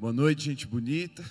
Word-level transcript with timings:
Boa 0.00 0.14
noite, 0.14 0.44
gente 0.44 0.66
bonita. 0.66 1.22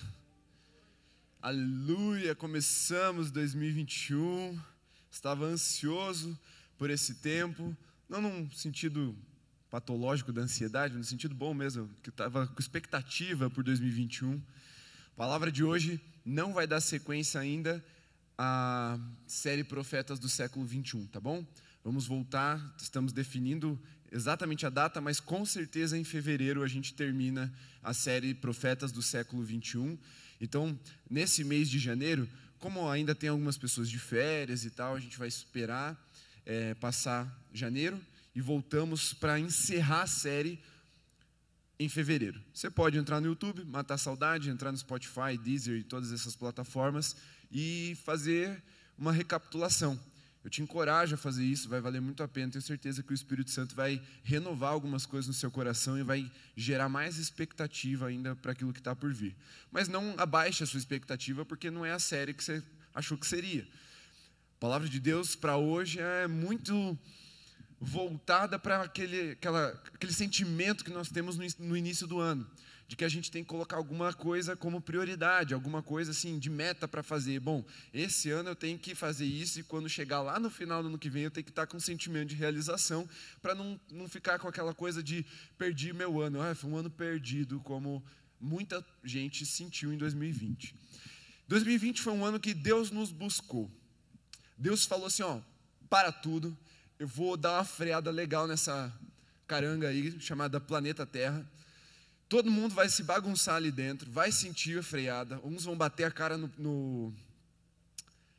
Aleluia, 1.42 2.36
começamos 2.36 3.32
2021. 3.32 4.62
Estava 5.10 5.46
ansioso 5.46 6.40
por 6.78 6.92
esse 6.92 7.16
tempo, 7.16 7.76
não 8.08 8.22
num 8.22 8.52
sentido 8.52 9.18
patológico 9.72 10.32
da 10.32 10.44
ansiedade, 10.44 10.96
no 10.96 11.04
sentido 11.04 11.34
bom 11.34 11.52
mesmo, 11.52 11.90
que 12.04 12.12
estava 12.12 12.46
com 12.46 12.60
expectativa 12.60 13.50
por 13.50 13.64
2021. 13.64 14.36
A 14.36 15.16
palavra 15.16 15.52
de 15.52 15.64
hoje 15.64 16.00
não 16.24 16.54
vai 16.54 16.68
dar 16.68 16.80
sequência 16.80 17.42
ainda 17.42 17.84
à 18.38 19.00
série 19.26 19.64
Profetas 19.64 20.20
do 20.20 20.30
século 20.30 20.64
21, 20.64 21.08
tá 21.08 21.20
bom? 21.20 21.44
Vamos 21.84 22.06
voltar, 22.06 22.76
estamos 22.78 23.12
definindo 23.12 23.82
exatamente 24.12 24.66
a 24.66 24.70
data, 24.70 25.00
mas 25.00 25.20
com 25.20 25.46
certeza 25.46 25.98
em 25.98 26.04
fevereiro 26.04 26.64
a 26.64 26.68
gente 26.68 26.94
termina 26.94 27.54
a 27.84 27.94
série 27.94 28.34
Profetas 28.34 28.92
do 28.92 29.02
século 29.02 29.44
21. 29.44 29.98
Então, 30.42 30.78
nesse 31.10 31.44
mês 31.44 31.70
de 31.70 31.80
janeiro, 31.80 32.28
como 32.60 32.90
ainda 32.90 33.16
tem 33.16 33.30
algumas 33.30 33.58
pessoas 33.58 33.90
de 33.90 34.00
férias 34.00 34.66
e 34.66 34.70
tal, 34.70 34.96
a 34.96 35.00
gente 35.00 35.18
vai 35.18 35.28
esperar 35.28 35.98
é, 36.46 36.74
passar 36.76 37.28
janeiro 37.54 38.00
e 38.36 38.42
voltamos 38.42 39.14
para 39.14 39.40
encerrar 39.40 40.04
a 40.04 40.08
série 40.08 40.60
em 41.80 41.88
fevereiro. 41.88 42.42
Você 42.54 42.70
pode 42.70 42.98
entrar 42.98 43.22
no 43.22 43.28
YouTube, 43.28 43.64
matar 43.64 43.98
saudade, 43.98 44.50
entrar 44.50 44.72
no 44.72 44.78
Spotify, 44.78 45.38
Deezer 45.42 45.78
e 45.78 45.84
todas 45.84 46.12
essas 46.12 46.36
plataformas 46.36 47.16
e 47.52 47.98
fazer 48.04 48.62
uma 48.98 49.14
recapitulação. 49.14 49.98
Eu 50.44 50.50
te 50.50 50.62
encorajo 50.62 51.16
a 51.16 51.18
fazer 51.18 51.44
isso, 51.44 51.68
vai 51.68 51.82
valer 51.82 52.00
muito 52.00 52.24
a 52.24 52.28
pena. 52.28 52.52
Tenho 52.52 52.62
certeza 52.62 53.04
que 53.04 53.12
o 53.12 53.14
Espírito 53.14 53.52
Santo 53.52 53.76
vai 53.76 54.02
renovar 54.24 54.72
algumas 54.72 55.06
coisas 55.06 55.28
no 55.28 55.34
seu 55.34 55.52
coração 55.52 55.98
e 55.98 56.04
vai 56.04 56.32
gerar 56.56 56.88
mais 56.88 57.18
expectativa 57.18 58.08
ainda 58.08 58.36
para 58.36 58.54
aquilo 58.54 58.72
que 58.72 58.80
está 58.80 58.96
por 58.96 59.14
vir. 59.14 59.36
Mas 59.70 59.90
não 59.90 60.16
abaixe 60.18 60.64
a 60.64 60.66
sua 60.66 60.78
expectativa, 60.78 61.46
porque 61.46 61.70
não 61.70 61.86
é 61.86 61.92
a 61.92 62.00
série 62.00 62.34
que 62.34 62.44
você 62.44 62.64
achou 62.96 63.18
que 63.18 63.28
seria. 63.28 63.68
A 64.56 64.60
palavra 64.60 64.88
de 64.88 65.00
Deus 65.00 65.36
para 65.36 65.58
hoje 65.58 66.00
é 66.00 66.28
muito 66.28 66.98
voltada 67.80 68.58
para 68.58 68.84
aquele, 68.84 69.32
aquela, 69.32 69.70
aquele 69.94 70.14
sentimento 70.14 70.86
que 70.86 70.92
nós 70.92 71.10
temos 71.10 71.38
no, 71.38 71.46
no 71.60 71.76
início 71.76 72.08
do 72.08 72.20
ano 72.20 72.50
de 72.90 72.96
que 72.96 73.06
a 73.06 73.08
gente 73.08 73.30
tem 73.30 73.44
que 73.44 73.50
colocar 73.50 73.78
alguma 73.78 74.12
coisa 74.12 74.56
como 74.56 74.82
prioridade, 74.82 75.54
alguma 75.54 75.84
coisa 75.84 76.10
assim 76.10 76.40
de 76.40 76.50
meta 76.50 76.88
para 76.88 77.04
fazer. 77.04 77.40
Bom, 77.40 77.64
esse 77.94 78.32
ano 78.32 78.50
eu 78.50 78.56
tenho 78.56 78.80
que 78.80 78.96
fazer 78.96 79.28
isso 79.28 79.60
e 79.60 79.64
quando 79.64 79.88
chegar 79.88 80.24
lá 80.24 80.40
no 80.40 80.50
final 80.50 80.82
do 80.82 80.90
ano 80.90 80.98
que 80.98 81.08
vem 81.08 81.22
eu 81.22 81.30
tenho 81.30 81.44
que 81.44 81.52
estar 81.52 81.68
com 81.68 81.78
um 81.78 81.80
sentimento 81.80 82.30
de 82.30 82.36
realização 82.36 83.08
para 83.44 83.54
não, 83.54 83.80
não 83.92 84.10
ficar 84.10 84.40
com 84.40 84.48
aquela 84.48 84.74
coisa 84.74 85.04
de 85.04 85.24
perdi 85.56 85.94
meu 85.94 86.20
ano. 86.20 86.42
Ah, 86.42 86.56
foi 86.56 86.68
um 86.68 86.78
ano 86.78 86.90
perdido, 86.90 87.60
como 87.60 88.04
muita 88.42 88.84
gente 89.04 89.46
sentiu 89.46 89.94
em 89.94 89.98
2020. 89.98 90.74
2020 91.48 92.02
foi 92.02 92.14
um 92.14 92.26
ano 92.26 92.40
que 92.40 92.56
Deus 92.56 92.90
nos 92.90 93.12
buscou. 93.12 93.70
Deus 94.58 94.84
falou 94.86 95.06
assim: 95.06 95.22
ó, 95.22 95.40
para 95.92 96.12
tudo, 96.12 96.58
eu 96.98 97.08
vou 97.08 97.38
dar 97.38 97.60
uma 97.60 97.66
freada 97.66 98.10
legal 98.10 98.48
nessa 98.48 98.92
caranga 99.46 99.90
aí 99.90 100.20
chamada 100.20 100.60
planeta 100.60 101.06
Terra. 101.06 101.48
Todo 102.30 102.52
mundo 102.52 102.76
vai 102.76 102.88
se 102.88 103.02
bagunçar 103.02 103.56
ali 103.56 103.72
dentro, 103.72 104.10
vai 104.12 104.32
sentir 104.32 104.78
a 104.78 104.84
freada. 104.84 105.42
Uns 105.44 105.66
vão 105.66 105.76
bater 105.76 106.04
a 106.04 106.12
cara 106.12 106.38
no, 106.38 106.50
no 106.60 107.14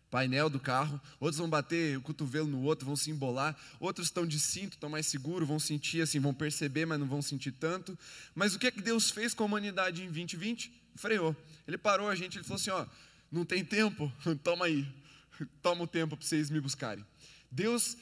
painel 0.08 0.48
do 0.48 0.60
carro, 0.60 1.00
outros 1.18 1.38
vão 1.38 1.50
bater 1.50 1.98
o 1.98 2.00
cotovelo 2.00 2.46
no 2.46 2.62
outro, 2.62 2.86
vão 2.86 2.94
se 2.94 3.10
embolar. 3.10 3.56
Outros 3.80 4.06
estão 4.06 4.24
de 4.24 4.38
cinto, 4.38 4.74
estão 4.74 4.88
mais 4.88 5.06
seguros, 5.06 5.46
vão 5.46 5.58
sentir 5.58 6.02
assim, 6.02 6.20
vão 6.20 6.32
perceber, 6.32 6.86
mas 6.86 7.00
não 7.00 7.06
vão 7.08 7.20
sentir 7.20 7.50
tanto. 7.50 7.98
Mas 8.32 8.54
o 8.54 8.60
que 8.60 8.68
é 8.68 8.70
que 8.70 8.80
Deus 8.80 9.10
fez 9.10 9.34
com 9.34 9.42
a 9.42 9.46
humanidade 9.46 10.02
em 10.02 10.06
2020? 10.06 10.72
Freou. 10.94 11.36
Ele 11.66 11.76
parou 11.76 12.08
a 12.08 12.14
gente, 12.14 12.38
ele 12.38 12.44
falou 12.44 12.60
assim: 12.60 12.70
ó, 12.70 12.86
não 13.30 13.44
tem 13.44 13.64
tempo? 13.64 14.12
Toma 14.44 14.66
aí, 14.66 14.86
toma 15.62 15.82
o 15.82 15.86
tempo 15.86 16.16
para 16.16 16.24
vocês 16.24 16.48
me 16.48 16.60
buscarem. 16.60 17.04
Deus 17.50 17.96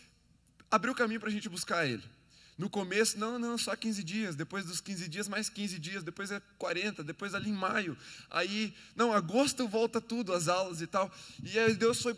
abriu 0.70 0.92
o 0.92 0.96
caminho 0.96 1.20
para 1.20 1.28
a 1.28 1.32
gente 1.32 1.48
buscar 1.48 1.86
Ele. 1.86 2.02
No 2.58 2.68
começo, 2.68 3.16
não, 3.16 3.38
não, 3.38 3.56
só 3.56 3.76
15 3.76 4.02
dias. 4.02 4.34
Depois 4.34 4.64
dos 4.64 4.80
15 4.80 5.08
dias, 5.08 5.28
mais 5.28 5.48
15 5.48 5.78
dias. 5.78 6.02
Depois 6.02 6.32
é 6.32 6.42
40. 6.58 7.04
Depois 7.04 7.32
ali 7.32 7.50
em 7.50 7.52
maio. 7.52 7.96
Aí, 8.28 8.74
não, 8.96 9.12
agosto 9.12 9.68
volta 9.68 10.00
tudo, 10.00 10.32
as 10.32 10.48
aulas 10.48 10.82
e 10.82 10.86
tal. 10.88 11.08
E 11.40 11.56
aí 11.56 11.74
Deus 11.74 12.02
foi 12.02 12.16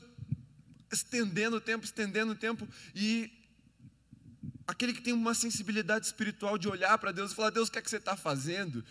estendendo 0.91 1.57
o 1.57 1.61
tempo, 1.61 1.85
estendendo 1.85 2.33
o 2.33 2.35
tempo. 2.35 2.67
E 2.95 3.31
aquele 4.67 4.95
que 4.95 5.03
tem 5.03 5.13
uma 5.13 5.35
sensibilidade 5.35 6.07
espiritual 6.07 6.57
de 6.57 6.69
olhar 6.69 6.97
para 6.97 7.13
Deus 7.13 7.33
e 7.33 7.35
falar: 7.35 7.51
Deus, 7.51 7.69
o 7.69 7.73
que 7.73 7.79
é 7.79 7.83
que 7.83 7.91
você 7.91 7.99
está 7.99 8.17
fazendo? 8.17 8.83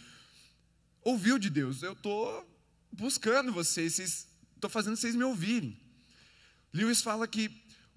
Ouviu 1.02 1.40
de 1.40 1.50
Deus. 1.50 1.82
Eu 1.82 1.94
estou 1.94 2.48
buscando 2.92 3.52
vocês. 3.52 3.98
Estou 3.98 4.70
fazendo 4.70 4.98
vocês 4.98 5.16
me 5.16 5.24
ouvirem. 5.24 5.76
Lewis 6.72 7.02
fala 7.02 7.28
que 7.28 7.50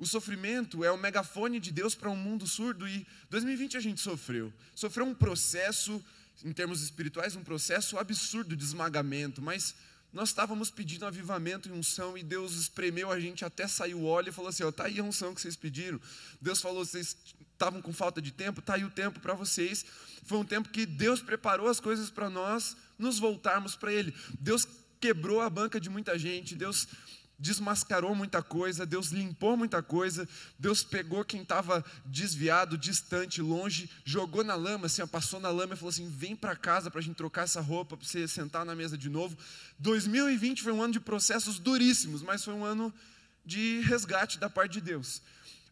o 0.02 0.06
sofrimento 0.06 0.82
é 0.82 0.90
o 0.90 0.98
megafone 0.98 1.60
de 1.60 1.70
Deus 1.70 1.94
para 1.94 2.10
um 2.10 2.16
mundo 2.16 2.44
surdo 2.44 2.88
e 2.88 3.06
2020 3.30 3.76
a 3.76 3.80
gente 3.80 4.00
sofreu. 4.00 4.52
Sofreu 4.74 5.06
um 5.06 5.14
processo, 5.14 6.04
em 6.44 6.50
termos 6.50 6.82
espirituais, 6.82 7.36
um 7.36 7.44
processo 7.44 7.96
absurdo 7.96 8.56
de 8.56 8.64
esmagamento, 8.64 9.40
mas 9.40 9.76
nós 10.12 10.30
estávamos 10.30 10.72
pedindo 10.72 11.06
avivamento 11.06 11.68
e 11.68 11.72
unção 11.72 12.18
e 12.18 12.22
Deus 12.24 12.54
espremeu 12.54 13.12
a 13.12 13.20
gente 13.20 13.44
até 13.44 13.68
sair 13.68 13.94
o 13.94 14.02
óleo 14.02 14.30
e 14.30 14.32
falou 14.32 14.48
assim: 14.48 14.66
está 14.66 14.86
aí 14.86 14.98
a 14.98 15.04
unção 15.04 15.32
que 15.36 15.40
vocês 15.40 15.54
pediram. 15.54 16.00
Deus 16.40 16.60
falou: 16.60 16.84
vocês 16.84 17.16
estavam 17.52 17.80
com 17.80 17.92
falta 17.92 18.20
de 18.20 18.32
tempo, 18.32 18.58
está 18.58 18.74
aí 18.74 18.84
o 18.84 18.90
tempo 18.90 19.20
para 19.20 19.34
vocês. 19.34 19.86
Foi 20.24 20.36
um 20.36 20.44
tempo 20.44 20.69
que 20.70 20.84
Deus 20.84 21.22
preparou 21.22 21.69
as 21.69 21.78
coisas 21.78 22.10
para 22.10 22.28
nós 22.28 22.76
nos 22.98 23.20
voltarmos 23.20 23.76
para 23.76 23.92
Ele. 23.92 24.12
Deus 24.40 24.66
quebrou 25.00 25.40
a 25.40 25.48
banca 25.48 25.80
de 25.80 25.88
muita 25.88 26.19
gente, 26.19 26.56
Deus 26.56 26.88
desmascarou 27.42 28.14
muita 28.14 28.41
coisa, 28.41 28.86
Deus 28.86 29.08
limpou 29.08 29.56
muita 29.56 29.82
coisa, 29.82 30.28
Deus 30.56 30.84
pegou 30.84 31.25
quem 31.25 31.42
estava 31.42 31.84
desviado, 32.06 32.78
distante, 32.78 33.42
longe, 33.42 33.91
jogou 34.04 34.44
na 34.44 34.54
lama, 34.54 34.86
assim, 34.86 35.04
passou 35.08 35.41
na 35.41 35.50
lama 35.50 35.75
e 35.75 35.76
falou 35.76 35.91
assim: 35.91 36.08
vem 36.08 36.36
para 36.36 36.54
casa 36.54 36.88
para 36.88 37.00
a 37.00 37.02
gente 37.02 37.16
trocar 37.16 37.42
essa 37.42 37.60
roupa, 37.60 37.97
para 37.97 38.06
você 38.06 38.28
sentar 38.28 38.64
na 38.64 38.76
mesa 38.76 38.97
de 38.97 39.10
novo. 39.10 39.36
2020 39.81 40.62
foi 40.62 40.70
um 40.70 40.81
ano 40.81 40.92
de 40.92 41.00
processos 41.00 41.58
duríssimos, 41.58 42.22
mas 42.22 42.44
foi 42.44 42.54
um 42.54 42.64
ano 42.64 42.94
de 43.44 43.81
resgate 43.81 44.38
da 44.38 44.48
parte 44.48 44.75
de 44.75 44.81
Deus. 44.81 45.20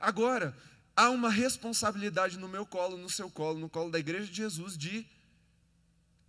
Agora, 0.00 0.56
há 0.97 1.09
uma 1.09 1.30
responsabilidade 1.30 2.36
no 2.36 2.48
meu 2.48 2.66
colo, 2.66 2.97
no 2.97 3.09
seu 3.09 3.30
colo, 3.30 3.60
no 3.60 3.69
colo 3.69 3.92
da 3.92 3.98
igreja 4.00 4.26
de 4.26 4.36
Jesus, 4.36 4.76
de 4.76 5.06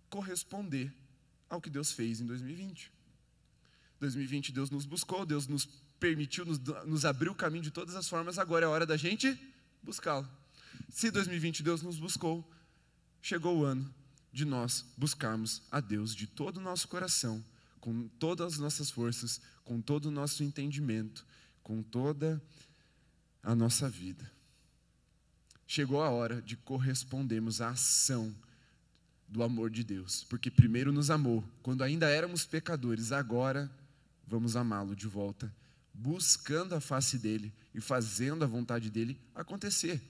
corresponder 0.08 0.92
ao 1.50 1.60
que 1.60 1.68
Deus 1.68 1.90
fez 1.90 2.20
em 2.20 2.26
2020. 2.26 2.92
2020 4.02 4.50
Deus 4.50 4.68
nos 4.68 4.84
buscou, 4.84 5.24
Deus 5.24 5.46
nos 5.46 5.64
permitiu, 6.00 6.44
nos, 6.44 6.58
nos 6.84 7.04
abriu 7.04 7.30
o 7.30 7.34
caminho 7.36 7.62
de 7.62 7.70
todas 7.70 7.94
as 7.94 8.08
formas, 8.08 8.36
agora 8.36 8.66
é 8.66 8.68
hora 8.68 8.84
da 8.84 8.96
gente 8.96 9.38
buscá-lo. 9.80 10.28
Se 10.88 11.08
2020 11.08 11.62
Deus 11.62 11.82
nos 11.82 11.98
buscou, 12.00 12.44
chegou 13.20 13.58
o 13.58 13.64
ano 13.64 13.94
de 14.32 14.44
nós 14.44 14.84
buscarmos 14.96 15.62
a 15.70 15.78
Deus 15.78 16.16
de 16.16 16.26
todo 16.26 16.56
o 16.56 16.60
nosso 16.60 16.88
coração, 16.88 17.44
com 17.80 18.08
todas 18.18 18.54
as 18.54 18.58
nossas 18.58 18.90
forças, 18.90 19.40
com 19.64 19.80
todo 19.80 20.06
o 20.06 20.10
nosso 20.10 20.42
entendimento, 20.42 21.24
com 21.62 21.80
toda 21.80 22.42
a 23.40 23.54
nossa 23.54 23.88
vida. 23.88 24.28
Chegou 25.64 26.02
a 26.02 26.10
hora 26.10 26.42
de 26.42 26.56
correspondermos 26.56 27.60
à 27.60 27.70
ação 27.70 28.34
do 29.28 29.44
amor 29.44 29.70
de 29.70 29.84
Deus, 29.84 30.24
porque 30.24 30.50
primeiro 30.50 30.92
nos 30.92 31.08
amou, 31.08 31.44
quando 31.62 31.82
ainda 31.82 32.10
éramos 32.10 32.44
pecadores, 32.44 33.12
agora 33.12 33.70
vamos 34.26 34.56
amá-lo 34.56 34.96
de 34.96 35.06
volta, 35.06 35.52
buscando 35.92 36.74
a 36.74 36.80
face 36.80 37.18
dele 37.18 37.52
e 37.74 37.80
fazendo 37.80 38.44
a 38.44 38.46
vontade 38.46 38.90
dele 38.90 39.18
acontecer. 39.34 40.00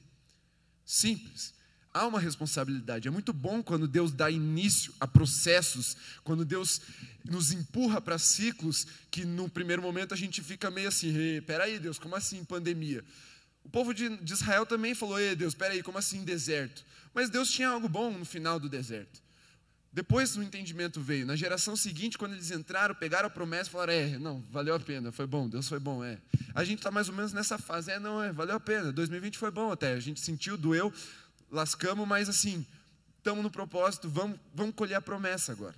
Simples. 0.84 1.54
Há 1.94 2.06
uma 2.06 2.18
responsabilidade. 2.18 3.06
É 3.06 3.10
muito 3.10 3.32
bom 3.34 3.62
quando 3.62 3.86
Deus 3.86 4.12
dá 4.12 4.30
início 4.30 4.94
a 4.98 5.06
processos, 5.06 5.96
quando 6.24 6.44
Deus 6.44 6.80
nos 7.22 7.52
empurra 7.52 8.00
para 8.00 8.18
ciclos 8.18 8.86
que 9.10 9.26
no 9.26 9.48
primeiro 9.48 9.82
momento 9.82 10.14
a 10.14 10.16
gente 10.16 10.42
fica 10.42 10.70
meio 10.70 10.88
assim, 10.88 11.12
peraí 11.46 11.78
Deus, 11.78 11.98
como 11.98 12.16
assim 12.16 12.44
pandemia? 12.44 13.04
O 13.64 13.68
povo 13.68 13.92
de, 13.92 14.18
Israel 14.24 14.64
também 14.64 14.94
falou, 14.94 15.20
ei 15.20 15.36
Deus, 15.36 15.54
peraí, 15.54 15.82
como 15.82 15.98
assim 15.98 16.24
deserto? 16.24 16.84
Mas 17.14 17.28
Deus 17.28 17.50
tinha 17.50 17.68
algo 17.68 17.88
bom 17.88 18.10
no 18.10 18.24
final 18.24 18.58
do 18.58 18.68
deserto. 18.68 19.20
Depois 19.92 20.34
o 20.36 20.42
entendimento 20.42 21.00
veio. 21.02 21.26
Na 21.26 21.36
geração 21.36 21.76
seguinte, 21.76 22.16
quando 22.16 22.32
eles 22.32 22.50
entraram, 22.50 22.94
pegaram 22.94 23.26
a 23.26 23.30
promessa 23.30 23.68
e 23.68 23.72
falaram: 23.72 23.92
é, 23.92 24.18
não, 24.18 24.40
valeu 24.50 24.74
a 24.74 24.80
pena, 24.80 25.12
foi 25.12 25.26
bom, 25.26 25.46
Deus 25.46 25.68
foi 25.68 25.78
bom, 25.78 26.02
é. 26.02 26.18
A 26.54 26.64
gente 26.64 26.78
está 26.78 26.90
mais 26.90 27.08
ou 27.10 27.14
menos 27.14 27.32
nessa 27.32 27.58
fase, 27.58 27.90
é, 27.90 27.98
não, 27.98 28.22
é, 28.22 28.32
valeu 28.32 28.56
a 28.56 28.60
pena. 28.60 28.90
2020 28.90 29.36
foi 29.36 29.50
bom 29.50 29.70
até, 29.70 29.92
a 29.92 30.00
gente 30.00 30.18
sentiu, 30.20 30.56
doeu, 30.56 30.90
lascamos, 31.50 32.08
mas 32.08 32.28
assim, 32.28 32.64
estamos 33.18 33.42
no 33.42 33.50
propósito, 33.50 34.08
vamos, 34.08 34.40
vamos 34.54 34.74
colher 34.74 34.94
a 34.94 35.02
promessa 35.02 35.52
agora. 35.52 35.74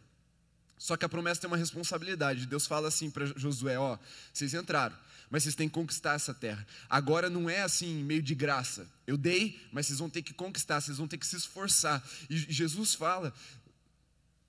Só 0.79 0.97
que 0.97 1.05
a 1.05 1.09
promessa 1.09 1.41
tem 1.41 1.49
uma 1.49 1.57
responsabilidade. 1.57 2.47
Deus 2.47 2.67
fala 2.67 2.89
assim 2.89 3.11
para 3.11 3.27
Josué: 3.27 3.79
ó, 3.79 3.99
vocês 4.33 4.55
entraram, 4.55 4.97
mas 5.29 5.43
vocês 5.43 5.57
têm 5.57 5.69
que 5.69 5.75
conquistar 5.75 6.15
essa 6.15 6.33
terra. 6.33 6.65
Agora 6.89 7.29
não 7.29 7.51
é 7.51 7.63
assim, 7.63 8.05
meio 8.05 8.23
de 8.23 8.35
graça. 8.35 8.87
Eu 9.09 9.17
dei, 9.17 9.61
mas 9.73 9.87
vocês 9.87 9.99
vão 9.99 10.09
ter 10.09 10.23
que 10.23 10.33
conquistar, 10.33 10.81
vocês 10.81 10.99
vão 10.99 11.09
ter 11.09 11.19
que 11.19 11.27
se 11.27 11.35
esforçar. 11.35 12.01
E 12.31 12.37
Jesus 12.37 12.95
fala 12.95 13.35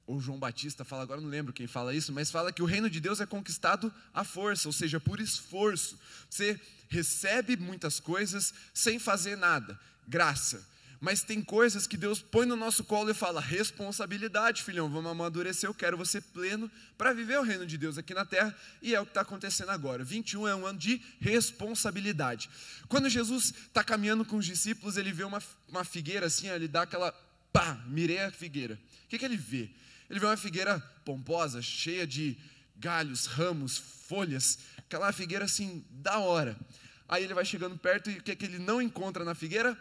ou 0.07 0.21
João 0.21 0.37
Batista 0.37 0.85
fala, 0.85 1.03
agora 1.03 1.19
não 1.19 1.29
lembro 1.29 1.53
quem 1.53 1.67
fala 1.67 1.93
isso, 1.93 2.13
mas 2.13 2.29
fala 2.29 2.51
que 2.51 2.61
o 2.61 2.65
reino 2.65 2.89
de 2.89 2.99
Deus 2.99 3.19
é 3.19 3.25
conquistado 3.25 3.91
à 4.13 4.23
força, 4.23 4.67
ou 4.67 4.73
seja, 4.73 4.99
por 4.99 5.19
esforço. 5.19 5.99
Você 6.29 6.59
recebe 6.87 7.57
muitas 7.57 7.99
coisas 7.99 8.53
sem 8.73 8.99
fazer 8.99 9.35
nada, 9.35 9.79
graça. 10.07 10.65
Mas 11.01 11.21
tem 11.21 11.41
coisas 11.41 11.85
que 11.85 11.97
Deus 11.97 12.21
põe 12.21 12.45
no 12.45 12.55
nosso 12.55 12.83
colo 12.83 13.11
e 13.11 13.13
fala: 13.13 13.41
responsabilidade, 13.41 14.63
filhão, 14.63 14.89
vamos 14.89 15.11
amadurecer. 15.11 15.69
Eu 15.69 15.73
quero 15.73 15.97
você 15.97 16.21
pleno 16.21 16.71
para 16.97 17.13
viver 17.13 17.37
o 17.37 17.43
reino 17.43 17.65
de 17.65 17.77
Deus 17.77 17.97
aqui 17.97 18.13
na 18.13 18.25
terra. 18.25 18.55
E 18.81 18.95
é 18.95 18.99
o 18.99 19.03
que 19.05 19.11
está 19.11 19.21
acontecendo 19.21 19.69
agora. 19.69 20.03
21 20.03 20.47
é 20.47 20.55
um 20.55 20.65
ano 20.65 20.79
de 20.79 21.01
responsabilidade. 21.19 22.49
Quando 22.87 23.09
Jesus 23.09 23.53
está 23.67 23.83
caminhando 23.83 24.23
com 24.23 24.37
os 24.37 24.45
discípulos, 24.45 24.97
ele 24.97 25.11
vê 25.11 25.23
uma, 25.23 25.43
uma 25.67 25.83
figueira 25.83 26.27
assim, 26.27 26.47
ele 26.47 26.67
dá 26.67 26.83
aquela 26.83 27.13
pá, 27.55 27.81
mirei 27.87 28.19
a 28.19 28.29
figueira. 28.29 28.77
O 29.05 29.07
que, 29.07 29.17
que 29.17 29.23
ele 29.23 29.37
vê? 29.37 29.69
Ele 30.09 30.19
vê 30.19 30.25
uma 30.25 30.35
figueira 30.35 30.77
pomposa, 31.05 31.61
cheia 31.61 32.05
de 32.05 32.37
galhos, 32.75 33.27
ramos, 33.27 33.77
folhas, 33.77 34.59
aquela 34.77 35.09
figueira 35.13 35.45
assim, 35.45 35.85
da 35.89 36.19
hora. 36.19 36.59
Aí 37.07 37.23
ele 37.23 37.33
vai 37.33 37.45
chegando 37.45 37.77
perto 37.77 38.11
e 38.11 38.17
o 38.17 38.21
que, 38.23 38.35
que 38.35 38.43
ele 38.43 38.59
não 38.59 38.81
encontra 38.81 39.23
na 39.23 39.33
figueira? 39.33 39.77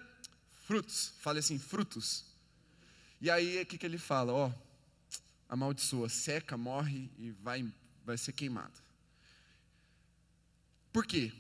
Frutos. 0.65 1.15
Fale 1.19 1.41
assim, 1.41 1.59
frutos. 1.59 2.25
E 3.21 3.29
aí 3.29 3.61
o 3.61 3.67
que, 3.67 3.77
que 3.77 3.85
ele 3.85 3.99
fala? 3.99 4.33
Ó, 4.33 4.53
amaldiçoa, 5.49 6.09
seca, 6.09 6.57
morre 6.57 7.11
e 7.19 7.33
vai, 7.43 7.69
vai 8.05 8.17
ser 8.17 8.35
queimado. 8.35 8.81
Por 10.93 11.05
quê? 11.05 11.33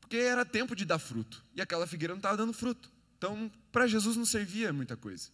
Porque 0.00 0.16
era 0.16 0.42
tempo 0.42 0.74
de 0.74 0.86
dar 0.86 0.98
fruto. 0.98 1.44
E 1.54 1.60
aquela 1.60 1.86
figueira 1.86 2.14
não 2.14 2.18
estava 2.18 2.38
dando 2.38 2.54
fruto. 2.54 2.90
Então, 3.18 3.52
para 3.70 3.86
Jesus 3.86 4.16
não 4.16 4.24
servia 4.24 4.72
muita 4.72 4.96
coisa 4.96 5.30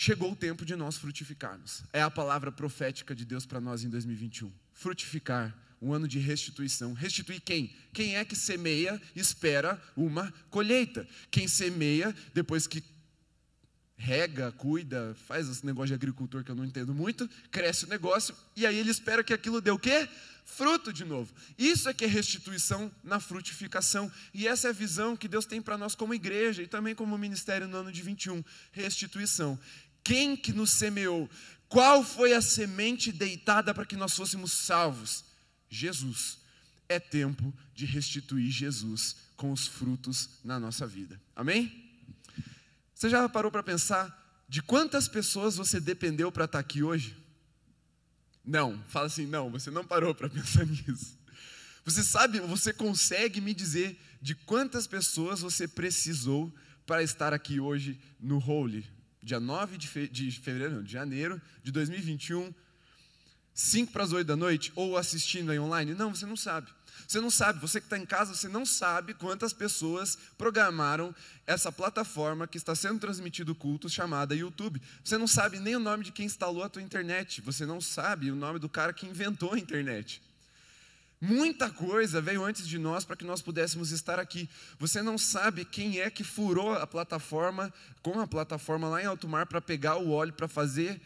chegou 0.00 0.32
o 0.32 0.36
tempo 0.36 0.64
de 0.64 0.74
nós 0.74 0.96
frutificarmos. 0.96 1.82
É 1.92 2.00
a 2.00 2.10
palavra 2.10 2.50
profética 2.50 3.14
de 3.14 3.22
Deus 3.22 3.44
para 3.44 3.60
nós 3.60 3.84
em 3.84 3.90
2021. 3.90 4.50
Frutificar, 4.72 5.54
um 5.80 5.92
ano 5.92 6.08
de 6.08 6.18
restituição. 6.18 6.94
Restituir 6.94 7.42
quem? 7.42 7.70
Quem 7.92 8.16
é 8.16 8.24
que 8.24 8.34
semeia, 8.34 8.98
espera 9.14 9.78
uma 9.94 10.32
colheita. 10.48 11.06
Quem 11.30 11.46
semeia, 11.46 12.16
depois 12.32 12.66
que 12.66 12.82
rega, 13.94 14.50
cuida, 14.52 15.14
faz 15.26 15.50
esse 15.50 15.66
negócio 15.66 15.88
de 15.88 15.94
agricultor 15.94 16.42
que 16.42 16.50
eu 16.50 16.54
não 16.54 16.64
entendo 16.64 16.94
muito, 16.94 17.28
cresce 17.50 17.84
o 17.84 17.88
negócio 17.88 18.34
e 18.56 18.64
aí 18.64 18.78
ele 18.78 18.90
espera 18.90 19.22
que 19.22 19.34
aquilo 19.34 19.60
dê 19.60 19.70
o 19.70 19.78
quê? 19.78 20.08
Fruto 20.46 20.90
de 20.90 21.04
novo. 21.04 21.32
Isso 21.58 21.90
é 21.90 21.92
que 21.92 22.06
é 22.06 22.08
restituição 22.08 22.90
na 23.04 23.20
frutificação. 23.20 24.10
E 24.32 24.48
essa 24.48 24.68
é 24.68 24.70
a 24.70 24.72
visão 24.72 25.14
que 25.14 25.28
Deus 25.28 25.44
tem 25.44 25.60
para 25.60 25.76
nós 25.76 25.94
como 25.94 26.14
igreja 26.14 26.62
e 26.62 26.66
também 26.66 26.94
como 26.94 27.16
ministério 27.18 27.68
no 27.68 27.76
ano 27.76 27.92
de 27.92 28.00
21. 28.02 28.42
Restituição. 28.72 29.58
Quem 30.02 30.36
que 30.36 30.52
nos 30.52 30.70
semeou? 30.70 31.28
Qual 31.68 32.02
foi 32.02 32.34
a 32.34 32.40
semente 32.40 33.12
deitada 33.12 33.72
para 33.72 33.86
que 33.86 33.96
nós 33.96 34.14
fôssemos 34.14 34.52
salvos? 34.52 35.24
Jesus. 35.68 36.38
É 36.88 36.98
tempo 36.98 37.54
de 37.74 37.86
restituir 37.86 38.50
Jesus 38.50 39.16
com 39.36 39.52
os 39.52 39.66
frutos 39.68 40.40
na 40.42 40.58
nossa 40.58 40.86
vida. 40.86 41.20
Amém? 41.36 41.88
Você 42.92 43.08
já 43.08 43.28
parou 43.28 43.50
para 43.50 43.62
pensar 43.62 44.44
de 44.48 44.60
quantas 44.60 45.06
pessoas 45.06 45.56
você 45.56 45.80
dependeu 45.80 46.32
para 46.32 46.44
estar 46.44 46.58
aqui 46.58 46.82
hoje? 46.82 47.16
Não, 48.44 48.82
fala 48.88 49.06
assim, 49.06 49.26
não, 49.26 49.48
você 49.48 49.70
não 49.70 49.84
parou 49.84 50.14
para 50.14 50.28
pensar 50.30 50.66
nisso. 50.66 51.16
Você 51.84 52.02
sabe, 52.02 52.40
você 52.40 52.72
consegue 52.72 53.40
me 53.40 53.54
dizer 53.54 53.98
de 54.20 54.34
quantas 54.34 54.86
pessoas 54.86 55.40
você 55.40 55.68
precisou 55.68 56.52
para 56.84 57.02
estar 57.02 57.32
aqui 57.32 57.60
hoje 57.60 57.98
no 58.18 58.38
Holy, 58.44 58.84
dia 59.22 59.40
9 59.40 59.76
de, 59.76 59.88
fe 59.88 60.08
de 60.08 60.30
fevereiro, 60.30 60.76
não, 60.76 60.82
de 60.82 60.92
janeiro 60.92 61.40
de 61.62 61.70
2021, 61.70 62.54
5 63.52 63.92
para 63.92 64.04
as 64.04 64.12
8 64.12 64.26
da 64.26 64.36
noite, 64.36 64.72
ou 64.74 64.96
assistindo 64.96 65.50
aí 65.50 65.58
online? 65.58 65.94
Não, 65.94 66.14
você 66.14 66.26
não 66.26 66.36
sabe. 66.36 66.70
Você 67.06 67.20
não 67.20 67.30
sabe, 67.30 67.58
você 67.58 67.80
que 67.80 67.86
está 67.86 67.98
em 67.98 68.06
casa, 68.06 68.34
você 68.34 68.48
não 68.48 68.64
sabe 68.64 69.14
quantas 69.14 69.52
pessoas 69.52 70.16
programaram 70.38 71.14
essa 71.46 71.72
plataforma 71.72 72.46
que 72.46 72.56
está 72.56 72.74
sendo 72.74 73.00
transmitido 73.00 73.54
culto 73.54 73.88
chamada 73.88 74.34
YouTube. 74.34 74.80
Você 75.02 75.18
não 75.18 75.26
sabe 75.26 75.58
nem 75.58 75.74
o 75.76 75.80
nome 75.80 76.04
de 76.04 76.12
quem 76.12 76.26
instalou 76.26 76.62
a 76.62 76.68
tua 76.68 76.82
internet. 76.82 77.40
Você 77.40 77.66
não 77.66 77.80
sabe 77.80 78.30
o 78.30 78.36
nome 78.36 78.58
do 78.58 78.68
cara 78.68 78.92
que 78.92 79.06
inventou 79.06 79.54
a 79.54 79.58
internet. 79.58 80.22
Muita 81.20 81.68
coisa 81.68 82.20
veio 82.20 82.42
antes 82.42 82.66
de 82.66 82.78
nós 82.78 83.04
para 83.04 83.14
que 83.14 83.24
nós 83.24 83.42
pudéssemos 83.42 83.90
estar 83.90 84.18
aqui. 84.18 84.48
Você 84.78 85.02
não 85.02 85.18
sabe 85.18 85.66
quem 85.66 86.00
é 86.00 86.08
que 86.08 86.24
furou 86.24 86.72
a 86.72 86.86
plataforma, 86.86 87.72
com 88.02 88.18
a 88.20 88.26
plataforma 88.26 88.88
lá 88.88 89.02
em 89.02 89.06
alto 89.06 89.28
mar, 89.28 89.44
para 89.46 89.60
pegar 89.60 89.98
o 89.98 90.10
óleo 90.10 90.32
para 90.32 90.48
fazer 90.48 90.98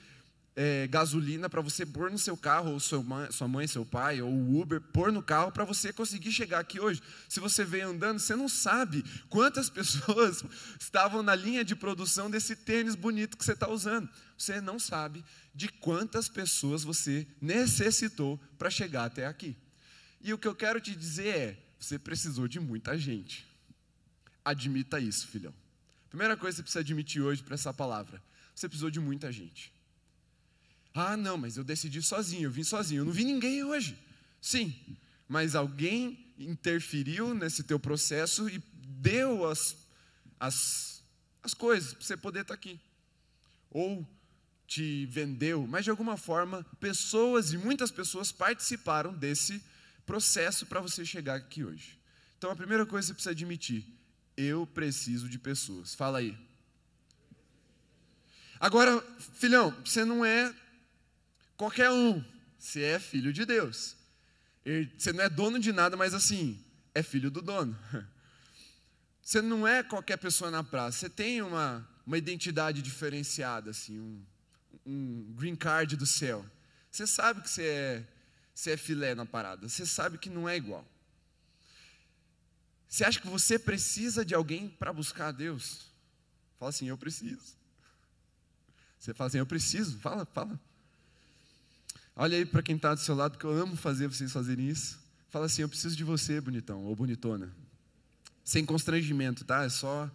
é, 0.57 0.87
gasolina 0.87 1.51
para 1.51 1.61
você 1.61 1.85
pôr 1.85 2.11
no 2.11 2.19
seu 2.19 2.37
carro, 2.37 2.73
ou 2.73 2.81
sua 2.81 3.03
mãe, 3.03 3.33
sua 3.33 3.49
mãe, 3.49 3.67
seu 3.67 3.85
pai, 3.85 4.23
ou 4.23 4.31
o 4.31 4.61
Uber, 4.61 4.81
pôr 4.81 5.11
no 5.11 5.23
carro 5.23 5.51
para 5.51 5.65
você 5.65 5.93
conseguir 5.93 6.31
chegar 6.31 6.61
aqui 6.61 6.79
hoje. 6.79 7.03
Se 7.29 7.41
você 7.41 7.65
veio 7.65 7.89
andando, 7.89 8.21
você 8.21 8.37
não 8.37 8.49
sabe 8.49 9.05
quantas 9.29 9.69
pessoas 9.71 10.45
estavam 10.79 11.23
na 11.23 11.35
linha 11.35 11.65
de 11.65 11.75
produção 11.75 12.31
desse 12.31 12.55
tênis 12.55 12.95
bonito 12.95 13.37
que 13.37 13.45
você 13.45 13.53
está 13.53 13.69
usando. 13.69 14.09
Você 14.39 14.61
não 14.61 14.79
sabe 14.79 15.25
de 15.55 15.69
quantas 15.69 16.29
pessoas 16.29 16.85
você 16.85 17.27
necessitou 17.41 18.41
para 18.57 18.71
chegar 18.71 19.05
até 19.05 19.27
aqui. 19.27 19.57
E 20.25 20.33
o 20.33 20.39
que 20.39 20.49
eu 20.49 20.55
quero 20.55 20.81
te 20.81 20.97
dizer 20.97 21.37
é: 21.37 21.59
você 21.79 21.99
precisou 21.99 22.49
de 22.49 22.59
muita 22.59 22.97
gente. 22.97 23.47
Admita 24.43 24.99
isso, 24.99 25.29
filhão. 25.29 25.55
Primeira 26.09 26.35
coisa 26.35 26.55
que 26.55 26.57
você 26.57 26.63
precisa 26.63 26.81
admitir 26.81 27.21
hoje 27.21 27.43
para 27.43 27.55
essa 27.55 27.75
palavra: 27.75 28.23
você 28.55 28.67
precisou 28.67 28.91
de 28.91 28.99
muita 28.99 29.31
gente. 29.31 29.71
Ah, 30.95 31.15
não, 31.15 31.37
mas 31.37 31.59
eu 31.59 31.65
decidi 31.65 32.01
sozinho, 32.01 32.45
eu 32.45 32.51
vim 32.51 32.65
sozinho. 32.65 33.01
Eu 33.01 33.05
não 33.05 33.13
vi 33.13 33.23
ninguém 33.23 33.63
hoje. 33.65 33.99
Sim, 34.41 34.75
mas 35.29 35.55
alguém 35.55 36.33
interferiu 36.39 37.35
nesse 37.35 37.63
teu 37.63 37.79
processo 37.79 38.49
e 38.49 38.63
deu 38.73 39.47
as, 39.47 39.77
as, 40.41 41.03
as 41.43 41.53
coisas 41.53 41.93
para 41.93 42.03
você 42.03 42.17
poder 42.17 42.41
estar 42.41 42.55
aqui. 42.55 42.81
Ou 43.71 44.09
te 44.67 45.05
vendeu, 45.07 45.67
mas 45.67 45.85
de 45.85 45.91
alguma 45.91 46.17
forma, 46.17 46.65
pessoas 46.81 47.53
e 47.53 47.59
muitas 47.59 47.91
pessoas 47.91 48.33
participaram 48.33 49.13
desse 49.13 49.59
processo 49.59 49.74
processo 50.07 50.67
para 50.67 50.81
você 50.81 51.05
chegar 51.05 51.35
aqui 51.35 51.65
hoje. 51.65 51.99
Então 52.39 52.51
a 52.51 52.57
primeira 52.57 52.85
coisa 52.85 53.07
que 53.07 53.09
você 53.09 53.15
precisa 53.15 53.31
admitir: 53.31 53.87
eu 54.37 54.67
preciso 54.67 55.29
de 55.29 55.39
pessoas. 55.39 55.95
Fala 55.95 56.19
aí. 56.19 56.37
Agora, 58.61 59.03
filhão, 59.35 59.71
você 59.85 60.05
não 60.05 60.25
é 60.25 60.55
qualquer 61.57 61.91
um. 61.91 62.25
Você 62.59 62.83
é 62.83 62.99
filho 62.99 63.33
de 63.33 63.45
Deus. 63.45 63.97
Você 64.97 65.13
não 65.13 65.23
é 65.23 65.29
dono 65.29 65.59
de 65.59 65.73
nada, 65.73 65.97
mas 65.97 66.15
assim, 66.15 66.63
é 66.95 67.03
filho 67.03 67.31
do 67.31 67.43
dono. 67.43 67.79
Você 69.21 69.41
não 69.41 69.67
é 69.67 69.83
qualquer 69.83 70.19
pessoa 70.19 70.51
na 70.51 70.63
praça. 70.63 70.99
Você 70.99 71.09
tem 71.09 71.41
uma, 71.41 71.89
uma 72.07 72.19
identidade 72.19 72.83
diferenciada, 72.83 73.71
assim, 73.71 73.99
um, 73.99 74.23
um 74.85 75.35
green 75.35 75.57
card 75.57 75.97
do 75.97 76.05
céu. 76.05 76.45
Você 76.91 77.07
sabe 77.07 77.41
que 77.41 77.49
você 77.49 77.65
é 77.65 78.05
você 78.55 78.73
é 78.73 78.77
filé 78.77 79.15
na 79.15 79.27
parada. 79.27 79.69
Você 79.69 79.85
sabe 79.85 80.17
que 80.17 80.31
não 80.31 80.49
é 80.49 80.57
igual. 80.57 80.87
Você 82.89 83.05
acha 83.05 83.21
que 83.21 83.27
você 83.27 83.59
precisa 83.59 84.25
de 84.25 84.35
alguém 84.35 84.69
para 84.69 84.93
buscar 84.93 85.29
a 85.29 85.33
Deus? 85.33 85.87
Fala 86.59 86.71
assim, 86.71 86.89
eu 86.89 86.97
preciso. 86.97 87.57
Você 88.99 89.13
fala 89.13 89.29
assim, 89.29 89.39
eu 89.39 89.47
preciso. 89.47 89.99
Fala, 89.99 90.25
fala. 90.25 90.59
Olha 92.15 92.39
aí 92.39 92.47
para 92.47 92.63
quem 92.63 92.77
está 92.77 92.95
do 92.95 93.01
seu 93.01 93.17
lado, 93.17 93.37
que 93.37 93.45
eu 93.45 93.51
amo 93.51 93.77
fazer 93.77 94.07
vocês 94.07 94.33
fazerem 94.33 94.69
isso. 94.69 95.01
Fala 95.29 95.47
assim, 95.47 95.63
eu 95.63 95.69
preciso 95.69 95.97
de 95.97 96.05
você, 96.05 96.41
bonitão 96.41 96.85
ou 96.85 96.95
bonitona. 96.95 97.53
Sem 98.45 98.65
constrangimento, 98.65 99.45
tá? 99.45 99.65
É 99.65 99.69
só 99.69 100.09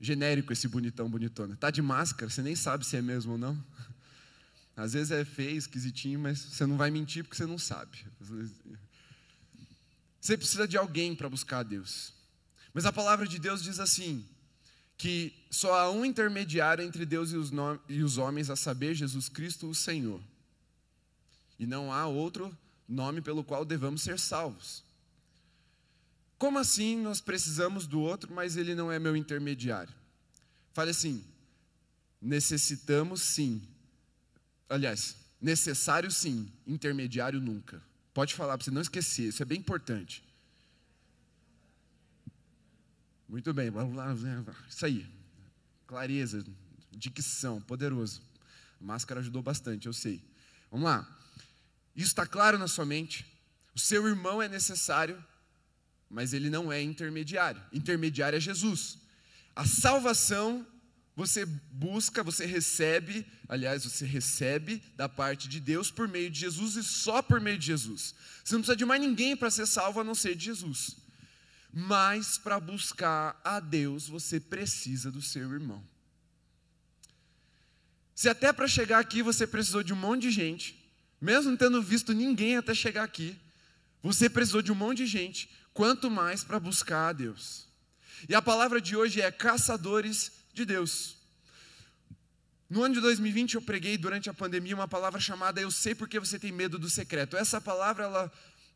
genérico 0.00 0.52
esse 0.52 0.66
bonitão, 0.66 1.10
bonitona. 1.10 1.54
Tá 1.56 1.70
de 1.70 1.82
máscara, 1.82 2.30
você 2.30 2.40
nem 2.40 2.56
sabe 2.56 2.86
se 2.86 2.96
é 2.96 3.02
mesmo 3.02 3.32
ou 3.32 3.38
não. 3.38 3.62
Às 4.76 4.94
vezes 4.94 5.10
é 5.10 5.24
feio, 5.24 5.56
esquisitinho, 5.56 6.18
mas 6.18 6.38
você 6.38 6.66
não 6.66 6.76
vai 6.76 6.90
mentir 6.90 7.24
porque 7.24 7.36
você 7.36 7.46
não 7.46 7.58
sabe. 7.58 8.06
Você 10.20 10.36
precisa 10.36 10.66
de 10.66 10.76
alguém 10.76 11.14
para 11.14 11.28
buscar 11.28 11.58
a 11.58 11.62
Deus. 11.62 12.14
Mas 12.72 12.86
a 12.86 12.92
palavra 12.92 13.26
de 13.26 13.38
Deus 13.38 13.62
diz 13.62 13.78
assim: 13.78 14.24
que 14.96 15.34
só 15.50 15.74
há 15.74 15.90
um 15.90 16.04
intermediário 16.04 16.84
entre 16.84 17.04
Deus 17.04 17.32
e 17.32 17.36
os, 17.36 17.50
e 17.88 18.02
os 18.02 18.18
homens, 18.18 18.48
a 18.48 18.56
saber, 18.56 18.94
Jesus 18.94 19.28
Cristo, 19.28 19.68
o 19.68 19.74
Senhor. 19.74 20.20
E 21.58 21.66
não 21.66 21.92
há 21.92 22.06
outro 22.06 22.56
nome 22.88 23.20
pelo 23.20 23.44
qual 23.44 23.64
devamos 23.64 24.02
ser 24.02 24.18
salvos. 24.18 24.84
Como 26.38 26.58
assim 26.58 26.96
nós 26.96 27.20
precisamos 27.20 27.86
do 27.86 28.00
outro, 28.00 28.32
mas 28.32 28.56
ele 28.56 28.74
não 28.74 28.90
é 28.90 28.98
meu 28.98 29.14
intermediário? 29.14 29.92
Fale 30.72 30.90
assim: 30.92 31.24
necessitamos 32.20 33.20
sim 33.20 33.60
aliás, 34.72 35.16
necessário 35.40 36.10
sim, 36.10 36.50
intermediário 36.66 37.40
nunca. 37.40 37.82
Pode 38.14 38.34
falar 38.34 38.56
para 38.56 38.64
você 38.64 38.70
não 38.70 38.82
esquecer, 38.82 39.28
isso 39.28 39.42
é 39.42 39.46
bem 39.46 39.58
importante. 39.58 40.22
Muito 43.28 43.52
bem, 43.54 43.70
isso 44.68 44.84
aí. 44.84 45.06
Clareza, 45.86 46.44
dicção, 46.90 47.60
poderoso. 47.60 48.20
A 48.80 48.84
máscara 48.84 49.20
ajudou 49.20 49.42
bastante, 49.42 49.86
eu 49.86 49.92
sei. 49.92 50.22
Vamos 50.70 50.84
lá. 50.84 51.08
Isso 51.96 52.08
está 52.08 52.26
claro 52.26 52.58
na 52.58 52.68
sua 52.68 52.84
mente? 52.84 53.26
O 53.74 53.78
seu 53.78 54.06
irmão 54.06 54.42
é 54.42 54.48
necessário, 54.48 55.22
mas 56.10 56.32
ele 56.34 56.50
não 56.50 56.70
é 56.70 56.82
intermediário. 56.82 57.62
Intermediário 57.72 58.36
é 58.36 58.40
Jesus. 58.40 58.98
A 59.56 59.66
salvação 59.66 60.66
você 61.14 61.44
busca, 61.44 62.22
você 62.22 62.46
recebe, 62.46 63.26
aliás, 63.48 63.84
você 63.84 64.06
recebe 64.06 64.82
da 64.96 65.08
parte 65.08 65.46
de 65.46 65.60
Deus 65.60 65.90
por 65.90 66.08
meio 66.08 66.30
de 66.30 66.40
Jesus 66.40 66.76
e 66.76 66.82
só 66.82 67.20
por 67.20 67.40
meio 67.40 67.58
de 67.58 67.66
Jesus. 67.66 68.14
Você 68.42 68.54
não 68.54 68.62
precisa 68.62 68.76
de 68.76 68.84
mais 68.86 69.00
ninguém 69.00 69.36
para 69.36 69.50
ser 69.50 69.66
salvo 69.66 70.00
a 70.00 70.04
não 70.04 70.14
ser 70.14 70.34
de 70.34 70.46
Jesus. 70.46 70.96
Mas 71.70 72.38
para 72.38 72.58
buscar 72.58 73.38
a 73.44 73.60
Deus, 73.60 74.08
você 74.08 74.40
precisa 74.40 75.10
do 75.10 75.20
seu 75.20 75.52
irmão. 75.52 75.82
Se 78.14 78.28
até 78.28 78.52
para 78.52 78.68
chegar 78.68 78.98
aqui 78.98 79.22
você 79.22 79.46
precisou 79.46 79.82
de 79.82 79.92
um 79.92 79.96
monte 79.96 80.22
de 80.22 80.30
gente, 80.30 80.78
mesmo 81.20 81.50
não 81.50 81.56
tendo 81.56 81.82
visto 81.82 82.12
ninguém 82.14 82.56
até 82.56 82.74
chegar 82.74 83.04
aqui, 83.04 83.38
você 84.02 84.30
precisou 84.30 84.62
de 84.62 84.72
um 84.72 84.74
monte 84.74 84.98
de 84.98 85.06
gente, 85.06 85.50
quanto 85.74 86.10
mais 86.10 86.42
para 86.42 86.58
buscar 86.58 87.08
a 87.08 87.12
Deus. 87.12 87.66
E 88.28 88.34
a 88.34 88.40
palavra 88.42 88.80
de 88.80 88.96
hoje 88.96 89.20
é 89.20 89.30
caçadores 89.30 90.41
de 90.52 90.64
Deus. 90.64 91.16
No 92.68 92.82
ano 92.82 92.94
de 92.94 93.00
2020 93.00 93.56
eu 93.56 93.62
preguei 93.62 93.98
durante 93.98 94.30
a 94.30 94.34
pandemia 94.34 94.74
uma 94.74 94.88
palavra 94.88 95.20
chamada 95.20 95.60
eu 95.60 95.70
sei 95.70 95.94
porque 95.94 96.18
você 96.18 96.38
tem 96.38 96.50
medo 96.50 96.78
do 96.78 96.88
secreto. 96.88 97.36
Essa 97.36 97.60
palavra 97.60 98.04
ela 98.04 98.32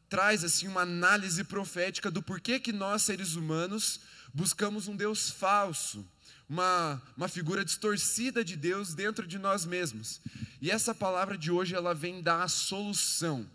traz 0.09 0.45
assim 0.45 0.69
uma 0.69 0.83
análise 0.83 1.43
profética 1.45 2.11
do 2.11 2.23
porquê 2.23 2.61
que 2.61 2.73
nós 2.73 3.03
seres 3.03 3.37
humanos 3.37 4.01
buscamos 4.35 4.87
um 4.87 4.95
Deus 4.95 5.31
falso, 5.31 6.07
uma, 6.47 7.01
uma 7.17 7.27
figura 7.27 7.65
distorcida 7.65 8.45
de 8.45 8.55
Deus 8.55 8.95
dentro 8.95 9.27
de 9.27 9.39
nós 9.39 9.65
mesmos. 9.65 10.21
E 10.61 10.71
essa 10.71 10.95
palavra 10.95 11.39
de 11.39 11.51
hoje 11.51 11.75
ela 11.75 11.95
vem 11.95 12.23
dar 12.23 12.43
a 12.43 12.49
solução. 12.49 13.49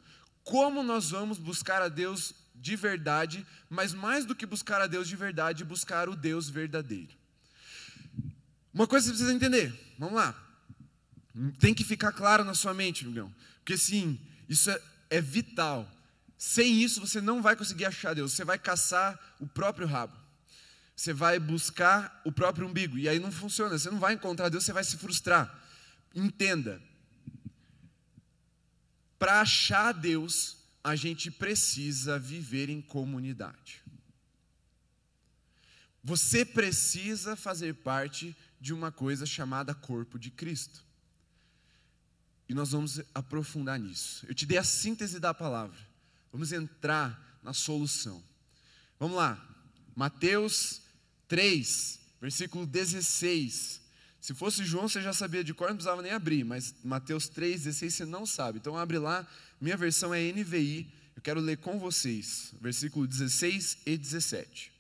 Como 0.44 0.82
nós 0.82 1.12
vamos 1.12 1.38
buscar 1.38 1.84
a 1.84 1.88
Deus 1.88 2.34
de 2.56 2.76
verdade, 2.76 3.46
mas 3.70 3.94
mais 3.94 4.26
do 4.26 4.36
que 4.36 4.46
buscar 4.46 4.82
a 4.82 4.88
Deus 4.88 5.08
de 5.08 5.16
verdade, 5.16 5.64
buscar 5.64 6.10
o 6.10 6.16
Deus 6.16 6.50
verdadeiro. 6.50 7.21
Uma 8.74 8.88
coisa 8.88 9.08
você 9.08 9.12
precisa 9.12 9.34
entender, 9.34 9.74
vamos 9.98 10.16
lá. 10.16 10.36
Tem 11.60 11.74
que 11.74 11.84
ficar 11.84 12.12
claro 12.12 12.44
na 12.44 12.54
sua 12.54 12.74
mente, 12.74 13.06
Miguel. 13.06 13.32
Porque 13.60 13.78
sim, 13.78 14.20
isso 14.50 14.70
é, 14.70 14.82
é 15.10 15.22
vital. 15.22 15.90
Sem 16.38 16.82
isso 16.82 17.00
você 17.00 17.22
não 17.22 17.42
vai 17.42 17.56
conseguir 17.56 17.86
achar 17.86 18.14
Deus. 18.14 18.34
Você 18.34 18.44
vai 18.44 18.58
caçar 18.58 19.20
o 19.40 19.48
próprio 19.48 19.88
rabo. 19.88 20.18
Você 20.96 21.14
vai 21.14 21.40
buscar 21.40 22.22
o 22.26 22.32
próprio 22.32 22.68
umbigo. 22.68 22.98
E 22.98 23.08
aí 23.08 23.20
não 23.20 23.32
funciona. 23.32 23.78
Você 23.78 23.90
não 23.90 24.00
vai 24.00 24.14
encontrar 24.14 24.50
Deus, 24.50 24.64
você 24.64 24.74
vai 24.74 24.84
se 24.84 24.98
frustrar. 24.98 25.60
Entenda. 26.14 26.82
Para 29.18 29.42
achar 29.42 29.94
Deus, 29.94 30.58
a 30.84 30.96
gente 30.96 31.30
precisa 31.30 32.18
viver 32.18 32.70
em 32.70 32.82
comunidade. 32.82 33.82
Você 36.04 36.44
precisa 36.44 37.36
fazer 37.36 37.76
parte 37.76 38.36
de 38.62 38.72
uma 38.74 38.92
coisa 38.92 39.26
chamada 39.26 39.74
corpo 39.74 40.20
de 40.20 40.30
Cristo. 40.30 40.86
E 42.48 42.54
nós 42.54 42.72
vamos 42.72 43.02
aprofundar 43.14 43.80
nisso. 43.80 44.24
Eu 44.28 44.36
te 44.36 44.46
dei 44.46 44.60
a 44.60 44.64
síntese 44.64 45.20
da 45.20 45.34
palavra. 45.34 45.80
Vamos 46.32 46.52
entrar 46.52 47.40
na 47.42 47.54
solução. 47.54 48.24
Vamos 49.00 49.18
lá. 49.18 49.44
Mateus 49.96 50.82
3, 51.28 52.00
versículo 52.22 52.68
16. 52.68 53.82
Se 54.22 54.36
fosse 54.36 54.64
João, 54.64 54.88
você 54.88 55.02
já 55.02 55.12
sabia 55.12 55.44
de 55.44 55.54
cor, 55.54 55.70
não 55.70 55.76
precisava 55.76 56.04
nem 56.04 56.12
abrir, 56.12 56.44
mas 56.44 56.76
Mateus 56.84 57.28
3, 57.28 57.64
16 57.64 57.94
você 57.94 58.06
não 58.06 58.26
sabe. 58.26 58.60
Então 58.60 58.78
abre 58.78 59.00
lá, 59.00 59.28
minha 59.60 59.76
versão 59.76 60.14
é 60.14 60.22
NVI. 60.32 60.94
Eu 61.16 61.22
quero 61.22 61.40
ler 61.40 61.58
com 61.58 61.80
vocês, 61.80 62.54
versículo 62.62 63.08
16 63.08 63.80
e 63.86 63.98
17. 63.98 64.71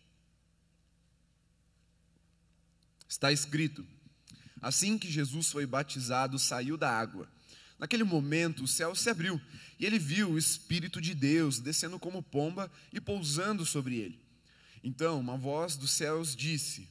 Está 3.11 3.29
escrito: 3.29 3.85
Assim 4.61 4.97
que 4.97 5.11
Jesus 5.11 5.51
foi 5.51 5.65
batizado, 5.65 6.39
saiu 6.39 6.77
da 6.77 6.89
água. 6.89 7.27
Naquele 7.77 8.05
momento, 8.05 8.63
o 8.63 8.67
céu 8.67 8.95
se 8.95 9.09
abriu 9.09 9.39
e 9.77 9.85
ele 9.85 9.99
viu 9.99 10.31
o 10.31 10.37
Espírito 10.37 11.01
de 11.01 11.13
Deus 11.13 11.59
descendo 11.59 11.99
como 11.99 12.23
pomba 12.23 12.71
e 12.93 13.01
pousando 13.01 13.65
sobre 13.65 13.97
ele. 13.97 14.17
Então, 14.81 15.19
uma 15.19 15.35
voz 15.35 15.75
dos 15.75 15.91
céus 15.91 16.33
disse: 16.33 16.87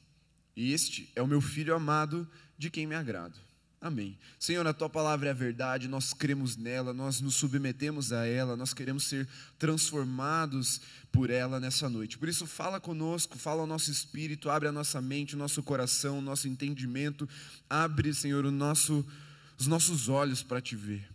Este 0.55 1.11
é 1.17 1.23
o 1.23 1.27
meu 1.27 1.41
filho 1.41 1.75
amado, 1.75 2.31
de 2.59 2.69
quem 2.69 2.87
me 2.87 2.95
agrado. 2.95 3.41
Amém. 3.83 4.19
Senhor, 4.39 4.67
a 4.67 4.75
tua 4.75 4.91
palavra 4.91 5.29
é 5.29 5.31
a 5.31 5.35
verdade, 5.35 5.89
nós 5.89 6.13
cremos 6.13 6.55
nela, 6.55 6.93
nós 6.93 7.19
nos 7.23 7.37
submetemos 7.37 8.13
a 8.13 8.27
ela, 8.27 8.55
nós 8.55 8.75
queremos 8.75 9.05
ser 9.05 9.27
transformados 9.59 10.83
por 11.11 11.31
ela 11.31 11.59
nessa 11.59 11.89
noite. 11.89 12.19
Por 12.19 12.29
isso, 12.29 12.47
fala 12.47 12.79
conosco, 12.79 13.39
fala 13.39 13.63
ao 13.63 13.67
nosso 13.67 13.91
espírito, 13.91 14.51
abre 14.51 14.69
a 14.69 14.73
nossa 14.73 15.01
mente, 15.01 15.35
o 15.35 15.39
nosso 15.39 15.63
coração, 15.63 16.19
o 16.19 16.23
nosso 16.23 16.47
entendimento, 16.47 17.27
abre, 17.71 18.13
Senhor, 18.13 18.45
o 18.45 18.51
nosso, 18.51 19.03
os 19.59 19.67
nossos 19.67 20.11
olhos 20.11 20.43
para 20.43 20.61
te 20.61 20.77
ver. 20.77 21.09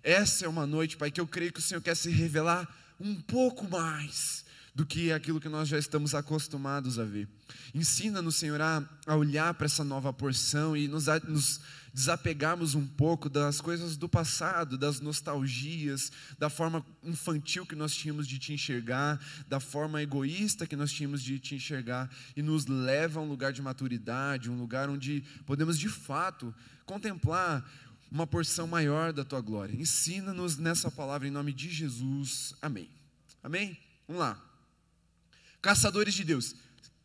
Essa 0.00 0.44
é 0.44 0.48
uma 0.48 0.68
noite, 0.68 0.96
Pai, 0.96 1.10
que 1.10 1.20
eu 1.20 1.26
creio 1.26 1.52
que 1.52 1.58
o 1.58 1.62
Senhor 1.62 1.80
quer 1.80 1.96
se 1.96 2.10
revelar 2.10 2.72
um 3.00 3.20
pouco 3.20 3.68
mais 3.68 4.44
do 4.78 4.86
que 4.86 5.10
aquilo 5.10 5.40
que 5.40 5.48
nós 5.48 5.66
já 5.66 5.76
estamos 5.76 6.14
acostumados 6.14 7.00
a 7.00 7.04
ver. 7.04 7.26
Ensina-nos, 7.74 8.36
Senhor, 8.36 8.60
a, 8.60 8.80
olhar 9.08 9.52
para 9.54 9.66
essa 9.66 9.82
nova 9.82 10.12
porção 10.12 10.76
e 10.76 10.86
nos, 10.86 11.08
a, 11.08 11.18
nos 11.18 11.60
desapegarmos 11.92 12.76
um 12.76 12.86
pouco 12.86 13.28
das 13.28 13.60
coisas 13.60 13.96
do 13.96 14.08
passado, 14.08 14.78
das 14.78 15.00
nostalgias, 15.00 16.12
da 16.38 16.48
forma 16.48 16.86
infantil 17.02 17.66
que 17.66 17.74
nós 17.74 17.92
tínhamos 17.92 18.28
de 18.28 18.38
te 18.38 18.52
enxergar, 18.52 19.20
da 19.48 19.58
forma 19.58 20.00
egoísta 20.00 20.64
que 20.64 20.76
nós 20.76 20.92
tínhamos 20.92 21.24
de 21.24 21.40
te 21.40 21.56
enxergar, 21.56 22.08
e 22.36 22.40
nos 22.40 22.66
leva 22.66 23.18
a 23.18 23.22
um 23.24 23.28
lugar 23.28 23.52
de 23.52 23.60
maturidade, 23.60 24.48
um 24.48 24.60
lugar 24.60 24.88
onde 24.88 25.24
podemos 25.44 25.76
de 25.76 25.88
fato 25.88 26.54
contemplar 26.86 27.68
uma 28.12 28.28
porção 28.28 28.68
maior 28.68 29.12
da 29.12 29.24
tua 29.24 29.40
glória. 29.40 29.74
Ensina-nos 29.74 30.56
nessa 30.56 30.88
palavra 30.88 31.26
em 31.26 31.32
nome 31.32 31.52
de 31.52 31.68
Jesus. 31.68 32.54
Amém. 32.62 32.88
Amém? 33.42 33.76
Vamos 34.06 34.20
lá. 34.22 34.47
Caçadores 35.60 36.14
de 36.14 36.24
Deus. 36.24 36.54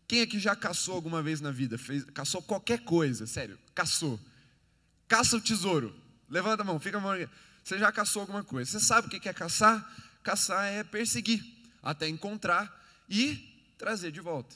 Quem 0.07 0.21
aqui 0.21 0.39
já 0.39 0.55
caçou 0.55 0.95
alguma 0.95 1.21
vez 1.23 1.41
na 1.41 1.51
vida? 1.51 1.77
Fez, 1.77 2.03
caçou 2.05 2.41
qualquer 2.41 2.79
coisa, 2.81 3.25
sério, 3.25 3.57
caçou. 3.73 4.19
Caça 5.07 5.37
o 5.37 5.41
tesouro. 5.41 5.95
Levanta 6.29 6.63
a 6.63 6.65
mão, 6.65 6.79
fica 6.79 6.97
a 6.97 7.01
mão. 7.01 7.13
Você 7.63 7.77
já 7.77 7.91
caçou 7.91 8.21
alguma 8.21 8.43
coisa. 8.43 8.71
Você 8.71 8.79
sabe 8.79 9.07
o 9.07 9.09
que 9.09 9.27
é 9.27 9.33
caçar? 9.33 9.91
Caçar 10.21 10.65
é 10.65 10.83
perseguir, 10.83 11.43
até 11.81 12.07
encontrar 12.07 12.81
e 13.09 13.35
trazer 13.77 14.11
de 14.11 14.19
volta. 14.19 14.55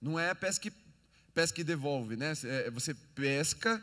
Não 0.00 0.18
é 0.18 0.34
pesca, 0.34 0.72
pesca 1.34 1.60
e 1.60 1.64
devolve, 1.64 2.16
né? 2.16 2.32
É, 2.44 2.70
você 2.70 2.94
pesca, 2.94 3.82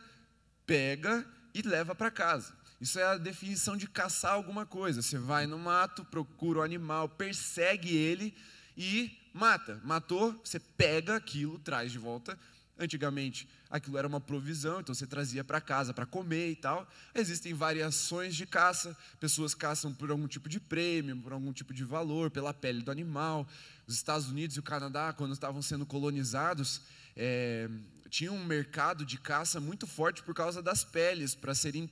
pega 0.65 1.25
e 1.53 1.61
leva 1.61 1.95
para 1.95 2.11
casa. 2.11 2.53
Isso 2.79 2.99
é 2.99 3.03
a 3.03 3.17
definição 3.17 3.75
de 3.75 3.87
caçar 3.87 4.33
alguma 4.33 4.65
coisa. 4.65 5.01
Você 5.01 5.17
vai 5.17 5.47
no 5.47 5.57
mato, 5.57 6.05
procura 6.05 6.59
o 6.59 6.63
animal, 6.63 7.09
persegue 7.09 7.95
ele 7.95 8.35
e 8.75 9.17
mata. 9.37 9.79
Matou, 9.83 10.39
você 10.43 10.59
pega 10.59 11.15
aquilo, 11.15 11.57
traz 11.59 11.91
de 11.91 11.97
volta. 11.97 12.37
Antigamente, 12.79 13.47
aquilo 13.71 13.97
era 13.97 14.07
uma 14.07 14.21
provisão, 14.21 14.81
então 14.81 14.93
você 14.93 15.07
trazia 15.07 15.43
para 15.43 15.59
casa 15.59 15.93
para 15.93 16.05
comer 16.05 16.51
e 16.51 16.55
tal. 16.55 16.87
Existem 17.15 17.53
variações 17.53 18.35
de 18.35 18.45
caça. 18.45 18.95
Pessoas 19.19 19.55
caçam 19.55 19.93
por 19.93 20.11
algum 20.11 20.27
tipo 20.27 20.47
de 20.47 20.59
prêmio, 20.59 21.17
por 21.17 21.33
algum 21.33 21.51
tipo 21.51 21.73
de 21.73 21.83
valor, 21.83 22.29
pela 22.29 22.53
pele 22.53 22.81
do 22.81 22.91
animal. 22.91 23.47
Os 23.87 23.95
Estados 23.95 24.29
Unidos 24.29 24.57
e 24.57 24.59
o 24.59 24.63
Canadá, 24.63 25.11
quando 25.13 25.33
estavam 25.33 25.61
sendo 25.61 25.85
colonizados, 25.85 26.81
é, 27.15 27.67
tinham 28.09 28.35
um 28.35 28.45
mercado 28.45 29.05
de 29.05 29.17
caça 29.17 29.59
muito 29.59 29.87
forte 29.87 30.21
por 30.21 30.35
causa 30.35 30.61
das 30.61 30.83
peles, 30.83 31.33
para 31.33 31.55
serem 31.55 31.89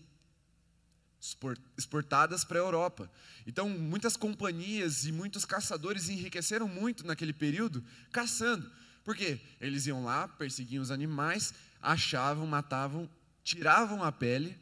exportadas 1.78 2.44
para 2.44 2.60
a 2.60 2.62
Europa. 2.62 3.10
Então, 3.48 3.70
muitas 3.70 4.16
companhias 4.16 5.06
e 5.06 5.12
muitos 5.12 5.46
caçadores 5.46 6.10
enriqueceram 6.10 6.68
muito 6.68 7.06
naquele 7.06 7.34
período 7.34 7.84
caçando. 8.12 8.70
Por 9.04 9.16
quê? 9.16 9.40
Eles 9.62 9.86
iam 9.86 10.04
lá, 10.04 10.28
perseguiam 10.28 10.82
os 10.82 10.92
animais, 10.92 11.54
achavam, 11.82 12.48
matavam, 12.48 13.10
tiravam 13.44 14.04
a 14.04 14.12
pele 14.12 14.58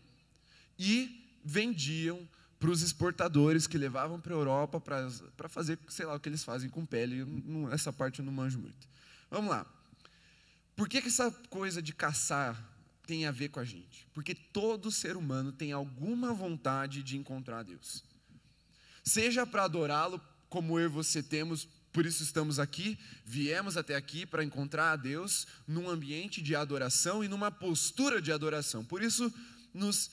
e 0.77 1.39
vendiam 1.43 2.27
para 2.59 2.69
os 2.69 2.81
exportadores 2.81 3.67
que 3.67 3.77
levavam 3.77 4.19
para 4.19 4.33
a 4.33 4.37
Europa 4.37 4.79
para 4.79 5.49
fazer, 5.49 5.77
sei 5.89 6.05
lá, 6.05 6.15
o 6.15 6.19
que 6.19 6.29
eles 6.29 6.43
fazem 6.43 6.69
com 6.69 6.85
pele. 6.85 7.25
Essa 7.71 7.91
parte 7.91 8.19
eu 8.19 8.25
não 8.25 8.31
manjo 8.31 8.59
muito. 8.59 8.87
Vamos 9.29 9.49
lá. 9.49 9.65
Por 10.75 10.87
que, 10.87 11.01
que 11.01 11.07
essa 11.07 11.29
coisa 11.49 11.81
de 11.81 11.93
caçar 11.93 12.57
tem 13.05 13.25
a 13.25 13.31
ver 13.31 13.49
com 13.49 13.59
a 13.59 13.65
gente, 13.65 14.07
porque 14.13 14.33
todo 14.33 14.91
ser 14.91 15.17
humano 15.17 15.51
tem 15.51 15.71
alguma 15.71 16.33
vontade 16.33 17.03
de 17.03 17.17
encontrar 17.17 17.63
Deus. 17.63 18.03
Seja 19.03 19.45
para 19.45 19.65
adorá-lo, 19.65 20.21
como 20.49 20.79
eu 20.79 20.85
e 20.85 20.89
você 20.89 21.21
temos, 21.21 21.67
por 21.91 22.05
isso 22.05 22.23
estamos 22.23 22.59
aqui, 22.59 22.97
viemos 23.25 23.75
até 23.75 23.95
aqui 23.95 24.25
para 24.25 24.43
encontrar 24.43 24.93
a 24.93 24.95
Deus 24.95 25.45
num 25.67 25.89
ambiente 25.89 26.41
de 26.41 26.55
adoração 26.55 27.23
e 27.23 27.27
numa 27.27 27.51
postura 27.51 28.21
de 28.21 28.31
adoração. 28.31 28.85
Por 28.85 29.03
isso, 29.03 29.31
nos, 29.73 30.11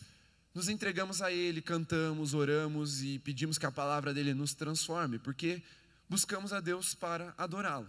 nos 0.53 0.69
entregamos 0.69 1.23
a 1.23 1.31
Ele, 1.33 1.63
cantamos, 1.63 2.35
oramos 2.35 3.03
e 3.03 3.19
pedimos 3.21 3.57
que 3.57 3.67
a 3.67 3.71
palavra 3.71 4.13
dele 4.13 4.35
nos 4.35 4.53
transforme, 4.53 5.19
porque 5.19 5.63
buscamos 6.09 6.53
a 6.53 6.61
Deus 6.61 6.95
para 6.95 7.33
adorá-lo. 7.39 7.89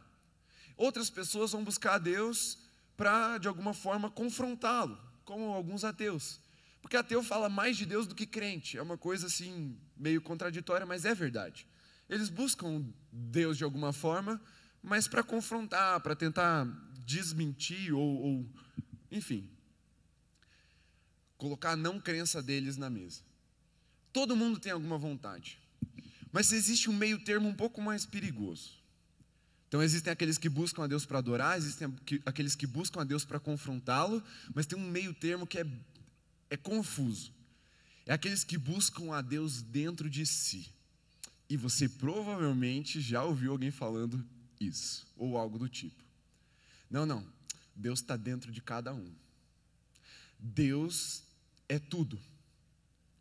Outras 0.78 1.10
pessoas 1.10 1.52
vão 1.52 1.64
buscar 1.64 1.96
a 1.96 2.00
Deus 2.00 2.58
para, 2.96 3.38
de 3.38 3.48
alguma 3.48 3.74
forma, 3.74 4.10
confrontá-lo, 4.10 4.98
como 5.24 5.54
alguns 5.54 5.84
ateus. 5.84 6.40
Porque 6.82 6.98
ateu 6.98 7.24
fala 7.24 7.48
mais 7.48 7.78
de 7.78 7.86
Deus 7.86 8.08
do 8.08 8.16
que 8.16 8.26
crente. 8.26 8.78
É 8.78 8.82
uma 8.82 8.98
coisa 8.98 9.28
assim, 9.28 9.78
meio 9.96 10.22
contraditória, 10.22 10.86
mas 10.86 11.06
é 11.06 11.14
verdade. 11.14 11.68
Eles 12.10 12.30
buscam 12.30 12.86
Deus 13.12 13.58
de 13.58 13.64
alguma 13.64 13.94
forma, 13.94 14.42
mas 14.82 15.08
para 15.08 15.24
confrontar, 15.24 16.02
para 16.02 16.16
tentar 16.16 16.66
desmentir 17.06 17.94
ou, 17.94 18.22
ou, 18.22 18.50
enfim, 19.12 19.50
colocar 21.38 21.72
a 21.72 21.76
não 21.76 22.00
crença 22.00 22.42
deles 22.42 22.78
na 22.78 22.90
mesa. 22.90 23.22
Todo 24.12 24.36
mundo 24.36 24.60
tem 24.60 24.72
alguma 24.72 24.98
vontade, 24.98 25.60
mas 26.32 26.52
existe 26.52 26.90
um 26.90 26.94
meio 26.94 27.24
termo 27.24 27.48
um 27.48 27.56
pouco 27.56 27.82
mais 27.82 28.06
perigoso. 28.06 28.81
Então 29.72 29.82
existem 29.82 30.12
aqueles 30.12 30.38
que 30.38 30.50
buscam 30.50 30.84
a 30.84 30.88
Deus 30.88 31.06
para 31.06 31.20
adorar, 31.20 31.58
existem 31.58 31.88
aqueles 32.26 32.56
que 32.56 32.68
buscam 32.68 33.00
a 33.00 33.06
Deus 33.06 33.24
para 33.24 33.40
confrontá-lo, 33.40 34.22
mas 34.54 34.66
tem 34.66 34.78
um 34.78 34.86
meio 34.86 35.14
termo 35.14 35.48
que 35.48 35.60
é, 35.60 35.66
é 36.50 36.58
confuso. 36.58 37.32
É 38.06 38.12
aqueles 38.12 38.44
que 38.44 38.58
buscam 38.58 39.14
a 39.14 39.22
Deus 39.22 39.62
dentro 39.62 40.10
de 40.10 40.26
si. 40.26 40.70
E 41.50 41.56
você 41.56 41.88
provavelmente 41.88 43.00
já 43.00 43.24
ouviu 43.24 43.54
alguém 43.54 43.72
falando 43.72 44.22
isso, 44.60 45.08
ou 45.16 45.38
algo 45.38 45.58
do 45.58 45.70
tipo. 45.70 46.04
Não, 46.90 47.06
não. 47.06 47.26
Deus 47.74 48.02
está 48.02 48.18
dentro 48.18 48.52
de 48.52 48.60
cada 48.60 48.94
um. 48.94 49.10
Deus 50.38 51.24
é 51.70 51.80
tudo. 51.80 52.20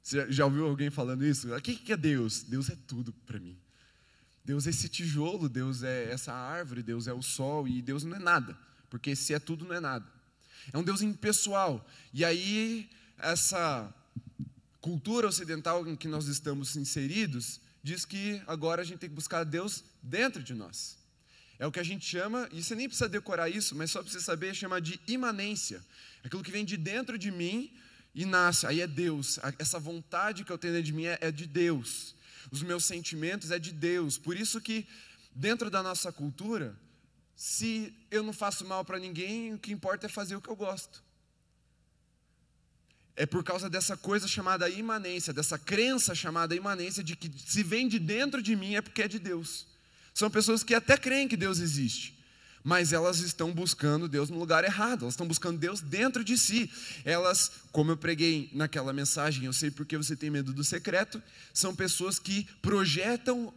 Você 0.02 0.32
já 0.32 0.46
ouviu 0.46 0.66
alguém 0.66 0.90
falando 0.90 1.24
isso? 1.24 1.54
O 1.54 1.62
que 1.62 1.92
é 1.92 1.96
Deus? 1.96 2.42
Deus 2.42 2.68
é 2.68 2.76
tudo 2.88 3.12
para 3.24 3.38
mim. 3.38 3.56
Deus 4.44 4.66
é 4.66 4.70
esse 4.70 4.88
tijolo, 4.88 5.48
Deus 5.48 5.82
é 5.82 6.10
essa 6.10 6.32
árvore, 6.32 6.82
Deus 6.82 7.06
é 7.06 7.12
o 7.12 7.22
sol 7.22 7.68
e 7.68 7.82
Deus 7.82 8.04
não 8.04 8.16
é 8.16 8.18
nada, 8.18 8.56
porque 8.88 9.14
se 9.14 9.34
é 9.34 9.38
tudo 9.38 9.64
não 9.64 9.74
é 9.74 9.80
nada. 9.80 10.06
É 10.72 10.78
um 10.78 10.82
Deus 10.82 11.02
impessoal. 11.02 11.86
E 12.12 12.24
aí 12.24 12.88
essa 13.18 13.92
cultura 14.80 15.28
ocidental 15.28 15.86
em 15.86 15.94
que 15.94 16.08
nós 16.08 16.26
estamos 16.26 16.76
inseridos 16.76 17.60
diz 17.82 18.04
que 18.04 18.42
agora 18.46 18.82
a 18.82 18.84
gente 18.84 18.98
tem 18.98 19.08
que 19.08 19.14
buscar 19.14 19.44
Deus 19.44 19.84
dentro 20.02 20.42
de 20.42 20.54
nós. 20.54 20.98
É 21.58 21.66
o 21.66 21.72
que 21.72 21.78
a 21.78 21.84
gente 21.84 22.06
chama, 22.06 22.48
e 22.52 22.62
você 22.62 22.74
nem 22.74 22.88
precisa 22.88 23.08
decorar 23.08 23.48
isso, 23.50 23.74
mas 23.74 23.90
só 23.90 24.02
para 24.02 24.10
você 24.10 24.20
saber, 24.20 24.54
chama 24.54 24.80
de 24.80 24.98
imanência. 25.06 25.84
Aquilo 26.24 26.42
que 26.42 26.50
vem 26.50 26.64
de 26.64 26.76
dentro 26.76 27.18
de 27.18 27.30
mim 27.30 27.70
e 28.14 28.24
nasce, 28.24 28.66
aí 28.66 28.80
é 28.80 28.86
Deus. 28.86 29.38
Essa 29.58 29.78
vontade 29.78 30.42
que 30.42 30.50
eu 30.50 30.56
tenho 30.56 30.72
dentro 30.72 30.86
de 30.86 30.92
mim 30.94 31.04
é, 31.04 31.18
é 31.20 31.30
de 31.30 31.46
Deus. 31.46 32.14
Os 32.50 32.62
meus 32.62 32.84
sentimentos 32.84 33.50
é 33.50 33.58
de 33.58 33.72
Deus. 33.72 34.18
Por 34.18 34.36
isso 34.36 34.60
que, 34.60 34.86
dentro 35.34 35.70
da 35.70 35.82
nossa 35.82 36.12
cultura, 36.12 36.78
se 37.34 37.94
eu 38.10 38.22
não 38.22 38.32
faço 38.32 38.64
mal 38.66 38.84
para 38.84 38.98
ninguém, 38.98 39.54
o 39.54 39.58
que 39.58 39.72
importa 39.72 40.06
é 40.06 40.08
fazer 40.08 40.36
o 40.36 40.40
que 40.40 40.48
eu 40.48 40.56
gosto. 40.56 41.02
É 43.16 43.26
por 43.26 43.42
causa 43.42 43.68
dessa 43.68 43.96
coisa 43.96 44.28
chamada 44.28 44.68
imanência, 44.68 45.32
dessa 45.32 45.58
crença 45.58 46.14
chamada 46.14 46.54
imanência 46.54 47.02
de 47.02 47.16
que 47.16 47.30
se 47.38 47.62
vem 47.62 47.88
de 47.88 47.98
dentro 47.98 48.42
de 48.42 48.54
mim 48.54 48.74
é 48.74 48.82
porque 48.82 49.02
é 49.02 49.08
de 49.08 49.18
Deus. 49.18 49.66
São 50.12 50.30
pessoas 50.30 50.62
que 50.62 50.74
até 50.74 50.96
creem 50.96 51.28
que 51.28 51.36
Deus 51.36 51.60
existe, 51.60 52.19
mas 52.62 52.92
elas 52.92 53.20
estão 53.20 53.52
buscando 53.52 54.08
Deus 54.08 54.28
no 54.28 54.38
lugar 54.38 54.64
errado, 54.64 55.02
elas 55.02 55.14
estão 55.14 55.26
buscando 55.26 55.58
Deus 55.58 55.80
dentro 55.80 56.22
de 56.22 56.36
si. 56.36 56.70
Elas, 57.04 57.50
como 57.72 57.90
eu 57.90 57.96
preguei 57.96 58.50
naquela 58.52 58.92
mensagem, 58.92 59.44
eu 59.44 59.52
sei 59.52 59.70
porque 59.70 59.96
você 59.96 60.14
tem 60.14 60.30
medo 60.30 60.52
do 60.52 60.62
secreto, 60.62 61.22
são 61.54 61.74
pessoas 61.74 62.18
que 62.18 62.46
projetam 62.60 63.52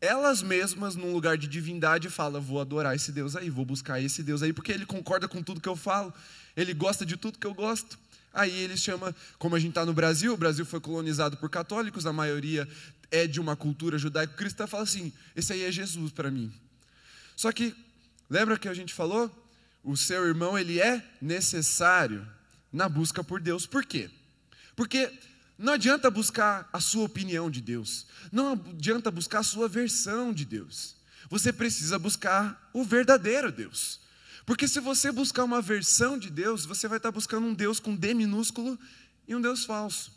elas 0.00 0.42
mesmas 0.42 0.96
num 0.96 1.12
lugar 1.12 1.36
de 1.36 1.46
divindade 1.46 2.08
e 2.08 2.10
falam: 2.10 2.40
vou 2.40 2.60
adorar 2.60 2.96
esse 2.96 3.12
Deus 3.12 3.36
aí, 3.36 3.50
vou 3.50 3.64
buscar 3.64 4.00
esse 4.00 4.22
Deus 4.22 4.42
aí, 4.42 4.52
porque 4.52 4.72
ele 4.72 4.86
concorda 4.86 5.28
com 5.28 5.42
tudo 5.42 5.60
que 5.60 5.68
eu 5.68 5.76
falo, 5.76 6.12
ele 6.56 6.72
gosta 6.72 7.04
de 7.04 7.16
tudo 7.16 7.38
que 7.38 7.46
eu 7.46 7.54
gosto. 7.54 7.98
Aí 8.32 8.52
ele 8.62 8.76
chama, 8.76 9.14
como 9.38 9.56
a 9.56 9.58
gente 9.58 9.70
está 9.70 9.84
no 9.84 9.92
Brasil, 9.92 10.32
o 10.32 10.36
Brasil 10.36 10.64
foi 10.64 10.80
colonizado 10.80 11.36
por 11.36 11.50
católicos, 11.50 12.06
a 12.06 12.12
maioria 12.12 12.66
é 13.10 13.26
de 13.26 13.40
uma 13.40 13.56
cultura 13.56 13.98
judaico-cristã, 13.98 14.66
fala 14.66 14.84
assim: 14.84 15.12
esse 15.34 15.52
aí 15.52 15.64
é 15.64 15.72
Jesus 15.72 16.12
para 16.12 16.30
mim. 16.30 16.52
Só 17.36 17.50
que, 17.52 17.74
lembra 18.30 18.58
que 18.58 18.68
a 18.68 18.74
gente 18.74 18.94
falou? 18.94 19.30
O 19.82 19.96
seu 19.96 20.24
irmão, 20.26 20.58
ele 20.58 20.80
é 20.80 21.04
necessário 21.20 22.26
na 22.72 22.88
busca 22.88 23.24
por 23.24 23.40
Deus. 23.40 23.66
Por 23.66 23.84
quê? 23.84 24.08
Porque 24.76 25.12
não 25.58 25.74
adianta 25.74 26.10
buscar 26.10 26.68
a 26.72 26.80
sua 26.80 27.04
opinião 27.04 27.50
de 27.50 27.60
Deus, 27.60 28.06
não 28.32 28.52
adianta 28.52 29.10
buscar 29.10 29.40
a 29.40 29.42
sua 29.42 29.68
versão 29.68 30.32
de 30.32 30.44
Deus. 30.44 30.96
Você 31.28 31.52
precisa 31.52 31.98
buscar 31.98 32.70
o 32.72 32.82
verdadeiro 32.82 33.52
Deus. 33.52 34.00
Porque 34.46 34.66
se 34.66 34.80
você 34.80 35.12
buscar 35.12 35.44
uma 35.44 35.60
versão 35.60 36.18
de 36.18 36.30
Deus, 36.30 36.64
você 36.64 36.88
vai 36.88 36.96
estar 36.96 37.12
buscando 37.12 37.46
um 37.46 37.54
Deus 37.54 37.78
com 37.78 37.94
D 37.94 38.14
minúsculo 38.14 38.78
e 39.28 39.34
um 39.34 39.40
Deus 39.40 39.64
falso. 39.64 40.12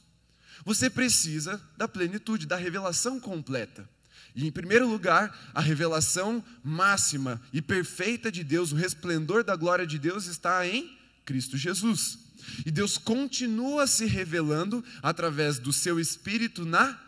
Você 0.65 0.89
precisa 0.89 1.61
da 1.77 1.87
plenitude, 1.87 2.47
da 2.47 2.55
revelação 2.55 3.19
completa. 3.19 3.87
E 4.35 4.47
em 4.47 4.51
primeiro 4.51 4.87
lugar, 4.87 5.51
a 5.53 5.61
revelação 5.61 6.43
máxima 6.63 7.41
e 7.51 7.61
perfeita 7.61 8.31
de 8.31 8.43
Deus, 8.43 8.71
o 8.71 8.75
resplendor 8.75 9.43
da 9.43 9.55
glória 9.55 9.85
de 9.85 9.99
Deus 9.99 10.25
está 10.25 10.67
em 10.67 10.97
Cristo 11.23 11.57
Jesus. 11.57 12.19
E 12.65 12.71
Deus 12.71 12.97
continua 12.97 13.87
se 13.87 14.05
revelando 14.05 14.83
através 15.01 15.59
do 15.59 15.71
seu 15.71 15.99
espírito 15.99 16.65
na 16.65 16.99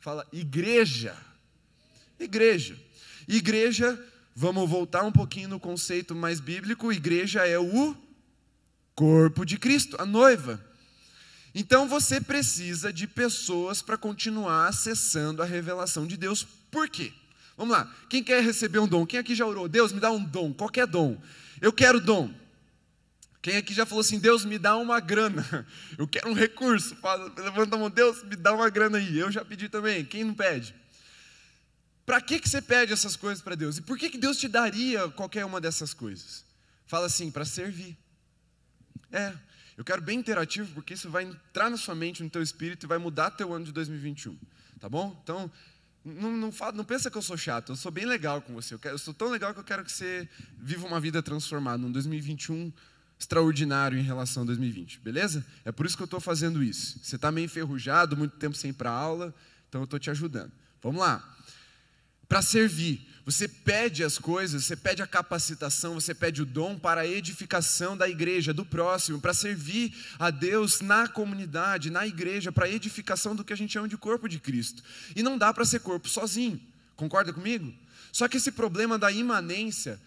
fala 0.00 0.26
igreja. 0.32 1.16
Igreja. 2.20 2.78
Igreja, 3.26 3.98
vamos 4.36 4.68
voltar 4.68 5.02
um 5.02 5.12
pouquinho 5.12 5.48
no 5.48 5.58
conceito 5.58 6.14
mais 6.14 6.40
bíblico, 6.40 6.92
igreja 6.92 7.46
é 7.46 7.58
o 7.58 7.96
corpo 8.94 9.44
de 9.44 9.58
Cristo, 9.58 9.96
a 9.98 10.04
noiva. 10.04 10.62
Então 11.54 11.88
você 11.88 12.20
precisa 12.20 12.92
de 12.92 13.06
pessoas 13.06 13.80
para 13.80 13.96
continuar 13.96 14.68
acessando 14.68 15.40
a 15.42 15.46
revelação 15.46 16.06
de 16.06 16.16
Deus. 16.16 16.46
Por 16.74 16.88
quê? 16.88 17.12
Vamos 17.56 17.72
lá. 17.72 17.88
Quem 18.10 18.20
quer 18.20 18.42
receber 18.42 18.80
um 18.80 18.88
dom? 18.88 19.06
Quem 19.06 19.20
aqui 19.20 19.32
já 19.32 19.46
orou? 19.46 19.68
Deus, 19.68 19.92
me 19.92 20.00
dá 20.00 20.10
um 20.10 20.22
dom, 20.24 20.52
qualquer 20.52 20.88
dom. 20.88 21.16
Eu 21.60 21.72
quero 21.72 22.00
dom. 22.00 22.34
Quem 23.40 23.56
aqui 23.56 23.72
já 23.72 23.86
falou 23.86 24.00
assim, 24.00 24.18
Deus, 24.18 24.44
me 24.44 24.58
dá 24.58 24.76
uma 24.76 24.98
grana. 24.98 25.64
Eu 25.96 26.08
quero 26.08 26.28
um 26.28 26.32
recurso. 26.32 26.96
Levanta 27.36 27.76
a 27.76 27.78
mão, 27.78 27.88
Deus, 27.88 28.24
me 28.24 28.34
dá 28.34 28.52
uma 28.52 28.68
grana 28.68 28.98
aí. 28.98 29.16
Eu 29.16 29.30
já 29.30 29.44
pedi 29.44 29.68
também. 29.68 30.04
Quem 30.04 30.24
não 30.24 30.34
pede? 30.34 30.74
Para 32.04 32.20
que, 32.20 32.40
que 32.40 32.48
você 32.48 32.60
pede 32.60 32.92
essas 32.92 33.14
coisas 33.14 33.40
para 33.40 33.54
Deus? 33.54 33.78
E 33.78 33.82
por 33.82 33.96
que, 33.96 34.10
que 34.10 34.18
Deus 34.18 34.36
te 34.36 34.48
daria 34.48 35.08
qualquer 35.10 35.44
uma 35.44 35.60
dessas 35.60 35.94
coisas? 35.94 36.44
Fala 36.86 37.06
assim, 37.06 37.30
para 37.30 37.44
servir. 37.44 37.96
É, 39.12 39.32
eu 39.76 39.84
quero 39.84 40.02
bem 40.02 40.18
interativo, 40.18 40.74
porque 40.74 40.94
isso 40.94 41.08
vai 41.08 41.22
entrar 41.22 41.70
na 41.70 41.76
sua 41.76 41.94
mente, 41.94 42.20
no 42.20 42.30
teu 42.30 42.42
espírito 42.42 42.84
e 42.84 42.88
vai 42.88 42.98
mudar 42.98 43.30
teu 43.30 43.52
ano 43.52 43.64
de 43.64 43.70
2021. 43.70 44.36
Tá 44.80 44.88
bom? 44.88 45.16
Então, 45.22 45.50
não, 46.04 46.36
não, 46.36 46.52
fala, 46.52 46.72
não 46.72 46.84
pensa 46.84 47.10
que 47.10 47.16
eu 47.16 47.22
sou 47.22 47.36
chato, 47.36 47.72
eu 47.72 47.76
sou 47.76 47.90
bem 47.90 48.04
legal 48.04 48.42
com 48.42 48.52
você. 48.52 48.74
Eu, 48.74 48.78
quero, 48.78 48.94
eu 48.94 48.98
sou 48.98 49.14
tão 49.14 49.30
legal 49.30 49.54
que 49.54 49.60
eu 49.60 49.64
quero 49.64 49.84
que 49.84 49.90
você 49.90 50.28
viva 50.58 50.86
uma 50.86 51.00
vida 51.00 51.22
transformada, 51.22 51.84
um 51.84 51.90
2021 51.90 52.72
extraordinário 53.18 53.98
em 53.98 54.02
relação 54.02 54.42
a 54.42 54.46
2020, 54.46 55.00
beleza? 55.00 55.44
É 55.64 55.72
por 55.72 55.86
isso 55.86 55.96
que 55.96 56.02
eu 56.02 56.06
estou 56.06 56.20
fazendo 56.20 56.62
isso. 56.62 56.98
Você 57.02 57.16
está 57.16 57.32
meio 57.32 57.46
enferrujado, 57.46 58.16
muito 58.16 58.36
tempo 58.36 58.56
sem 58.56 58.70
ir 58.70 58.74
para 58.74 58.90
aula, 58.90 59.34
então 59.68 59.80
eu 59.80 59.84
estou 59.84 59.98
te 59.98 60.10
ajudando. 60.10 60.52
Vamos 60.82 61.00
lá. 61.00 61.36
Para 62.34 62.42
servir. 62.42 63.00
Você 63.24 63.46
pede 63.46 64.02
as 64.02 64.18
coisas, 64.18 64.64
você 64.64 64.74
pede 64.74 65.00
a 65.00 65.06
capacitação, 65.06 65.94
você 65.94 66.12
pede 66.12 66.42
o 66.42 66.44
dom 66.44 66.76
para 66.76 67.02
a 67.02 67.06
edificação 67.06 67.96
da 67.96 68.08
igreja, 68.08 68.52
do 68.52 68.64
próximo, 68.64 69.20
para 69.20 69.32
servir 69.32 69.94
a 70.18 70.30
Deus 70.30 70.80
na 70.80 71.06
comunidade, 71.06 71.90
na 71.90 72.04
igreja, 72.04 72.50
para 72.50 72.66
a 72.66 72.68
edificação 72.68 73.36
do 73.36 73.44
que 73.44 73.52
a 73.52 73.56
gente 73.56 73.72
chama 73.72 73.86
de 73.86 73.96
corpo 73.96 74.28
de 74.28 74.40
Cristo. 74.40 74.82
E 75.14 75.22
não 75.22 75.38
dá 75.38 75.54
para 75.54 75.64
ser 75.64 75.78
corpo 75.78 76.08
sozinho, 76.08 76.60
concorda 76.96 77.32
comigo? 77.32 77.72
Só 78.10 78.26
que 78.26 78.38
esse 78.38 78.50
problema 78.50 78.98
da 78.98 79.12
imanência 79.12 80.00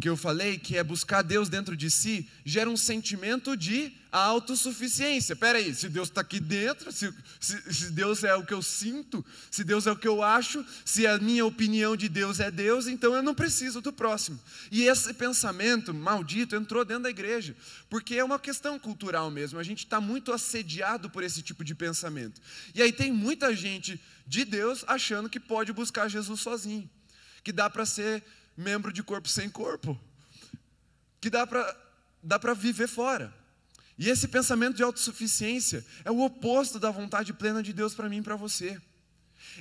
que 0.00 0.08
eu 0.08 0.16
falei, 0.16 0.58
que 0.58 0.76
é 0.76 0.84
buscar 0.84 1.22
Deus 1.22 1.48
dentro 1.48 1.76
de 1.76 1.90
si, 1.90 2.28
gera 2.44 2.68
um 2.68 2.76
sentimento 2.76 3.56
de 3.56 3.92
autossuficiência. 4.12 5.32
Espera 5.32 5.58
aí, 5.58 5.74
se 5.74 5.88
Deus 5.88 6.08
está 6.08 6.20
aqui 6.20 6.40
dentro, 6.40 6.92
se, 6.92 7.12
se, 7.40 7.72
se, 7.72 7.90
Deus 7.90 8.24
é 8.24 8.34
o 8.34 8.44
que 8.44 8.52
eu 8.52 8.62
sinto, 8.62 9.24
se 9.50 9.64
Deus 9.64 9.86
é 9.86 9.92
o 9.92 9.96
que 9.96 10.08
eu 10.08 10.22
acho, 10.22 10.64
se 10.84 11.06
a 11.06 11.18
minha 11.18 11.44
opinião 11.44 11.96
de 11.96 12.08
Deus 12.08 12.40
é 12.40 12.50
Deus, 12.50 12.86
então 12.86 13.14
eu 13.14 13.22
não 13.22 13.34
preciso 13.34 13.80
do 13.80 13.92
próximo. 13.92 14.38
E 14.70 14.84
esse 14.84 15.12
pensamento 15.14 15.94
maldito 15.94 16.54
entrou 16.54 16.84
dentro 16.84 17.04
da 17.04 17.10
igreja, 17.10 17.56
porque 17.88 18.16
é 18.16 18.24
uma 18.24 18.38
questão 18.38 18.78
cultural 18.78 19.30
mesmo. 19.30 19.58
A 19.58 19.62
gente 19.62 19.84
está 19.84 20.00
muito 20.00 20.32
assediado 20.32 21.08
por 21.10 21.22
esse 21.22 21.42
tipo 21.42 21.64
de 21.64 21.74
pensamento. 21.74 22.40
E 22.74 22.82
aí 22.82 22.92
tem 22.92 23.12
muita 23.12 23.54
gente 23.54 24.00
de 24.26 24.44
Deus 24.44 24.84
achando 24.86 25.28
que 25.28 25.40
pode 25.40 25.72
buscar 25.72 26.08
Jesus 26.08 26.40
sozinho, 26.40 26.88
que 27.42 27.52
dá 27.52 27.70
para 27.70 27.86
ser 27.86 28.22
membro 28.58 28.92
de 28.92 29.02
corpo 29.04 29.28
sem 29.28 29.48
corpo, 29.48 29.98
que 31.20 31.30
dá 31.30 31.46
para 31.46 31.76
dá 32.20 32.38
para 32.38 32.52
viver 32.52 32.88
fora. 32.88 33.32
E 33.96 34.08
esse 34.08 34.26
pensamento 34.26 34.76
de 34.76 34.82
autossuficiência 34.82 35.86
é 36.04 36.10
o 36.10 36.20
oposto 36.20 36.78
da 36.78 36.90
vontade 36.90 37.32
plena 37.32 37.62
de 37.62 37.72
Deus 37.72 37.94
para 37.94 38.08
mim 38.08 38.18
e 38.18 38.22
para 38.22 38.36
você. 38.36 38.80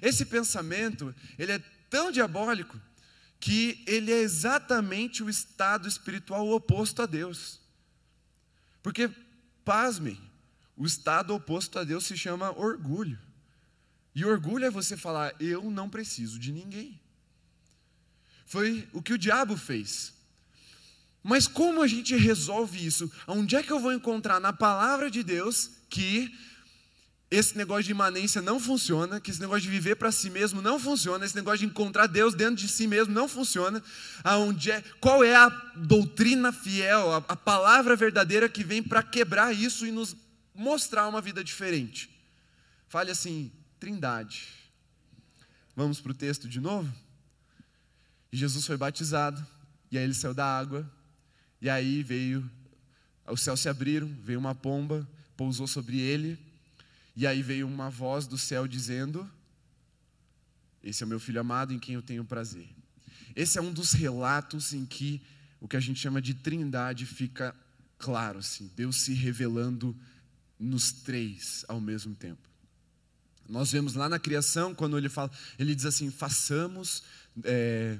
Esse 0.01 0.25
pensamento, 0.25 1.13
ele 1.37 1.51
é 1.51 1.59
tão 1.89 2.11
diabólico 2.11 2.79
que 3.39 3.83
ele 3.85 4.11
é 4.11 4.19
exatamente 4.19 5.23
o 5.23 5.29
estado 5.29 5.87
espiritual 5.87 6.47
oposto 6.49 7.01
a 7.03 7.05
Deus. 7.05 7.59
Porque, 8.81 9.09
pasmem, 9.63 10.19
o 10.75 10.85
estado 10.85 11.33
oposto 11.33 11.77
a 11.77 11.83
Deus 11.83 12.05
se 12.05 12.17
chama 12.17 12.51
orgulho. 12.57 13.19
E 14.13 14.25
orgulho 14.25 14.65
é 14.65 14.71
você 14.71 14.97
falar, 14.97 15.35
eu 15.39 15.69
não 15.69 15.89
preciso 15.89 16.39
de 16.39 16.51
ninguém. 16.51 16.99
Foi 18.47 18.87
o 18.93 19.01
que 19.01 19.13
o 19.13 19.17
diabo 19.17 19.55
fez. 19.57 20.13
Mas 21.21 21.45
como 21.45 21.81
a 21.81 21.87
gente 21.87 22.15
resolve 22.15 22.83
isso? 22.83 23.11
Onde 23.27 23.57
é 23.57 23.61
que 23.61 23.71
eu 23.71 23.79
vou 23.79 23.91
encontrar 23.91 24.39
na 24.39 24.53
palavra 24.53 25.11
de 25.11 25.21
Deus 25.21 25.71
que 25.89 26.33
esse 27.29 27.57
negócio 27.57 27.83
de 27.83 27.91
imanência 27.91 28.41
não 28.41 28.57
funciona, 28.57 29.19
que 29.19 29.29
esse 29.29 29.41
negócio 29.41 29.63
de 29.63 29.69
viver 29.69 29.95
para 29.95 30.13
si 30.13 30.29
mesmo 30.29 30.61
não 30.61 30.79
funciona, 30.79 31.25
esse 31.25 31.35
negócio 31.35 31.59
de 31.59 31.65
encontrar 31.65 32.07
Deus 32.07 32.33
dentro 32.33 32.55
de 32.55 32.69
si 32.69 32.87
mesmo 32.87 33.13
não 33.13 33.27
funciona. 33.27 33.83
Aonde 34.23 34.71
é, 34.71 34.81
qual 35.01 35.21
é 35.21 35.35
a 35.35 35.49
doutrina 35.75 36.53
fiel, 36.53 37.11
a, 37.11 37.17
a 37.17 37.35
palavra 37.35 37.97
verdadeira 37.97 38.47
que 38.47 38.63
vem 38.63 38.81
para 38.81 39.03
quebrar 39.03 39.53
isso 39.53 39.85
e 39.85 39.91
nos 39.91 40.15
mostrar 40.55 41.09
uma 41.09 41.19
vida 41.19 41.43
diferente? 41.43 42.09
Fale 42.87 43.11
assim, 43.11 43.51
Trindade. 43.77 44.47
Vamos 45.75 45.99
para 45.99 46.13
o 46.13 46.15
texto 46.15 46.47
de 46.47 46.61
novo? 46.61 46.89
Jesus 48.31 48.65
foi 48.65 48.77
batizado, 48.77 49.45
e 49.91 49.97
aí 49.97 50.03
ele 50.03 50.13
saiu 50.13 50.33
da 50.33 50.45
água, 50.45 50.89
e 51.61 51.69
aí 51.69 52.03
veio, 52.03 52.49
os 53.27 53.41
céus 53.41 53.59
se 53.59 53.69
abriram, 53.69 54.07
veio 54.23 54.39
uma 54.39 54.53
pomba, 54.53 55.07
pousou 55.35 55.67
sobre 55.67 55.99
ele, 55.99 56.37
e 57.15 57.25
aí 57.25 57.41
veio 57.41 57.67
uma 57.67 57.89
voz 57.89 58.27
do 58.27 58.37
céu 58.37 58.67
dizendo: 58.67 59.29
Esse 60.83 61.03
é 61.03 61.05
o 61.05 61.09
meu 61.09 61.19
filho 61.19 61.41
amado 61.41 61.73
em 61.73 61.79
quem 61.79 61.95
eu 61.95 62.01
tenho 62.01 62.23
prazer. 62.23 62.69
Esse 63.35 63.57
é 63.57 63.61
um 63.61 63.71
dos 63.71 63.93
relatos 63.93 64.73
em 64.73 64.85
que 64.85 65.21
o 65.59 65.67
que 65.67 65.77
a 65.77 65.79
gente 65.79 65.99
chama 65.99 66.21
de 66.21 66.33
trindade 66.33 67.05
fica 67.05 67.55
claro, 67.97 68.39
assim, 68.39 68.69
Deus 68.75 68.97
se 68.97 69.13
revelando 69.13 69.95
nos 70.59 70.91
três 70.91 71.65
ao 71.67 71.79
mesmo 71.79 72.13
tempo. 72.15 72.47
Nós 73.47 73.71
vemos 73.71 73.93
lá 73.93 74.09
na 74.09 74.19
criação, 74.19 74.75
quando 74.75 74.97
ele 74.97 75.09
fala, 75.09 75.31
ele 75.57 75.73
diz 75.73 75.85
assim: 75.85 76.11
façamos 76.11 77.03
é, 77.43 77.97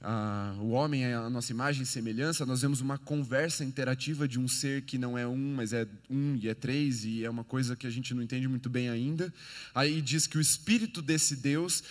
ah, 0.00 0.56
o 0.58 0.70
homem 0.70 1.04
é 1.04 1.14
a 1.14 1.30
nossa 1.30 1.52
imagem 1.52 1.82
e 1.82 1.86
semelhança, 1.86 2.44
nós 2.44 2.62
vemos 2.62 2.80
uma 2.80 2.98
conversa 2.98 3.64
interativa 3.64 4.26
de 4.26 4.38
um 4.38 4.48
ser 4.48 4.82
que 4.82 4.98
não 4.98 5.16
é 5.16 5.26
um, 5.26 5.54
mas 5.54 5.72
é 5.72 5.86
um 6.10 6.34
e 6.34 6.48
é 6.48 6.54
três, 6.54 7.04
e 7.04 7.24
é 7.24 7.30
uma 7.30 7.44
coisa 7.44 7.76
que 7.76 7.86
a 7.86 7.90
gente 7.90 8.12
não 8.12 8.22
entende 8.22 8.48
muito 8.48 8.68
bem 8.68 8.88
ainda. 8.88 9.32
Aí 9.72 10.02
diz 10.02 10.26
que 10.26 10.36
o 10.36 10.40
espírito 10.40 11.00
desse 11.00 11.36
Deus, 11.36 11.84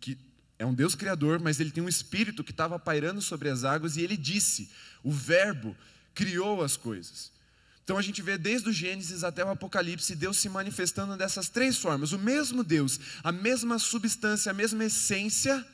que 0.00 0.16
é 0.58 0.64
um 0.64 0.72
Deus 0.72 0.94
criador, 0.94 1.40
mas 1.40 1.60
ele 1.60 1.70
tem 1.70 1.82
um 1.82 1.88
espírito 1.88 2.42
que 2.42 2.52
estava 2.52 2.78
pairando 2.78 3.20
sobre 3.20 3.50
as 3.50 3.64
águas, 3.64 3.96
e 3.96 4.00
ele 4.00 4.16
disse: 4.16 4.70
o 5.02 5.10
Verbo 5.10 5.76
criou 6.14 6.62
as 6.62 6.76
coisas. 6.76 7.32
Então 7.84 7.98
a 7.98 8.02
gente 8.02 8.22
vê 8.22 8.38
desde 8.38 8.68
o 8.68 8.72
Gênesis 8.72 9.24
até 9.24 9.44
o 9.44 9.50
Apocalipse 9.50 10.14
Deus 10.14 10.38
se 10.38 10.48
manifestando 10.48 11.16
dessas 11.16 11.48
três 11.48 11.76
formas. 11.76 12.12
O 12.12 12.18
mesmo 12.18 12.62
Deus, 12.62 12.98
a 13.24 13.32
mesma 13.32 13.78
substância, 13.78 14.50
a 14.50 14.54
mesma 14.54 14.84
essência 14.84 15.66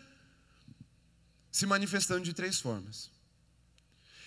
se 1.58 1.66
manifestando 1.66 2.22
de 2.22 2.32
três 2.32 2.60
formas. 2.60 3.10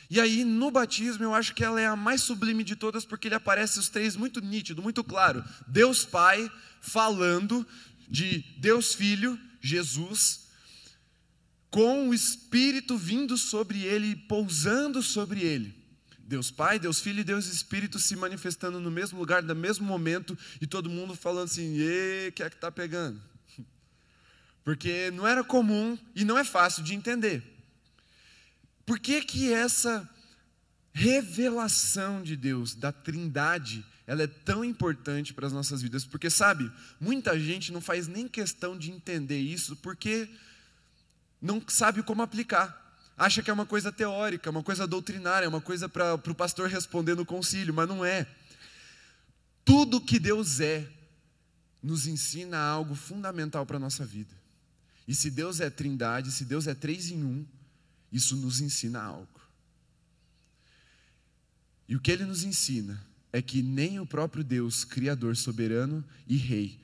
E 0.10 0.20
aí, 0.20 0.44
no 0.44 0.70
batismo, 0.70 1.24
eu 1.24 1.34
acho 1.34 1.56
que 1.56 1.64
ela 1.64 1.80
é 1.80 1.88
a 1.88 1.96
mais 1.96 2.20
sublime 2.20 2.62
de 2.62 2.76
todas, 2.76 3.06
porque 3.06 3.30
ele 3.30 3.36
aparece 3.36 3.80
os 3.80 3.88
três 3.88 4.18
muito 4.18 4.42
nítido, 4.42 4.82
muito 4.82 5.02
claro. 5.02 5.42
Deus 5.66 6.04
Pai 6.04 6.52
falando 6.82 7.66
de 8.10 8.44
Deus 8.58 8.94
Filho, 8.94 9.40
Jesus, 9.62 10.48
com 11.70 12.10
o 12.10 12.14
Espírito 12.14 12.98
vindo 12.98 13.38
sobre 13.38 13.82
ele, 13.82 14.18
pousando 14.28 15.02
sobre 15.02 15.40
ele. 15.40 15.74
Deus 16.20 16.52
Pai, 16.52 16.80
Deus 16.80 17.00
Filho 17.00 17.22
e 17.22 17.24
Deus 17.24 17.46
Espírito 17.46 17.98
se 17.98 18.18
manifestando 18.18 18.78
no 18.78 18.92
mesmo 18.92 19.18
lugar, 19.18 19.42
no 19.42 19.56
mesmo 19.56 19.86
momento, 19.86 20.38
e 20.60 20.68
todo 20.68 20.90
mundo 20.90 21.16
falando 21.16 21.46
assim: 21.46 21.78
e 21.80 22.34
que 22.36 22.44
é 22.44 22.50
que 22.50 22.58
está 22.58 22.70
pegando? 22.70 23.31
Porque 24.64 25.12
não 25.12 25.28
era 25.28 25.44
comum 25.44 25.98
e 26.16 26.24
não 26.24 26.38
é 26.38 26.44
fácil 26.44 26.84
de 26.84 26.94
entender. 26.94 27.44
Por 28.86 29.00
que 29.00 29.22
que 29.22 29.52
essa 29.52 30.08
revelação 30.94 32.22
de 32.22 32.36
Deus, 32.36 32.76
da 32.76 32.92
Trindade, 32.92 33.86
ela 34.06 34.24
é 34.24 34.28
tão 34.28 34.64
importante 34.66 35.34
para 35.34 35.48
as 35.48 35.54
nossas 35.54 35.82
vidas? 35.82 36.06
Porque 36.06 36.30
sabe, 36.30 36.72
muita 37.00 37.40
gente 37.40 37.72
não 37.72 37.82
faz 37.82 38.08
nem 38.08 38.28
questão 38.28 38.78
de 38.78 38.92
entender 38.92 39.40
isso 39.40 39.76
porque 39.78 40.30
não 41.42 41.64
sabe 41.68 42.04
como 42.04 42.22
aplicar. 42.22 42.80
Acha 43.18 43.42
que 43.42 43.50
é 43.50 43.54
uma 43.54 43.66
coisa 43.66 43.92
teórica, 43.92 44.50
uma 44.50 44.64
coisa 44.64 44.88
doutrinária, 44.88 45.48
uma 45.48 45.62
coisa 45.62 45.88
para 45.88 46.16
o 46.16 46.36
pastor 46.36 46.68
responder 46.70 47.16
no 47.16 47.26
concílio, 47.26 47.74
mas 47.74 47.88
não 47.88 48.04
é. 48.04 48.28
Tudo 49.64 50.02
que 50.02 50.20
Deus 50.20 50.60
é 50.60 50.88
nos 51.82 52.08
ensina 52.08 52.60
algo 52.60 52.96
fundamental 52.96 53.66
para 53.66 53.78
a 53.78 53.80
nossa 53.80 54.06
vida. 54.06 54.41
E 55.12 55.14
se 55.14 55.30
Deus 55.30 55.60
é 55.60 55.70
trindade, 55.70 56.32
se 56.32 56.46
Deus 56.46 56.68
é 56.68 56.74
três 56.74 57.12
em 57.12 57.22
um, 57.22 57.46
isso 58.14 58.34
nos 58.38 58.62
ensina 58.62 59.02
algo. 59.02 59.42
E 61.86 61.98
o 61.98 62.00
que 62.00 62.10
ele 62.14 62.24
nos 62.24 62.46
ensina 62.46 63.06
é 63.34 63.42
que 63.42 63.62
nem 63.62 64.00
o 64.00 64.06
próprio 64.06 64.42
Deus, 64.42 64.86
Criador, 64.86 65.36
soberano 65.36 66.02
e 66.26 66.38
Rei, 66.38 66.80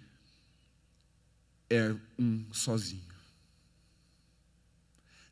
é 1.69 1.95
um 2.19 2.45
sozinho. 2.51 3.15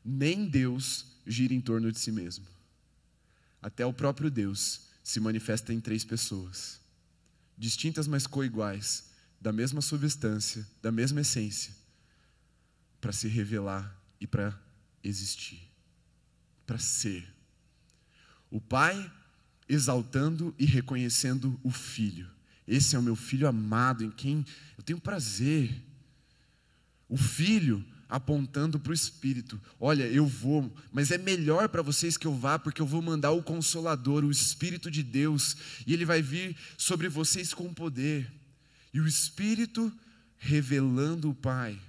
Nem 0.02 0.48
Deus 0.48 1.04
gira 1.26 1.52
em 1.52 1.60
torno 1.60 1.92
de 1.92 1.98
si 1.98 2.10
mesmo. 2.10 2.46
Até 3.60 3.84
o 3.84 3.92
próprio 3.92 4.30
Deus 4.30 4.88
se 5.04 5.20
manifesta 5.20 5.70
em 5.70 5.82
três 5.82 6.02
pessoas, 6.02 6.80
distintas 7.58 8.08
mas 8.08 8.26
coiguais, 8.26 9.10
da 9.38 9.52
mesma 9.52 9.82
substância, 9.82 10.66
da 10.80 10.90
mesma 10.90 11.20
essência 11.20 11.84
para 13.06 13.12
se 13.12 13.28
revelar 13.28 13.96
e 14.20 14.26
para 14.26 14.52
existir, 15.04 15.62
para 16.66 16.76
ser. 16.76 17.24
O 18.50 18.60
Pai 18.60 19.08
exaltando 19.68 20.52
e 20.58 20.64
reconhecendo 20.64 21.56
o 21.62 21.70
Filho. 21.70 22.28
Esse 22.66 22.96
é 22.96 22.98
o 22.98 23.02
meu 23.02 23.14
filho 23.14 23.46
amado 23.46 24.02
em 24.02 24.10
quem 24.10 24.44
eu 24.76 24.82
tenho 24.82 25.00
prazer. 25.00 25.72
O 27.08 27.16
Filho 27.16 27.86
apontando 28.08 28.80
para 28.80 28.90
o 28.90 28.94
Espírito: 28.94 29.60
Olha, 29.78 30.08
eu 30.08 30.26
vou, 30.26 30.76
mas 30.90 31.12
é 31.12 31.16
melhor 31.16 31.68
para 31.68 31.82
vocês 31.82 32.16
que 32.16 32.26
eu 32.26 32.34
vá, 32.34 32.58
porque 32.58 32.82
eu 32.82 32.86
vou 32.86 33.00
mandar 33.00 33.30
o 33.30 33.40
Consolador, 33.40 34.24
o 34.24 34.32
Espírito 34.32 34.90
de 34.90 35.04
Deus, 35.04 35.56
e 35.86 35.92
ele 35.92 36.04
vai 36.04 36.20
vir 36.20 36.56
sobre 36.76 37.08
vocês 37.08 37.54
com 37.54 37.72
poder. 37.72 38.28
E 38.92 38.98
o 38.98 39.06
Espírito 39.06 39.96
revelando 40.38 41.30
o 41.30 41.34
Pai 41.36 41.80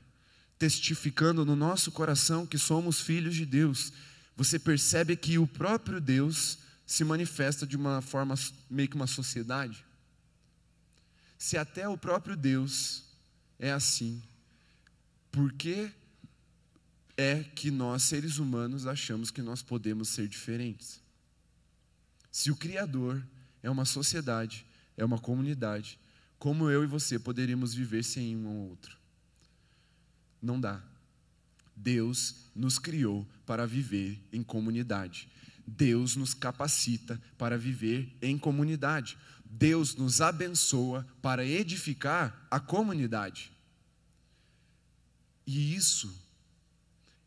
testificando 0.57 1.45
no 1.45 1.55
nosso 1.55 1.91
coração 1.91 2.45
que 2.45 2.57
somos 2.57 2.99
filhos 2.99 3.35
de 3.35 3.45
Deus, 3.45 3.93
você 4.35 4.57
percebe 4.57 5.15
que 5.15 5.37
o 5.37 5.47
próprio 5.47 6.01
Deus 6.01 6.59
se 6.85 7.03
manifesta 7.03 7.67
de 7.67 7.75
uma 7.75 8.01
forma 8.01 8.35
meio 8.69 8.87
que 8.87 8.95
uma 8.95 9.07
sociedade. 9.07 9.85
Se 11.37 11.57
até 11.57 11.87
o 11.87 11.97
próprio 11.97 12.35
Deus 12.35 13.03
é 13.59 13.71
assim, 13.71 14.21
por 15.31 15.51
que 15.53 15.91
é 17.15 17.43
que 17.43 17.69
nós, 17.69 18.03
seres 18.03 18.37
humanos, 18.37 18.87
achamos 18.87 19.29
que 19.29 19.41
nós 19.41 19.61
podemos 19.61 20.09
ser 20.09 20.27
diferentes? 20.27 21.01
Se 22.31 22.51
o 22.51 22.55
Criador 22.55 23.23
é 23.61 23.69
uma 23.69 23.85
sociedade, 23.85 24.65
é 24.95 25.03
uma 25.03 25.19
comunidade, 25.19 25.99
como 26.39 26.69
eu 26.69 26.83
e 26.83 26.87
você 26.87 27.17
poderíamos 27.17 27.73
viver 27.73 28.03
sem 28.03 28.35
um 28.35 28.47
ou 28.47 28.69
outro? 28.69 28.96
Não 30.41 30.59
dá. 30.59 30.81
Deus 31.75 32.35
nos 32.55 32.79
criou 32.79 33.27
para 33.45 33.65
viver 33.65 34.19
em 34.31 34.43
comunidade. 34.43 35.29
Deus 35.65 36.15
nos 36.15 36.33
capacita 36.33 37.21
para 37.37 37.57
viver 37.57 38.15
em 38.21 38.37
comunidade. 38.37 39.17
Deus 39.45 39.95
nos 39.95 40.21
abençoa 40.21 41.05
para 41.21 41.45
edificar 41.45 42.47
a 42.49 42.59
comunidade. 42.59 43.51
E 45.45 45.75
isso 45.75 46.13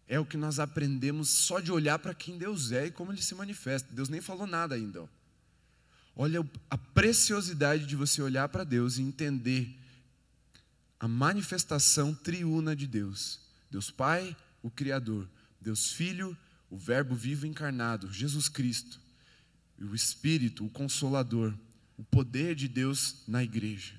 é 0.06 0.18
o 0.18 0.26
que 0.26 0.36
nós 0.36 0.58
aprendemos 0.58 1.28
só 1.28 1.60
de 1.60 1.70
olhar 1.70 1.98
para 1.98 2.12
quem 2.12 2.36
Deus 2.36 2.72
é 2.72 2.86
e 2.86 2.90
como 2.90 3.12
ele 3.12 3.22
se 3.22 3.34
manifesta. 3.34 3.94
Deus 3.94 4.08
nem 4.08 4.20
falou 4.20 4.46
nada 4.46 4.74
ainda. 4.74 5.08
Olha 6.16 6.44
a 6.68 6.76
preciosidade 6.76 7.86
de 7.86 7.96
você 7.96 8.20
olhar 8.20 8.48
para 8.48 8.64
Deus 8.64 8.98
e 8.98 9.02
entender 9.02 9.79
a 11.00 11.08
manifestação 11.08 12.14
triuna 12.14 12.76
de 12.76 12.86
Deus: 12.86 13.40
Deus 13.70 13.90
Pai, 13.90 14.36
o 14.62 14.70
Criador, 14.70 15.26
Deus 15.58 15.92
Filho, 15.92 16.36
o 16.68 16.76
Verbo 16.76 17.14
vivo 17.14 17.46
encarnado, 17.46 18.12
Jesus 18.12 18.48
Cristo, 18.48 19.00
e 19.78 19.84
o 19.84 19.94
Espírito, 19.94 20.64
o 20.64 20.70
Consolador, 20.70 21.54
o 21.96 22.04
poder 22.04 22.54
de 22.54 22.68
Deus 22.68 23.24
na 23.26 23.42
igreja. 23.42 23.98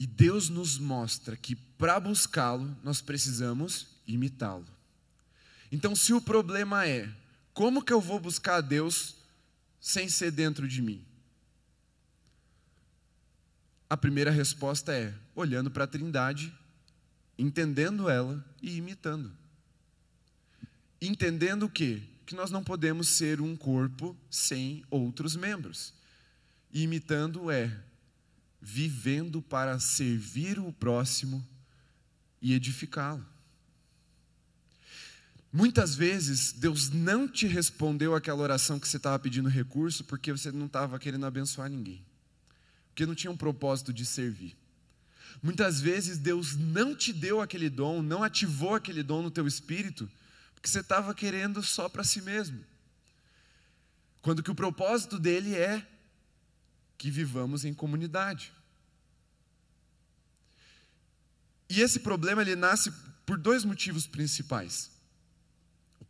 E 0.00 0.06
Deus 0.06 0.48
nos 0.48 0.78
mostra 0.78 1.36
que 1.36 1.54
para 1.54 2.00
buscá-lo, 2.00 2.76
nós 2.82 3.00
precisamos 3.00 3.86
imitá-lo. 4.04 4.66
Então, 5.70 5.94
se 5.94 6.12
o 6.12 6.20
problema 6.20 6.86
é 6.88 7.08
como 7.54 7.84
que 7.84 7.92
eu 7.92 8.00
vou 8.00 8.18
buscar 8.18 8.56
a 8.56 8.60
Deus 8.60 9.14
sem 9.80 10.08
ser 10.08 10.32
dentro 10.32 10.66
de 10.66 10.82
mim? 10.82 11.04
A 13.92 13.96
primeira 13.98 14.30
resposta 14.30 14.90
é 14.94 15.12
olhando 15.34 15.70
para 15.70 15.84
a 15.84 15.86
Trindade, 15.86 16.50
entendendo 17.36 18.08
ela 18.08 18.42
e 18.62 18.78
imitando. 18.78 19.30
Entendendo 20.98 21.64
o 21.64 21.68
quê? 21.68 22.02
Que 22.24 22.34
nós 22.34 22.50
não 22.50 22.64
podemos 22.64 23.06
ser 23.06 23.38
um 23.38 23.54
corpo 23.54 24.16
sem 24.30 24.82
outros 24.88 25.36
membros. 25.36 25.92
E 26.72 26.84
imitando 26.84 27.50
é 27.50 27.70
vivendo 28.62 29.42
para 29.42 29.78
servir 29.78 30.58
o 30.58 30.72
próximo 30.72 31.46
e 32.40 32.54
edificá-lo. 32.54 33.26
Muitas 35.52 35.94
vezes 35.94 36.50
Deus 36.50 36.88
não 36.88 37.28
te 37.28 37.46
respondeu 37.46 38.14
aquela 38.14 38.40
oração 38.40 38.80
que 38.80 38.88
você 38.88 38.96
estava 38.96 39.18
pedindo 39.18 39.50
recurso 39.50 40.02
porque 40.02 40.32
você 40.32 40.50
não 40.50 40.64
estava 40.64 40.98
querendo 40.98 41.26
abençoar 41.26 41.68
ninguém, 41.68 42.02
porque 42.92 43.06
não 43.06 43.14
tinha 43.14 43.30
um 43.30 43.36
propósito 43.36 43.92
de 43.92 44.04
servir. 44.04 44.54
Muitas 45.42 45.80
vezes 45.80 46.18
Deus 46.18 46.54
não 46.54 46.94
te 46.94 47.12
deu 47.12 47.40
aquele 47.40 47.70
dom, 47.70 48.02
não 48.02 48.22
ativou 48.22 48.74
aquele 48.74 49.02
dom 49.02 49.22
no 49.22 49.30
teu 49.30 49.46
espírito, 49.46 50.08
porque 50.54 50.68
você 50.68 50.80
estava 50.80 51.14
querendo 51.14 51.62
só 51.62 51.88
para 51.88 52.04
si 52.04 52.20
mesmo. 52.20 52.62
Quando 54.20 54.42
que 54.42 54.50
o 54.50 54.54
propósito 54.54 55.18
dele 55.18 55.56
é 55.56 55.84
que 56.98 57.10
vivamos 57.10 57.64
em 57.64 57.72
comunidade. 57.72 58.52
E 61.68 61.80
esse 61.80 62.00
problema 62.00 62.42
ele 62.42 62.54
nasce 62.54 62.92
por 63.24 63.38
dois 63.38 63.64
motivos 63.64 64.06
principais. 64.06 64.90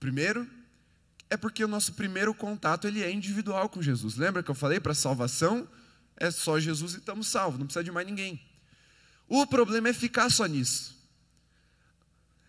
Primeiro, 0.01 0.51
é 1.31 1.37
porque 1.37 1.65
o 1.65 1.69
nosso 1.69 1.95
primeiro 1.95 2.35
contato 2.35 2.89
ele 2.89 3.05
é 3.05 3.11
individual 3.11 3.69
com 3.69 3.81
Jesus. 3.81 4.17
Lembra 4.17 4.43
que 4.43 4.51
eu 4.51 4.55
falei 4.55 4.81
para 4.81 4.93
salvação 4.93 5.69
é 6.17 6.31
só 6.31 6.59
Jesus 6.59 6.95
e 6.95 6.99
estamos 6.99 7.27
salvos, 7.27 7.59
não 7.59 7.67
precisa 7.67 7.85
de 7.85 7.91
mais 7.91 8.07
ninguém. 8.07 8.41
O 9.29 9.47
problema 9.47 9.89
é 9.89 9.93
ficar 9.93 10.31
só 10.31 10.47
nisso. 10.47 11.01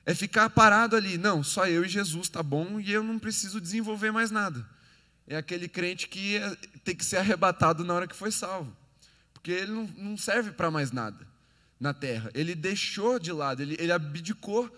É 0.06 0.13
ficar 0.13 0.49
parado 0.49 0.95
ali, 0.95 1.17
não, 1.17 1.41
só 1.41 1.65
eu 1.65 1.86
e 1.86 1.89
Jesus 1.89 2.28
tá 2.28 2.43
bom 2.43 2.80
e 2.80 2.91
eu 2.91 3.04
não 3.04 3.17
preciso 3.17 3.62
desenvolver 3.62 4.12
mais 4.12 4.32
nada. 4.32 4.67
É 5.26 5.38
aquele 5.38 5.69
crente 5.69 6.10
que 6.10 6.36
é, 6.36 6.56
tem 6.84 6.95
que 6.95 7.06
ser 7.06 7.17
arrebatado 7.17 7.84
na 7.86 7.93
hora 7.93 8.08
que 8.08 8.15
foi 8.15 8.32
salvo, 8.32 8.76
porque 9.34 9.52
ele 9.52 9.71
não, 9.71 9.86
não 9.97 10.17
serve 10.17 10.52
para 10.52 10.69
mais 10.69 10.91
nada 10.91 11.26
na 11.80 11.93
terra. 11.93 12.30
Ele 12.34 12.54
deixou 12.54 13.17
de 13.17 13.32
lado, 13.32 13.62
ele, 13.62 13.78
ele 13.80 13.91
abdicou 13.91 14.69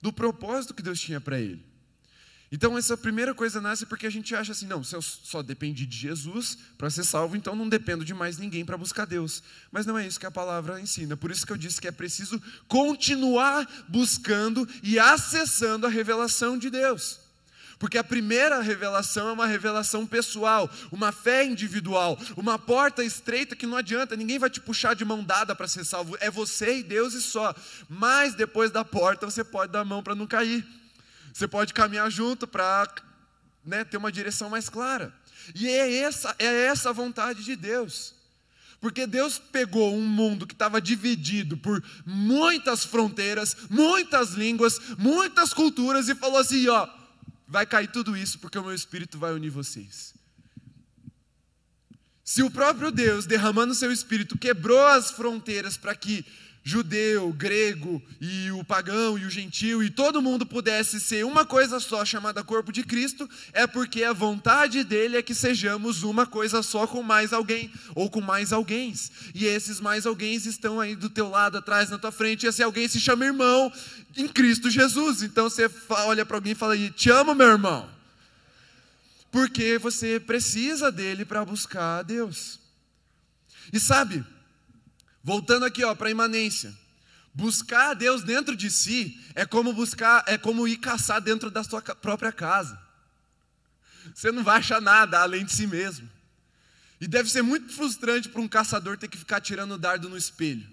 do 0.00 0.12
propósito 0.12 0.74
que 0.74 0.82
Deus 0.82 1.00
tinha 1.00 1.20
para 1.20 1.40
ele. 1.40 1.67
Então, 2.50 2.78
essa 2.78 2.96
primeira 2.96 3.34
coisa 3.34 3.60
nasce 3.60 3.84
porque 3.84 4.06
a 4.06 4.10
gente 4.10 4.34
acha 4.34 4.52
assim: 4.52 4.66
não, 4.66 4.82
se 4.82 4.96
eu 4.96 5.02
só 5.02 5.42
dependi 5.42 5.84
de 5.84 5.96
Jesus 5.96 6.56
para 6.78 6.88
ser 6.88 7.04
salvo, 7.04 7.36
então 7.36 7.54
não 7.54 7.68
dependo 7.68 8.04
de 8.04 8.14
mais 8.14 8.38
ninguém 8.38 8.64
para 8.64 8.76
buscar 8.78 9.04
Deus. 9.04 9.42
Mas 9.70 9.84
não 9.84 9.98
é 9.98 10.06
isso 10.06 10.18
que 10.18 10.26
a 10.26 10.30
palavra 10.30 10.80
ensina. 10.80 11.16
Por 11.16 11.30
isso 11.30 11.46
que 11.46 11.52
eu 11.52 11.58
disse 11.58 11.80
que 11.80 11.88
é 11.88 11.92
preciso 11.92 12.40
continuar 12.66 13.68
buscando 13.88 14.66
e 14.82 14.98
acessando 14.98 15.86
a 15.86 15.90
revelação 15.90 16.56
de 16.56 16.70
Deus. 16.70 17.20
Porque 17.78 17.98
a 17.98 18.02
primeira 18.02 18.60
revelação 18.60 19.28
é 19.28 19.32
uma 19.32 19.46
revelação 19.46 20.04
pessoal, 20.04 20.68
uma 20.90 21.12
fé 21.12 21.44
individual, 21.44 22.18
uma 22.36 22.58
porta 22.58 23.04
estreita 23.04 23.54
que 23.54 23.66
não 23.66 23.76
adianta, 23.76 24.16
ninguém 24.16 24.38
vai 24.38 24.50
te 24.50 24.60
puxar 24.60 24.94
de 24.94 25.04
mão 25.04 25.22
dada 25.22 25.54
para 25.54 25.68
ser 25.68 25.84
salvo, 25.84 26.16
é 26.18 26.28
você 26.28 26.78
e 26.78 26.82
Deus 26.82 27.14
e 27.14 27.22
só. 27.22 27.54
Mas 27.88 28.34
depois 28.34 28.72
da 28.72 28.84
porta 28.84 29.30
você 29.30 29.44
pode 29.44 29.70
dar 29.70 29.80
a 29.80 29.84
mão 29.84 30.02
para 30.02 30.16
não 30.16 30.26
cair. 30.26 30.66
Você 31.38 31.46
pode 31.46 31.72
caminhar 31.72 32.10
junto 32.10 32.48
para 32.48 32.92
né, 33.64 33.84
ter 33.84 33.96
uma 33.96 34.10
direção 34.10 34.50
mais 34.50 34.68
clara. 34.68 35.14
E 35.54 35.68
é 35.68 35.98
essa, 35.98 36.34
é 36.36 36.64
essa 36.64 36.90
a 36.90 36.92
vontade 36.92 37.44
de 37.44 37.54
Deus. 37.54 38.12
Porque 38.80 39.06
Deus 39.06 39.38
pegou 39.38 39.94
um 39.94 40.04
mundo 40.04 40.48
que 40.48 40.52
estava 40.52 40.80
dividido 40.80 41.56
por 41.56 41.80
muitas 42.04 42.84
fronteiras, 42.84 43.56
muitas 43.70 44.30
línguas, 44.30 44.80
muitas 44.98 45.54
culturas 45.54 46.08
e 46.08 46.14
falou 46.16 46.38
assim: 46.38 46.66
ó, 46.66 46.88
vai 47.46 47.64
cair 47.64 47.86
tudo 47.86 48.16
isso 48.16 48.40
porque 48.40 48.58
o 48.58 48.64
meu 48.64 48.74
espírito 48.74 49.16
vai 49.16 49.32
unir 49.32 49.50
vocês. 49.50 50.14
Se 52.24 52.42
o 52.42 52.50
próprio 52.50 52.90
Deus, 52.90 53.26
derramando 53.26 53.76
seu 53.76 53.92
espírito, 53.92 54.36
quebrou 54.36 54.84
as 54.88 55.12
fronteiras 55.12 55.76
para 55.76 55.94
que 55.94 56.26
judeu, 56.68 57.32
grego 57.32 58.02
e 58.20 58.50
o 58.50 58.62
pagão 58.62 59.18
e 59.18 59.24
o 59.24 59.30
gentil 59.30 59.82
e 59.82 59.88
todo 59.88 60.20
mundo 60.20 60.44
pudesse 60.44 61.00
ser 61.00 61.24
uma 61.24 61.46
coisa 61.46 61.80
só 61.80 62.04
chamada 62.04 62.44
corpo 62.44 62.70
de 62.70 62.82
Cristo, 62.82 63.28
é 63.54 63.66
porque 63.66 64.04
a 64.04 64.12
vontade 64.12 64.84
dele 64.84 65.16
é 65.16 65.22
que 65.22 65.34
sejamos 65.34 66.02
uma 66.02 66.26
coisa 66.26 66.62
só 66.62 66.86
com 66.86 67.02
mais 67.02 67.32
alguém 67.32 67.72
ou 67.94 68.10
com 68.10 68.20
mais 68.20 68.52
alguém. 68.52 68.92
E 69.34 69.46
esses 69.46 69.80
mais 69.80 70.04
alguém 70.04 70.34
estão 70.34 70.78
aí 70.78 70.94
do 70.94 71.08
teu 71.08 71.30
lado, 71.30 71.56
atrás, 71.56 71.88
na 71.88 71.98
tua 71.98 72.12
frente, 72.12 72.44
e 72.44 72.48
esse 72.48 72.62
alguém 72.62 72.86
se 72.86 73.00
chama 73.00 73.24
irmão 73.24 73.72
em 74.14 74.28
Cristo 74.28 74.70
Jesus. 74.70 75.22
Então 75.22 75.48
você 75.48 75.70
olha 75.88 76.26
para 76.26 76.36
alguém 76.36 76.52
e 76.52 76.54
fala 76.54 76.76
"Te 76.90 77.10
amo, 77.10 77.34
meu 77.34 77.48
irmão". 77.48 77.88
Porque 79.30 79.78
você 79.78 80.20
precisa 80.20 80.92
dele 80.92 81.24
para 81.24 81.44
buscar 81.44 82.00
a 82.00 82.02
Deus. 82.02 82.58
E 83.72 83.80
sabe, 83.80 84.24
Voltando 85.28 85.66
aqui, 85.66 85.84
ó, 85.84 85.94
para 85.94 86.08
a 86.08 86.10
imanência. 86.10 86.74
Buscar 87.34 87.90
a 87.90 87.92
Deus 87.94 88.22
dentro 88.22 88.56
de 88.56 88.70
si 88.70 89.22
é 89.34 89.44
como 89.44 89.74
buscar, 89.74 90.24
é 90.26 90.38
como 90.38 90.66
ir 90.66 90.78
caçar 90.78 91.20
dentro 91.20 91.50
da 91.50 91.62
sua 91.62 91.82
própria 91.82 92.32
casa. 92.32 92.80
Você 94.14 94.32
não 94.32 94.42
vai 94.42 94.56
achar 94.56 94.80
nada 94.80 95.20
além 95.20 95.44
de 95.44 95.52
si 95.52 95.66
mesmo. 95.66 96.08
E 96.98 97.06
deve 97.06 97.28
ser 97.28 97.42
muito 97.42 97.70
frustrante 97.74 98.26
para 98.26 98.40
um 98.40 98.48
caçador 98.48 98.96
ter 98.96 99.06
que 99.06 99.18
ficar 99.18 99.38
tirando 99.42 99.76
dardo 99.76 100.08
no 100.08 100.16
espelho. 100.16 100.66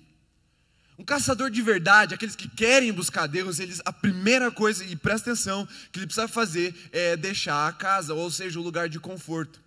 Um 0.98 1.04
caçador 1.04 1.52
de 1.52 1.62
verdade, 1.62 2.14
aqueles 2.14 2.34
que 2.34 2.48
querem 2.48 2.94
buscar 2.94 3.28
Deus, 3.28 3.60
eles 3.60 3.82
a 3.84 3.92
primeira 3.92 4.50
coisa, 4.50 4.86
e 4.86 4.96
presta 4.96 5.32
atenção, 5.32 5.68
que 5.92 6.00
ele 6.00 6.08
precisa 6.08 6.30
fazer 6.30 6.74
é 6.94 7.18
deixar 7.18 7.68
a 7.68 7.74
casa, 7.74 8.14
ou 8.14 8.32
seja, 8.32 8.58
o 8.58 8.64
lugar 8.64 8.88
de 8.88 9.02
conforto. 9.02 9.65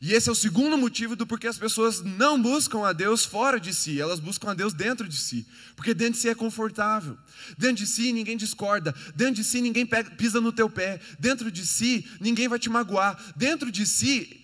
E 0.00 0.14
esse 0.14 0.30
é 0.30 0.32
o 0.32 0.34
segundo 0.34 0.78
motivo 0.78 1.14
do 1.14 1.26
porquê 1.26 1.46
as 1.46 1.58
pessoas 1.58 2.00
não 2.00 2.40
buscam 2.40 2.86
a 2.86 2.92
Deus 2.92 3.26
fora 3.26 3.60
de 3.60 3.74
si, 3.74 4.00
elas 4.00 4.18
buscam 4.18 4.50
a 4.50 4.54
Deus 4.54 4.72
dentro 4.72 5.06
de 5.06 5.16
si. 5.16 5.46
Porque 5.76 5.92
dentro 5.92 6.14
de 6.14 6.20
si 6.20 6.28
é 6.30 6.34
confortável. 6.34 7.18
Dentro 7.58 7.84
de 7.84 7.86
si 7.86 8.10
ninguém 8.10 8.36
discorda, 8.36 8.94
dentro 9.14 9.34
de 9.34 9.44
si 9.44 9.60
ninguém 9.60 9.84
pega, 9.84 10.10
pisa 10.12 10.40
no 10.40 10.52
teu 10.52 10.70
pé, 10.70 10.98
dentro 11.18 11.50
de 11.50 11.66
si 11.66 12.08
ninguém 12.18 12.48
vai 12.48 12.58
te 12.58 12.70
magoar, 12.70 13.22
dentro 13.36 13.70
de 13.70 13.84
si 13.84 14.42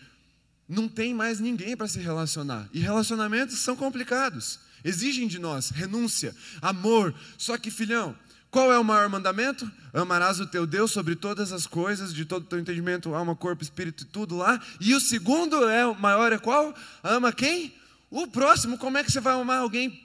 não 0.68 0.88
tem 0.88 1.14
mais 1.14 1.40
ninguém 1.40 1.74
para 1.74 1.88
se 1.88 2.00
relacionar. 2.00 2.68
E 2.74 2.80
relacionamentos 2.80 3.58
são 3.58 3.74
complicados. 3.74 4.58
Exigem 4.84 5.26
de 5.26 5.38
nós 5.38 5.70
renúncia, 5.70 6.34
amor. 6.60 7.14
Só 7.38 7.56
que, 7.56 7.70
filhão, 7.70 8.16
qual 8.56 8.72
é 8.72 8.78
o 8.78 8.82
maior 8.82 9.06
mandamento? 9.10 9.70
Amarás 9.92 10.40
o 10.40 10.46
teu 10.46 10.66
Deus 10.66 10.90
sobre 10.90 11.14
todas 11.14 11.52
as 11.52 11.66
coisas, 11.66 12.14
de 12.14 12.24
todo 12.24 12.44
o 12.44 12.46
teu 12.46 12.58
entendimento, 12.58 13.14
alma, 13.14 13.36
corpo, 13.36 13.62
espírito 13.62 14.04
e 14.04 14.06
tudo 14.06 14.34
lá. 14.34 14.58
E 14.80 14.94
o 14.94 15.00
segundo 15.00 15.68
é 15.68 15.86
o 15.86 15.94
maior 15.94 16.32
é 16.32 16.38
qual? 16.38 16.74
Ama 17.02 17.34
quem? 17.34 17.74
O 18.10 18.26
próximo. 18.26 18.78
Como 18.78 18.96
é 18.96 19.04
que 19.04 19.12
você 19.12 19.20
vai 19.20 19.38
amar 19.38 19.58
alguém 19.58 20.02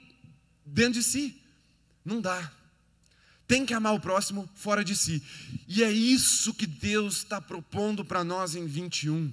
dentro 0.66 1.00
de 1.00 1.04
si? 1.04 1.42
Não 2.04 2.20
dá. 2.20 2.52
Tem 3.48 3.66
que 3.66 3.74
amar 3.74 3.94
o 3.94 4.02
próximo 4.02 4.50
fora 4.54 4.84
de 4.84 4.98
si. 4.98 5.24
E 5.66 5.82
é 5.82 5.90
isso 5.90 6.54
que 6.54 6.68
Deus 6.68 7.20
está 7.20 7.40
propondo 7.40 8.04
para 8.04 8.22
nós 8.22 8.54
em 8.54 8.66
21. 8.66 9.32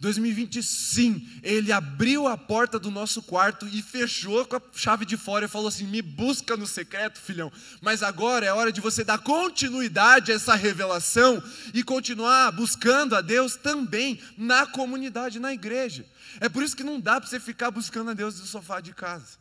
2020, 0.00 0.62
sim, 0.62 1.28
ele 1.42 1.72
abriu 1.72 2.28
a 2.28 2.36
porta 2.36 2.78
do 2.78 2.88
nosso 2.88 3.20
quarto 3.20 3.66
e 3.66 3.82
fechou 3.82 4.46
com 4.46 4.54
a 4.54 4.62
chave 4.72 5.04
de 5.04 5.16
fora 5.16 5.46
e 5.46 5.48
falou 5.48 5.66
assim: 5.66 5.84
me 5.84 6.00
busca 6.00 6.56
no 6.56 6.68
secreto, 6.68 7.18
filhão. 7.18 7.52
Mas 7.80 8.02
agora 8.02 8.46
é 8.46 8.52
hora 8.52 8.70
de 8.70 8.80
você 8.80 9.02
dar 9.02 9.18
continuidade 9.18 10.30
a 10.30 10.36
essa 10.36 10.54
revelação 10.54 11.42
e 11.74 11.82
continuar 11.82 12.52
buscando 12.52 13.16
a 13.16 13.20
Deus 13.20 13.56
também 13.56 14.20
na 14.36 14.66
comunidade, 14.66 15.40
na 15.40 15.52
igreja. 15.52 16.06
É 16.38 16.48
por 16.48 16.62
isso 16.62 16.76
que 16.76 16.84
não 16.84 17.00
dá 17.00 17.20
para 17.20 17.28
você 17.28 17.40
ficar 17.40 17.72
buscando 17.72 18.10
a 18.10 18.14
Deus 18.14 18.38
no 18.38 18.46
sofá 18.46 18.80
de 18.80 18.94
casa. 18.94 19.36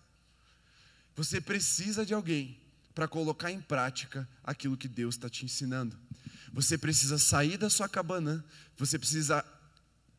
Você 1.16 1.40
precisa 1.40 2.04
de 2.04 2.16
alguém 2.16 2.58
para 2.96 3.08
colocar 3.08 3.52
em 3.52 3.62
prática 3.62 4.28
aquilo 4.44 4.76
que 4.76 4.88
Deus 4.88 5.14
está 5.14 5.30
te 5.30 5.46
ensinando. 5.46 5.96
Você 6.52 6.80
precisa 6.80 7.20
sair 7.20 7.58
da 7.58 7.70
sua 7.70 7.88
cabana, 7.88 8.44
você 8.76 8.98
precisa 8.98 9.46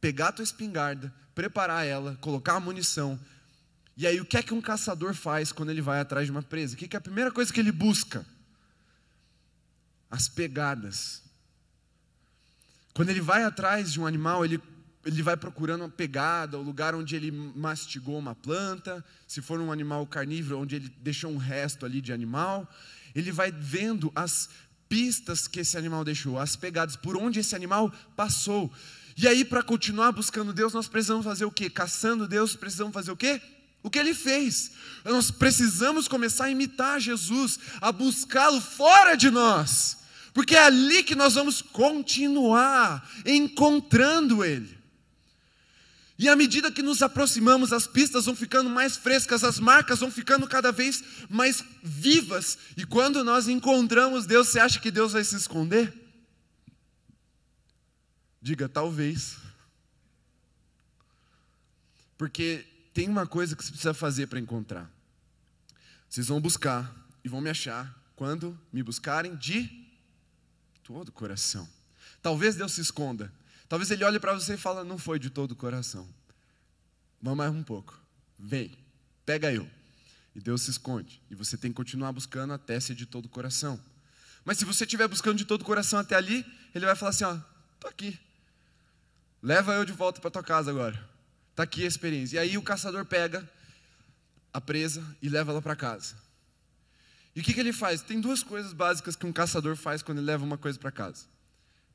pegar 0.01 0.29
a 0.29 0.33
tua 0.33 0.43
espingarda, 0.43 1.13
preparar 1.35 1.87
ela, 1.87 2.17
colocar 2.21 2.55
a 2.55 2.61
munição. 2.61 3.19
E 3.97 4.07
aí, 4.07 4.21
o 4.21 4.25
que 4.25 4.37
é 4.37 4.43
que 4.43 4.55
um 4.55 4.61
caçador 4.61 5.15
faz 5.15 5.51
quando 5.51 5.71
ele 5.71 5.83
vai 5.83 6.01
atrás 6.01 6.27
de 6.27 6.31
uma 6.31 6.43
presa? 6.43 6.75
O 6.75 6.77
que 6.77 6.95
é 6.95 6.99
a 6.99 7.01
primeira 7.01 7.33
coisa 7.33 7.53
que 7.53 7.59
ele 7.59 7.73
busca? 7.73 8.25
As 10.11 10.29
pegadas. 10.29 11.23
Quando 12.95 13.11
ele 13.11 13.21
vai 13.21 13.45
atrás 13.45 13.93
de 13.93 14.01
um 14.01 14.07
animal, 14.07 14.45
ele 14.45 14.61
ele 15.05 15.23
vai 15.23 15.37
procurando 15.37 15.83
uma 15.83 15.89
pegada, 15.89 16.59
o 16.59 16.63
lugar 16.63 16.95
onde 16.95 17.17
ele 17.17 17.31
mastigou 17.31 18.19
uma 18.19 18.35
planta, 18.35 19.03
se 19.27 19.41
for 19.41 19.59
um 19.59 19.73
animal 19.73 20.07
carnívoro, 20.07 20.61
onde 20.61 20.77
ele 20.77 20.89
deixou 21.01 21.31
um 21.31 21.39
resto 21.39 21.87
ali 21.87 22.01
de 22.01 22.13
animal. 22.13 22.69
Ele 23.15 23.33
vai 23.33 23.51
vendo 23.51 24.13
as 24.15 24.51
pistas 24.87 25.49
que 25.49 25.61
esse 25.61 25.79
animal 25.79 26.05
deixou, 26.05 26.39
as 26.39 26.57
pegadas, 26.57 26.95
por 26.95 27.17
onde 27.17 27.41
esse 27.41 27.57
animal 27.57 27.91
passou. 28.15 28.73
E 29.21 29.27
aí, 29.27 29.45
para 29.45 29.65
continuar 29.65 30.13
buscando 30.13 30.53
Deus, 30.53 30.73
nós 30.73 30.87
precisamos 30.87 31.25
fazer 31.25 31.45
o 31.45 31.51
quê? 31.51 31.69
Caçando 31.69 32.29
Deus, 32.29 32.55
precisamos 32.55 32.95
fazer 32.95 33.11
o 33.11 33.17
quê? 33.17 33.41
O 33.83 33.91
que 33.91 33.99
ele 33.99 34.15
fez. 34.15 34.71
Nós 35.05 35.29
precisamos 35.29 36.07
começar 36.07 36.45
a 36.45 36.51
imitar 36.51 37.01
Jesus, 37.01 37.59
a 37.81 37.91
buscá-lo 37.91 38.61
fora 38.61 39.17
de 39.17 39.29
nós, 39.29 39.99
porque 40.33 40.55
é 40.55 40.63
ali 40.63 41.03
que 41.03 41.17
nós 41.17 41.35
vamos 41.35 41.61
continuar 41.61 43.11
encontrando 43.27 44.45
ele. 44.45 44.79
E 46.17 46.29
à 46.29 46.37
medida 46.37 46.71
que 46.71 46.83
nos 46.83 47.03
aproximamos, 47.03 47.73
as 47.73 47.89
pistas 47.89 48.27
vão 48.27 48.37
ficando 48.37 48.71
mais 48.71 48.97
frescas, 48.97 49.43
as 49.43 49.59
marcas 49.59 49.99
vão 49.99 50.13
ficando 50.13 50.47
cada 50.47 50.71
vez 50.71 51.03
mais 51.29 51.65
vivas. 51.83 52.57
E 52.77 52.85
quando 52.85 53.25
nós 53.25 53.49
encontramos 53.49 54.27
Deus, 54.27 54.47
você 54.47 54.61
acha 54.61 54.79
que 54.79 54.93
Deus 54.93 55.13
vai 55.13 55.25
se 55.25 55.35
esconder? 55.35 56.08
Diga, 58.41 58.69
talvez. 58.69 59.37
Porque 62.17 62.67
tem 62.93 63.09
uma 63.09 63.27
coisa 63.27 63.55
que 63.55 63.63
você 63.63 63.71
precisa 63.71 63.95
fazer 63.95 64.27
para 64.27 64.39
encontrar. 64.39 64.91
Vocês 66.09 66.29
vão 66.29 66.41
buscar 66.41 66.95
e 67.23 67.29
vão 67.29 67.41
me 67.41 67.51
achar 67.51 67.95
quando 68.17 68.59
me 68.73 68.83
buscarem 68.83 69.37
de 69.37 69.87
todo 70.83 71.09
o 71.09 71.13
coração. 71.13 71.69
Talvez 72.23 72.57
Deus 72.57 72.73
se 72.73 72.81
esconda, 72.81 73.33
Talvez 73.69 73.91
ele 73.91 74.03
olhe 74.03 74.19
para 74.19 74.33
você 74.33 74.55
e 74.55 74.57
fale: 74.57 74.89
Não 74.89 74.97
foi 74.97 75.19
de 75.19 75.29
todo 75.29 75.53
o 75.53 75.57
coração. 75.57 76.09
Vamos 77.21 77.37
mais 77.37 77.53
um 77.53 77.63
pouco. 77.63 78.01
Vem, 78.39 78.73
pega 79.27 79.53
eu. 79.53 79.69
E 80.35 80.41
Deus 80.41 80.63
se 80.63 80.71
esconde. 80.71 81.21
E 81.31 81.35
você 81.35 81.57
tem 81.57 81.71
que 81.71 81.77
continuar 81.77 82.13
buscando 82.13 82.53
até 82.53 82.79
ser 82.81 82.95
de 82.95 83.05
todo 83.05 83.27
o 83.27 83.29
coração. 83.29 83.79
Mas 84.45 84.57
se 84.59 84.65
você 84.65 84.85
estiver 84.85 85.07
buscando 85.09 85.37
de 85.37 85.45
todo 85.45 85.63
o 85.63 85.65
coração 85.65 85.99
até 85.99 86.15
ali, 86.15 86.47
ele 86.75 86.87
vai 86.87 86.97
falar 86.97 87.11
assim: 87.11 87.25
Ó, 87.25 87.39
aqui. 87.87 88.19
Leva 89.43 89.75
eu 89.75 89.85
de 89.85 89.93
volta 89.93 90.21
para 90.21 90.31
tua 90.31 90.43
casa 90.43 90.71
agora. 90.71 90.99
Está 91.51 91.63
aqui 91.63 91.85
a 91.85 91.89
experiência. 91.89 92.37
E 92.37 92.39
aí 92.39 92.59
o 92.59 92.63
caçador 92.63 93.05
pega 93.05 93.49
a 94.53 94.61
presa 94.61 95.05
e 95.23 95.29
leva 95.29 95.53
ela 95.53 95.63
para 95.63 95.77
casa. 95.77 96.15
E 97.35 97.41
o 97.41 97.43
que, 97.43 97.55
que 97.55 97.61
ele 97.61 97.73
faz? 97.73 98.03
Tem 98.03 98.21
duas 98.21 98.43
coisas 98.43 98.73
básicas 98.73 99.15
que 99.15 99.27
um 99.27 99.33
caçador 99.33 99.77
faz 99.77 100.03
quando 100.03 100.19
ele 100.19 100.27
leva 100.27 100.45
uma 100.45 100.59
coisa 100.59 100.79
para 100.79 100.91
casa. 100.91 101.27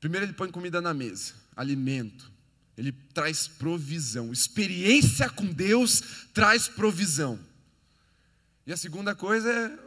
Primeiro, 0.00 0.26
ele 0.26 0.32
põe 0.32 0.50
comida 0.50 0.80
na 0.80 0.94
mesa 0.94 1.44
alimento, 1.56 2.30
ele 2.76 2.92
traz 2.92 3.46
provisão. 3.46 4.32
Experiência 4.32 5.30
com 5.30 5.46
Deus 5.46 6.26
traz 6.32 6.68
provisão. 6.68 7.38
E 8.66 8.72
a 8.72 8.76
segunda 8.76 9.14
coisa 9.14 9.50
é, 9.50 9.78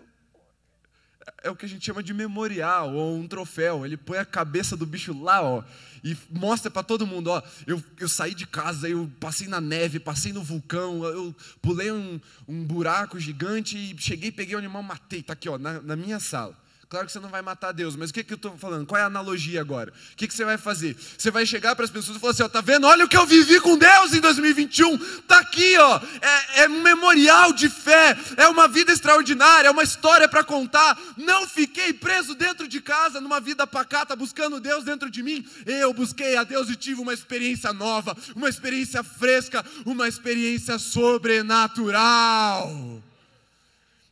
é 1.44 1.50
o 1.50 1.56
que 1.56 1.66
a 1.66 1.70
gente 1.70 1.86
chama 1.86 2.04
de 2.04 2.14
memorial 2.14 2.94
ou 2.94 3.18
um 3.18 3.28
troféu. 3.28 3.86
Ele 3.86 3.98
põe 3.98 4.18
a 4.18 4.26
cabeça 4.26 4.76
do 4.76 4.86
bicho 4.86 5.18
lá, 5.22 5.42
ó, 5.42 5.64
e 6.04 6.16
mostra 6.32 6.70
para 6.70 6.84
todo 6.84 7.08
mundo, 7.08 7.28
ó, 7.30 7.42
eu, 7.66 7.84
eu 8.00 8.08
saí 8.08 8.34
de 8.34 8.46
casa, 8.46 8.88
eu 8.88 9.10
passei 9.20 9.48
na 9.48 9.60
neve, 9.60 10.00
passei 10.00 10.32
no 10.32 10.44
vulcão, 10.44 11.04
eu 11.04 11.36
pulei 11.62 11.92
um, 11.92 12.20
um 12.48 12.64
buraco 12.64 13.20
gigante 13.20 13.78
e 13.78 13.98
cheguei, 14.00 14.32
peguei 14.32 14.56
o 14.56 14.60
animal, 14.60 14.84
matei, 14.84 15.22
tá 15.22 15.34
aqui, 15.34 15.50
ó, 15.50 15.58
na, 15.58 15.82
na 15.82 15.96
minha 15.96 16.20
sala. 16.20 16.56
Claro 16.90 17.06
que 17.06 17.12
você 17.12 17.20
não 17.20 17.28
vai 17.28 17.42
matar 17.42 17.74
Deus, 17.74 17.98
mas 17.98 18.12
o 18.12 18.14
que, 18.14 18.24
que 18.24 18.32
eu 18.32 18.38
estou 18.38 18.58
falando? 18.58 18.86
Qual 18.86 18.98
é 18.98 19.04
a 19.04 19.08
analogia 19.08 19.60
agora? 19.60 19.92
O 19.92 20.16
que, 20.16 20.26
que 20.26 20.34
você 20.34 20.46
vai 20.46 20.58
fazer? 20.58 20.96
Você 21.18 21.30
vai 21.30 21.46
chegar 21.46 21.76
para 21.76 21.84
as 21.84 21.92
pessoas 21.92 22.16
e 22.16 22.20
falar 22.20 22.32
assim: 22.32 22.44
ó, 22.44 22.48
tá 22.48 22.62
vendo? 22.62 22.88
Olha 22.88 23.04
o 23.04 23.10
que 23.10 23.18
eu 23.18 23.26
vivi 23.26 23.60
com 23.60 23.78
Deus 23.78 24.14
em 24.14 24.22
2021. 24.22 24.98
Tá 25.24 25.40
aqui, 25.40 25.78
ó. 25.78 26.00
É, 26.22 26.62
é 26.62 26.70
um 26.70 26.82
memorial 26.82 27.52
de 27.52 27.68
fé. 27.68 28.18
É 28.38 28.48
uma 28.48 28.70
vida 28.70 28.94
extraordinária. 28.94 29.68
É 29.68 29.72
uma 29.72 29.84
história 29.84 30.30
para 30.30 30.46
contar. 30.46 30.98
Não 31.18 31.46
fiquei 31.46 31.92
preso 31.92 32.34
dentro 32.36 32.66
de 32.70 32.80
casa 32.80 33.20
numa 33.20 33.42
vida 33.42 33.68
pacata 33.68 34.16
buscando 34.16 34.62
Deus 34.62 34.86
dentro 34.86 35.12
de 35.12 35.22
mim. 35.22 35.46
Eu 35.66 35.94
busquei 35.94 36.38
a 36.38 36.46
Deus 36.46 36.70
e 36.70 36.76
tive 36.78 37.02
uma 37.02 37.14
experiência 37.14 37.74
nova, 37.74 38.16
uma 38.34 38.48
experiência 38.48 39.04
fresca, 39.04 39.66
uma 39.86 40.08
experiência 40.08 40.80
sobrenatural. 40.80 42.72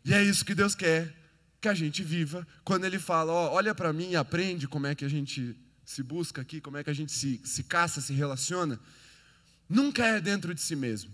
E 0.03 0.13
é 0.13 0.21
isso 0.21 0.43
que 0.43 0.53
Deus 0.53 0.75
quer 0.75 1.24
que 1.65 1.69
a 1.69 1.73
gente 1.73 2.03
viva 2.03 2.47
quando 2.63 2.85
ele 2.85 2.99
fala: 2.99 3.33
ó, 3.33 3.53
olha 3.53 3.73
para 3.73 3.91
mim 3.91 4.11
e 4.11 4.15
aprende 4.15 4.67
como 4.67 4.85
é 4.85 4.93
que 4.93 5.03
a 5.03 5.09
gente 5.09 5.55
se 5.83 6.03
busca 6.03 6.43
aqui, 6.43 6.61
como 6.61 6.77
é 6.77 6.83
que 6.83 6.91
a 6.91 6.93
gente 6.93 7.11
se, 7.11 7.41
se 7.43 7.63
caça, 7.63 8.01
se 8.01 8.13
relaciona. 8.13 8.79
Nunca 9.67 10.05
é 10.05 10.21
dentro 10.21 10.53
de 10.53 10.61
si 10.61 10.75
mesmo. 10.75 11.11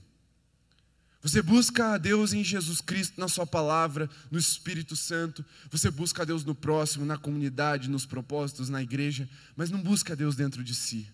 Você 1.21 1.41
busca 1.41 1.93
a 1.93 1.97
Deus 1.97 2.33
em 2.33 2.43
Jesus 2.43 2.81
Cristo, 2.81 3.17
na 3.17 3.29
Sua 3.29 3.47
palavra, 3.47 4.09
no 4.29 4.37
Espírito 4.37 4.93
Santo. 4.93 5.45
Você 5.69 5.89
busca 5.89 6.23
a 6.23 6.25
Deus 6.25 6.43
no 6.43 6.53
próximo, 6.53 7.05
na 7.05 7.17
comunidade, 7.17 7.89
nos 7.89 8.05
propósitos, 8.05 8.67
na 8.67 8.81
igreja, 8.81 9.29
mas 9.55 9.69
não 9.69 9.81
busca 9.81 10.11
a 10.11 10.15
Deus 10.17 10.35
dentro 10.35 10.65
de 10.65 10.75
si. 10.75 11.07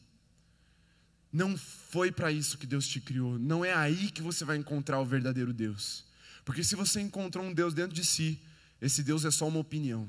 Não 1.31 1.55
foi 1.55 2.11
para 2.11 2.31
isso 2.31 2.57
que 2.57 2.65
Deus 2.65 2.87
te 2.87 2.99
criou. 2.99 3.37
Não 3.37 3.63
é 3.63 3.73
aí 3.73 4.09
que 4.09 4.21
você 4.23 4.43
vai 4.43 4.57
encontrar 4.57 4.99
o 4.99 5.05
verdadeiro 5.05 5.53
Deus. 5.53 6.05
Porque 6.43 6.63
se 6.63 6.75
você 6.75 7.01
encontrou 7.01 7.45
um 7.45 7.53
Deus 7.53 7.73
dentro 7.73 7.93
de 7.93 8.03
si, 8.03 8.39
esse 8.81 9.03
Deus 9.03 9.25
é 9.25 9.31
só 9.31 9.47
uma 9.47 9.59
opinião. 9.59 10.07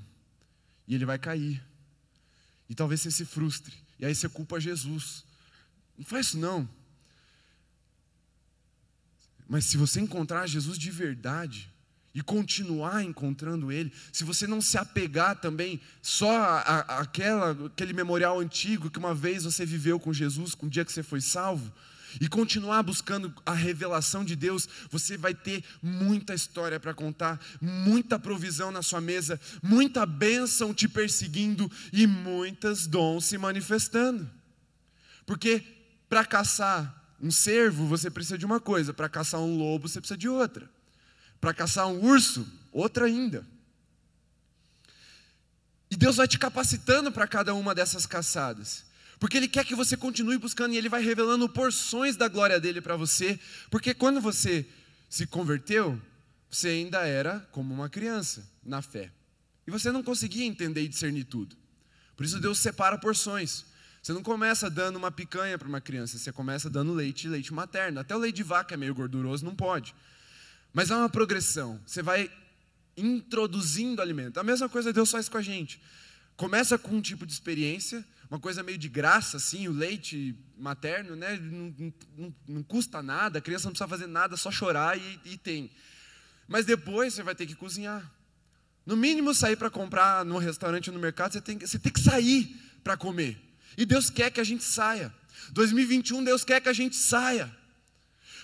E 0.86 0.94
ele 0.94 1.04
vai 1.04 1.18
cair. 1.18 1.62
E 2.68 2.74
talvez 2.74 3.00
você 3.00 3.10
se 3.10 3.24
frustre. 3.24 3.74
E 3.98 4.04
aí 4.04 4.14
você 4.14 4.28
culpa 4.28 4.60
Jesus. 4.60 5.24
Não 5.96 6.04
faz 6.04 6.26
isso 6.26 6.38
não. 6.38 6.68
Mas 9.48 9.64
se 9.64 9.76
você 9.76 10.00
encontrar 10.00 10.46
Jesus 10.46 10.78
de 10.78 10.90
verdade 10.90 11.72
e 12.14 12.22
continuar 12.22 13.02
encontrando 13.02 13.72
Ele, 13.72 13.92
se 14.12 14.24
você 14.24 14.46
não 14.46 14.60
se 14.60 14.76
apegar 14.76 15.40
também 15.40 15.80
só 16.02 16.58
àquela, 16.86 17.66
aquele 17.66 17.94
memorial 17.94 18.38
antigo 18.40 18.90
que 18.90 18.98
uma 18.98 19.14
vez 19.14 19.44
você 19.44 19.64
viveu 19.64 19.98
com 19.98 20.12
Jesus, 20.12 20.54
com 20.54 20.66
o 20.66 20.70
dia 20.70 20.84
que 20.84 20.92
você 20.92 21.02
foi 21.02 21.20
salvo, 21.20 21.72
e 22.20 22.28
continuar 22.28 22.82
buscando 22.82 23.34
a 23.44 23.52
revelação 23.52 24.24
de 24.24 24.34
Deus, 24.34 24.68
você 24.90 25.16
vai 25.16 25.34
ter 25.34 25.64
muita 25.82 26.34
história 26.34 26.78
para 26.80 26.94
contar, 26.94 27.40
muita 27.60 28.18
provisão 28.18 28.70
na 28.70 28.82
sua 28.82 29.00
mesa, 29.00 29.40
muita 29.62 30.06
bênção 30.06 30.72
te 30.72 30.88
perseguindo 30.88 31.70
e 31.92 32.06
muitas 32.06 32.86
dons 32.86 33.26
se 33.26 33.36
manifestando. 33.38 34.28
Porque 35.26 35.62
para 36.08 36.24
caçar 36.24 37.16
um 37.20 37.30
cervo, 37.30 37.86
você 37.86 38.10
precisa 38.10 38.38
de 38.38 38.46
uma 38.46 38.60
coisa, 38.60 38.94
para 38.94 39.08
caçar 39.08 39.40
um 39.40 39.56
lobo, 39.56 39.88
você 39.88 40.00
precisa 40.00 40.16
de 40.16 40.28
outra. 40.28 40.70
Para 41.40 41.52
caçar 41.52 41.86
um 41.86 42.00
urso, 42.00 42.46
outra 42.72 43.06
ainda. 43.06 43.46
E 45.90 45.96
Deus 45.96 46.16
vai 46.16 46.28
te 46.28 46.38
capacitando 46.38 47.10
para 47.10 47.26
cada 47.26 47.54
uma 47.54 47.74
dessas 47.74 48.06
caçadas. 48.06 48.84
Porque 49.18 49.36
Ele 49.36 49.48
quer 49.48 49.64
que 49.64 49.74
você 49.74 49.96
continue 49.96 50.38
buscando 50.38 50.74
e 50.74 50.76
Ele 50.76 50.88
vai 50.88 51.02
revelando 51.02 51.48
porções 51.48 52.16
da 52.16 52.28
glória 52.28 52.60
dele 52.60 52.80
para 52.80 52.96
você. 52.96 53.38
Porque 53.70 53.92
quando 53.92 54.20
você 54.20 54.66
se 55.08 55.26
converteu, 55.26 56.00
você 56.50 56.68
ainda 56.68 57.06
era 57.06 57.40
como 57.50 57.74
uma 57.74 57.88
criança 57.88 58.48
na 58.64 58.80
fé. 58.80 59.10
E 59.66 59.70
você 59.70 59.90
não 59.90 60.02
conseguia 60.02 60.44
entender 60.44 60.82
e 60.82 60.88
discernir 60.88 61.24
tudo. 61.24 61.56
Por 62.16 62.24
isso 62.24 62.40
Deus 62.40 62.58
separa 62.58 62.96
porções. 62.96 63.64
Você 64.02 64.12
não 64.12 64.22
começa 64.22 64.70
dando 64.70 64.96
uma 64.96 65.10
picanha 65.10 65.58
para 65.58 65.68
uma 65.68 65.80
criança, 65.80 66.16
você 66.16 66.32
começa 66.32 66.70
dando 66.70 66.94
leite, 66.94 67.28
leite 67.28 67.52
materno. 67.52 68.00
Até 68.00 68.14
o 68.14 68.18
leite 68.18 68.36
de 68.36 68.42
vaca 68.42 68.74
é 68.74 68.76
meio 68.76 68.94
gorduroso, 68.94 69.44
não 69.44 69.54
pode. 69.54 69.94
Mas 70.72 70.90
há 70.90 70.96
uma 70.96 71.08
progressão. 71.08 71.80
Você 71.84 72.02
vai 72.02 72.30
introduzindo 72.96 74.00
alimento. 74.00 74.38
A 74.38 74.42
mesma 74.42 74.68
coisa 74.68 74.92
Deus 74.92 75.10
faz 75.10 75.28
com 75.28 75.36
a 75.36 75.42
gente. 75.42 75.80
Começa 76.36 76.78
com 76.78 76.96
um 76.96 77.00
tipo 77.00 77.26
de 77.26 77.32
experiência, 77.32 78.04
uma 78.30 78.38
coisa 78.38 78.62
meio 78.62 78.76
de 78.76 78.88
graça, 78.88 79.38
assim, 79.38 79.68
o 79.68 79.72
leite 79.72 80.34
materno, 80.56 81.16
né? 81.16 81.36
Não, 81.36 81.74
não, 82.16 82.34
não 82.46 82.62
custa 82.62 83.02
nada, 83.02 83.38
a 83.38 83.42
criança 83.42 83.64
não 83.64 83.72
precisa 83.72 83.88
fazer 83.88 84.06
nada, 84.06 84.36
só 84.36 84.50
chorar 84.50 84.98
e, 84.98 85.20
e 85.24 85.38
tem. 85.38 85.70
Mas 86.46 86.66
depois 86.66 87.14
você 87.14 87.22
vai 87.22 87.34
ter 87.34 87.46
que 87.46 87.54
cozinhar. 87.54 88.10
No 88.84 88.96
mínimo, 88.96 89.34
sair 89.34 89.56
para 89.56 89.70
comprar 89.70 90.24
no 90.24 90.38
restaurante 90.38 90.88
ou 90.90 90.94
no 90.94 91.00
mercado, 91.00 91.32
você 91.32 91.40
tem, 91.40 91.58
você 91.58 91.78
tem 91.78 91.92
que 91.92 92.00
sair 92.00 92.54
para 92.82 92.96
comer. 92.96 93.38
E 93.76 93.86
Deus 93.86 94.10
quer 94.10 94.30
que 94.30 94.40
a 94.40 94.44
gente 94.44 94.64
saia. 94.64 95.14
2021, 95.52 96.24
Deus 96.24 96.44
quer 96.44 96.60
que 96.60 96.68
a 96.68 96.72
gente 96.72 96.96
saia. 96.96 97.54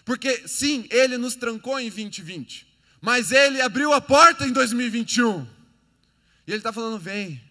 Porque, 0.05 0.47
sim, 0.47 0.87
Ele 0.91 1.19
nos 1.19 1.35
trancou 1.35 1.79
em 1.79 1.89
2020, 1.89 2.67
mas 3.01 3.33
Ele 3.33 3.61
abriu 3.61 3.93
a 3.93 4.01
porta 4.01 4.47
em 4.47 4.53
2021. 4.53 5.47
E 6.47 6.51
Ele 6.51 6.59
está 6.59 6.73
falando: 6.73 6.99
vem, 6.99 7.43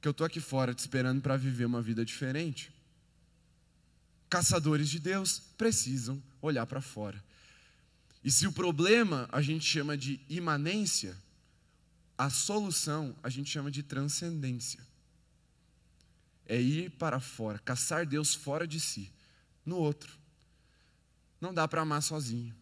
que 0.00 0.08
eu 0.08 0.12
estou 0.12 0.26
aqui 0.26 0.40
fora 0.40 0.74
te 0.74 0.78
esperando 0.78 1.20
para 1.20 1.36
viver 1.36 1.66
uma 1.66 1.82
vida 1.82 2.04
diferente. 2.04 2.72
Caçadores 4.28 4.88
de 4.88 4.98
Deus 4.98 5.40
precisam 5.58 6.22
olhar 6.40 6.64
para 6.66 6.80
fora. 6.80 7.22
E 8.22 8.30
se 8.30 8.46
o 8.46 8.52
problema 8.52 9.28
a 9.32 9.42
gente 9.42 9.64
chama 9.64 9.96
de 9.96 10.20
imanência, 10.28 11.16
a 12.16 12.30
solução 12.30 13.14
a 13.22 13.28
gente 13.28 13.50
chama 13.50 13.70
de 13.70 13.82
transcendência. 13.82 14.80
É 16.46 16.60
ir 16.60 16.90
para 16.90 17.20
fora, 17.20 17.58
caçar 17.58 18.06
Deus 18.06 18.34
fora 18.34 18.66
de 18.66 18.80
si. 18.80 19.12
no 19.64 19.76
outro. 19.76 20.18
Não 21.40 21.54
dá 21.54 21.68
para 21.68 21.82
amar 21.82 22.02
sozinho. 22.02 22.54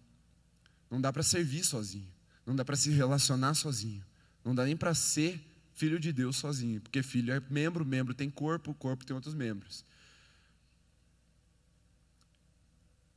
Não 0.91 1.01
dá 1.01 1.13
para 1.13 1.23
servir 1.23 1.65
sozinho. 1.65 2.13
Não 2.45 2.55
dá 2.55 2.65
para 2.65 2.77
se 2.77 2.91
relacionar 2.91 3.55
sozinho. 3.55 4.05
Não 4.45 4.55
dá 4.55 4.65
nem 4.65 4.77
para 4.77 4.95
ser 4.95 5.41
filho 5.79 6.01
de 6.01 6.13
Deus 6.13 6.37
sozinho, 6.37 6.81
porque 6.81 7.05
filho 7.05 7.33
é 7.33 7.41
membro, 7.49 7.87
membro 7.87 8.13
tem 8.13 8.29
corpo, 8.29 8.75
corpo 8.75 9.07
tem 9.07 9.15
outros 9.15 9.33
membros. 9.33 9.85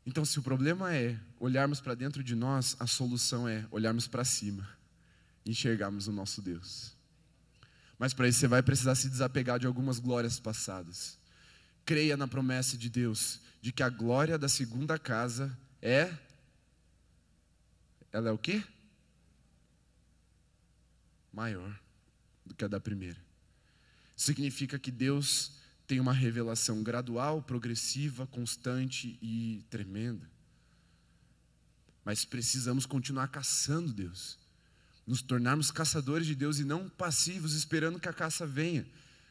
Então, 0.06 0.24
se 0.24 0.38
o 0.38 0.44
problema 0.44 0.96
é 0.96 1.20
olharmos 1.40 1.82
para 1.82 1.96
dentro 1.96 2.24
de 2.24 2.36
nós, 2.36 2.76
a 2.80 2.86
solução 2.86 3.48
é 3.48 3.66
olharmos 3.72 4.08
para 4.08 4.24
cima 4.24 4.70
e 5.44 5.50
enxergarmos 5.50 6.08
o 6.08 6.12
nosso 6.12 6.40
Deus. 6.40 6.96
Mas 7.98 8.14
para 8.14 8.28
isso 8.28 8.40
você 8.40 8.48
vai 8.48 8.62
precisar 8.62 8.94
se 8.94 9.10
desapegar 9.10 9.58
de 9.58 9.66
algumas 9.66 9.98
glórias 9.98 10.40
passadas. 10.40 11.18
Creia 11.84 12.16
na 12.16 12.28
promessa 12.28 12.78
de 12.78 12.92
Deus 12.92 13.42
de 13.60 13.72
que 13.72 13.82
a 13.82 13.90
glória 13.90 14.38
da 14.38 14.48
segunda 14.48 15.00
casa 15.00 15.58
é 15.82 16.16
ela 18.12 18.30
é 18.30 18.32
o 18.32 18.38
quê? 18.38 18.64
Maior 21.34 21.82
do 22.52 22.56
que 22.56 22.66
a 22.66 22.68
da 22.68 22.80
primeira. 22.80 23.18
Significa 24.16 24.78
que 24.78 24.92
Deus 24.92 25.54
tem 25.88 26.00
uma 26.00 26.14
revelação 26.14 26.84
gradual, 26.84 27.42
progressiva, 27.42 28.28
constante 28.28 29.18
e 29.22 29.64
tremenda. 29.70 30.30
Mas 32.06 32.26
precisamos 32.26 32.86
continuar 32.86 33.28
caçando 33.30 33.94
Deus, 33.94 34.38
nos 35.08 35.22
tornarmos 35.22 35.72
caçadores 35.72 36.28
de 36.28 36.36
Deus 36.36 36.60
e 36.60 36.64
não 36.64 36.90
passivos 36.90 37.54
esperando 37.54 38.00
que 38.00 38.10
a 38.10 38.14
caça 38.14 38.46
venha. 38.46 38.86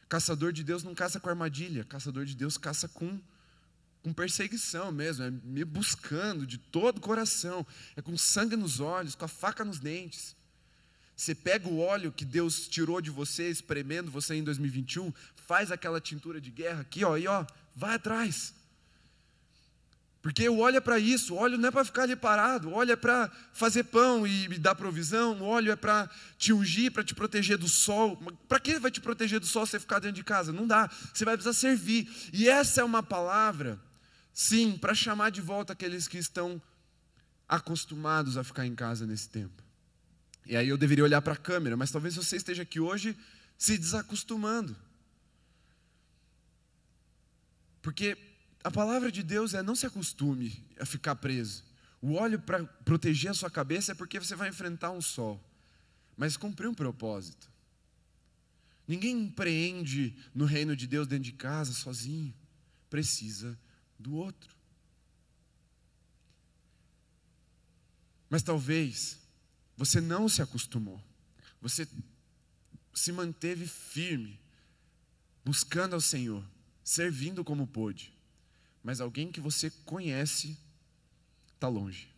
Caçador 0.09 0.53
de 0.53 0.65
Deus 0.65 0.83
não 0.83 0.95
caça 0.95 1.21
com 1.21 1.29
armadilha, 1.29 1.85
caçador 1.85 2.25
de 2.25 2.35
Deus 2.35 2.57
caça 2.57 2.89
com 2.89 3.21
com 4.03 4.15
perseguição 4.15 4.91
mesmo, 4.91 5.25
é 5.25 5.31
me 5.31 5.63
buscando 5.63 6.47
de 6.47 6.57
todo 6.57 6.97
o 6.97 7.01
coração, 7.03 7.67
é 7.95 8.01
com 8.01 8.17
sangue 8.17 8.57
nos 8.57 8.81
olhos, 8.81 9.15
com 9.15 9.27
a 9.27 9.29
faca 9.29 9.63
nos 9.63 9.79
dentes. 9.79 10.35
Você 11.21 11.35
pega 11.35 11.69
o 11.69 11.79
óleo 11.79 12.11
que 12.11 12.25
Deus 12.25 12.67
tirou 12.67 12.99
de 12.99 13.11
você, 13.11 13.51
espremendo 13.51 14.11
você 14.11 14.37
em 14.37 14.43
2021, 14.43 15.13
faz 15.47 15.71
aquela 15.71 16.01
tintura 16.01 16.41
de 16.41 16.51
guerra 16.51 16.81
aqui, 16.81 17.05
ó, 17.05 17.15
e 17.19 17.27
ó, 17.27 17.45
vai 17.77 17.97
atrás. 17.97 18.55
Porque 20.23 20.49
o 20.49 20.61
óleo 20.61 20.79
é 20.79 20.81
para 20.81 20.99
isso, 20.99 21.35
o 21.35 21.37
óleo 21.37 21.59
não 21.59 21.69
é 21.69 21.71
para 21.71 21.85
ficar 21.85 22.05
ali 22.05 22.17
parado, 22.17 22.71
o 22.71 22.73
óleo 22.73 22.93
é 22.93 22.97
para 22.97 23.31
fazer 23.53 23.85
pão 23.85 24.27
e 24.27 24.49
dar 24.59 24.75
provisão, 24.75 25.39
o 25.43 25.45
óleo 25.45 25.71
é 25.71 25.77
para 25.77 26.09
te 26.39 26.55
ungir, 26.55 26.91
para 26.91 27.05
te 27.05 27.15
proteger 27.15 27.59
do 27.59 27.69
sol. 27.69 28.17
Para 28.49 28.59
que 28.59 28.79
vai 28.79 28.91
te 28.91 29.03
proteger 29.03 29.39
do 29.39 29.47
sol 29.47 29.67
se 29.67 29.73
você 29.73 29.81
ficar 29.81 29.99
dentro 29.99 30.17
de 30.17 30.25
casa? 30.25 30.55
Não 30.55 30.67
dá, 30.67 30.91
você 31.13 31.27
vai 31.27 31.37
precisar 31.37 31.53
servir. 31.53 32.09
E 32.33 32.49
essa 32.49 32.81
é 32.81 32.85
uma 32.85 33.03
palavra 33.03 33.79
Sim, 34.33 34.79
para 34.79 34.95
chamar 34.95 35.29
de 35.29 35.43
volta 35.43 35.75
aqueles 35.75 36.09
que 36.09 36.17
estão 36.17 36.63
acostumados 37.47 38.39
a 38.39 38.43
ficar 38.43 38.65
em 38.65 38.75
casa 38.75 39.07
nesse 39.07 39.29
tempo. 39.29 39.70
E 40.51 40.57
aí 40.57 40.69
eu 40.69 40.77
deveria 40.77 41.05
olhar 41.05 41.23
para 41.23 41.35
a 41.35 41.37
câmera, 41.37 41.77
mas 41.77 41.93
talvez 41.93 42.17
você 42.17 42.35
esteja 42.35 42.65
aqui 42.65 42.81
hoje 42.81 43.17
se 43.57 43.79
desacostumando. 43.79 44.77
Porque 47.81 48.19
a 48.65 48.69
palavra 48.69 49.13
de 49.13 49.23
Deus 49.23 49.55
é 49.55 49.63
não 49.63 49.77
se 49.77 49.87
acostume 49.87 50.67
a 50.81 50.85
ficar 50.85 51.15
preso. 51.15 51.63
O 52.03 52.15
óleo 52.15 52.41
para 52.41 52.65
proteger 52.65 53.31
a 53.31 53.35
sua 53.35 53.49
cabeça 53.49 53.93
é 53.93 53.95
porque 53.95 54.19
você 54.19 54.35
vai 54.35 54.49
enfrentar 54.49 54.91
um 54.91 55.01
sol. 55.01 55.41
Mas 56.17 56.37
cumprir 56.37 56.67
um 56.67 56.75
propósito. 56.75 57.49
Ninguém 58.89 59.21
empreende 59.21 60.17
no 60.35 60.47
reino 60.47 60.75
de 60.75 60.89
Deus 60.89 61.07
dentro 61.07 61.27
de 61.27 61.33
casa 61.33 61.73
sozinho. 61.73 62.35
Precisa 62.91 63.57
do 63.97 64.17
outro. 64.17 64.53
Mas 68.29 68.43
talvez 68.43 69.20
você 69.81 69.99
não 69.99 70.29
se 70.29 70.43
acostumou, 70.43 71.03
você 71.59 71.89
se 72.93 73.11
manteve 73.11 73.67
firme, 73.67 74.39
buscando 75.43 75.95
ao 75.95 76.03
Senhor, 76.03 76.45
servindo 76.85 77.43
como 77.43 77.67
pôde, 77.67 78.13
mas 78.85 79.01
alguém 79.01 79.33
que 79.33 79.41
você 79.41 79.71
conhece 79.87 80.55
está 81.55 81.67
longe. 81.67 82.11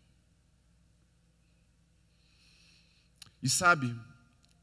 E 3.41 3.49
sabe, 3.49 3.97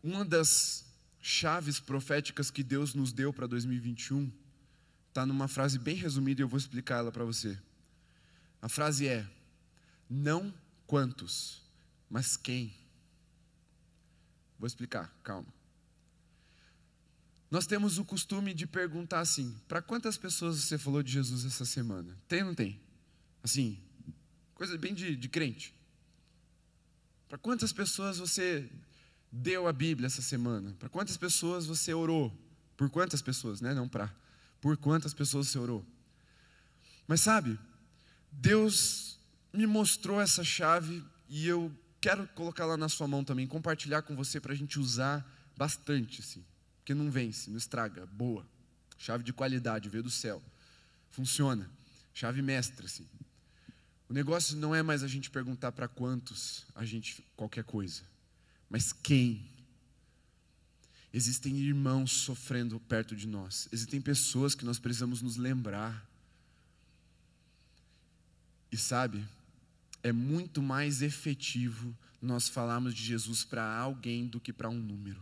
uma 0.03 0.25
das 0.25 0.85
chaves 1.21 1.79
proféticas 1.79 2.51
que 2.51 2.61
Deus 2.61 2.93
nos 2.93 3.13
deu 3.13 3.31
para 3.31 3.47
2021 3.47 4.29
está 5.07 5.25
numa 5.25 5.47
frase 5.47 5.79
bem 5.79 5.95
resumida 5.95 6.41
e 6.41 6.43
eu 6.43 6.49
vou 6.49 6.57
explicar 6.57 6.97
ela 6.97 7.13
para 7.13 7.23
você. 7.23 7.57
A 8.61 8.67
frase 8.67 9.07
é: 9.07 9.25
não 10.09 10.53
quantos, 10.85 11.61
mas 12.09 12.35
quem. 12.35 12.77
Vou 14.59 14.67
explicar, 14.67 15.09
calma. 15.23 15.47
Nós 17.49 17.65
temos 17.65 17.97
o 17.97 18.05
costume 18.05 18.53
de 18.53 18.67
perguntar 18.67 19.21
assim: 19.21 19.55
para 19.67 19.81
quantas 19.81 20.17
pessoas 20.17 20.57
você 20.57 20.77
falou 20.77 21.01
de 21.01 21.11
Jesus 21.11 21.45
essa 21.45 21.65
semana? 21.65 22.15
Tem 22.27 22.41
ou 22.41 22.47
não 22.47 22.55
tem? 22.55 22.79
Assim, 23.41 23.79
coisa 24.53 24.77
bem 24.77 24.93
de, 24.93 25.15
de 25.15 25.29
crente. 25.29 25.73
Para 27.27 27.37
quantas 27.37 27.71
pessoas 27.71 28.17
você 28.17 28.69
deu 29.31 29.67
a 29.67 29.73
Bíblia 29.73 30.07
essa 30.07 30.21
semana? 30.21 30.75
Para 30.77 30.89
quantas 30.89 31.15
pessoas 31.15 31.65
você 31.65 31.93
orou? 31.93 32.35
Por 32.75 32.89
quantas 32.89 33.21
pessoas, 33.21 33.61
né? 33.61 33.73
Não 33.73 33.87
para 33.87 34.13
por 34.59 34.75
quantas 34.77 35.13
pessoas 35.13 35.47
você 35.47 35.57
orou. 35.57 35.85
Mas 37.07 37.21
sabe, 37.21 37.57
Deus 38.31 39.19
me 39.53 39.65
mostrou 39.65 40.19
essa 40.19 40.43
chave 40.43 41.03
e 41.27 41.47
eu 41.47 41.71
quero 42.01 42.27
colocá-la 42.29 42.77
na 42.77 42.89
sua 42.89 43.07
mão 43.07 43.23
também, 43.23 43.47
compartilhar 43.47 44.01
com 44.01 44.15
você 44.15 44.39
para 44.39 44.53
a 44.53 44.55
gente 44.55 44.79
usar 44.79 45.25
bastante, 45.55 46.21
assim, 46.21 46.43
porque 46.77 46.93
não 46.93 47.09
vence, 47.11 47.49
não 47.49 47.57
estraga, 47.57 48.05
boa, 48.05 48.45
chave 48.97 49.23
de 49.23 49.33
qualidade, 49.33 49.89
veio 49.89 50.03
do 50.03 50.09
céu, 50.09 50.41
funciona, 51.09 51.69
chave 52.13 52.41
mestra, 52.41 52.85
assim. 52.85 53.07
O 54.07 54.13
negócio 54.13 54.57
não 54.57 54.73
é 54.73 54.81
mais 54.81 55.03
a 55.03 55.07
gente 55.07 55.29
perguntar 55.29 55.71
para 55.71 55.87
quantos 55.87 56.65
a 56.73 56.83
gente 56.83 57.23
qualquer 57.35 57.63
coisa, 57.63 58.01
mas 58.69 58.91
quem 58.91 59.49
Existem 61.11 61.57
irmãos 61.57 62.11
sofrendo 62.11 62.79
perto 62.81 63.15
de 63.15 63.27
nós. 63.27 63.67
Existem 63.71 63.99
pessoas 63.99 64.53
que 64.53 64.63
nós 64.63 64.77
precisamos 64.77 65.21
nos 65.21 65.37
lembrar. 65.37 66.07
E 68.71 68.77
sabe, 68.77 69.25
é 70.01 70.11
muito 70.11 70.61
mais 70.61 71.01
efetivo 71.01 71.95
nós 72.21 72.47
falarmos 72.47 72.93
de 72.93 73.03
Jesus 73.03 73.43
para 73.43 73.77
alguém 73.77 74.27
do 74.27 74.39
que 74.39 74.51
para 74.51 74.69
um 74.69 74.79
número. 74.79 75.21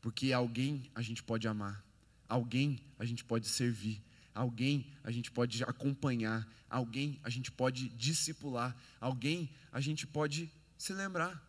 Porque 0.00 0.32
alguém 0.32 0.90
a 0.94 1.02
gente 1.02 1.22
pode 1.22 1.48
amar, 1.48 1.84
alguém 2.28 2.80
a 2.98 3.04
gente 3.04 3.24
pode 3.24 3.48
servir, 3.48 4.00
alguém 4.34 4.86
a 5.02 5.10
gente 5.10 5.30
pode 5.30 5.62
acompanhar, 5.64 6.46
alguém 6.70 7.18
a 7.22 7.30
gente 7.30 7.50
pode 7.50 7.88
discipular, 7.90 8.76
alguém 9.00 9.50
a 9.72 9.80
gente 9.80 10.06
pode 10.06 10.50
se 10.78 10.92
lembrar. 10.92 11.42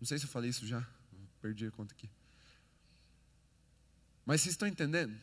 Não 0.00 0.06
sei 0.06 0.18
se 0.18 0.24
eu 0.24 0.30
falei 0.30 0.50
isso 0.50 0.66
já. 0.66 0.86
Perdi 1.40 1.66
a 1.66 1.70
conta 1.70 1.94
aqui. 1.94 2.10
Mas 4.26 4.40
vocês 4.40 4.54
estão 4.54 4.68
entendendo? 4.68 5.16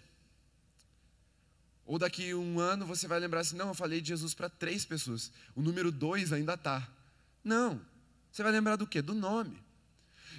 Ou 1.85 1.99
daqui 1.99 2.33
um 2.33 2.59
ano 2.59 2.85
você 2.85 3.07
vai 3.07 3.19
lembrar 3.19 3.41
assim: 3.41 3.55
não, 3.55 3.67
eu 3.67 3.73
falei 3.73 4.01
de 4.01 4.09
Jesus 4.09 4.33
para 4.33 4.49
três 4.49 4.83
pessoas. 4.83 5.31
O 5.55 5.61
número 5.61 5.91
dois 5.91 6.33
ainda 6.33 6.55
está. 6.55 6.87
Não. 7.43 7.79
Você 8.31 8.43
vai 8.43 8.51
lembrar 8.51 8.75
do 8.75 8.87
quê? 8.87 9.01
Do 9.01 9.13
nome. 9.13 9.63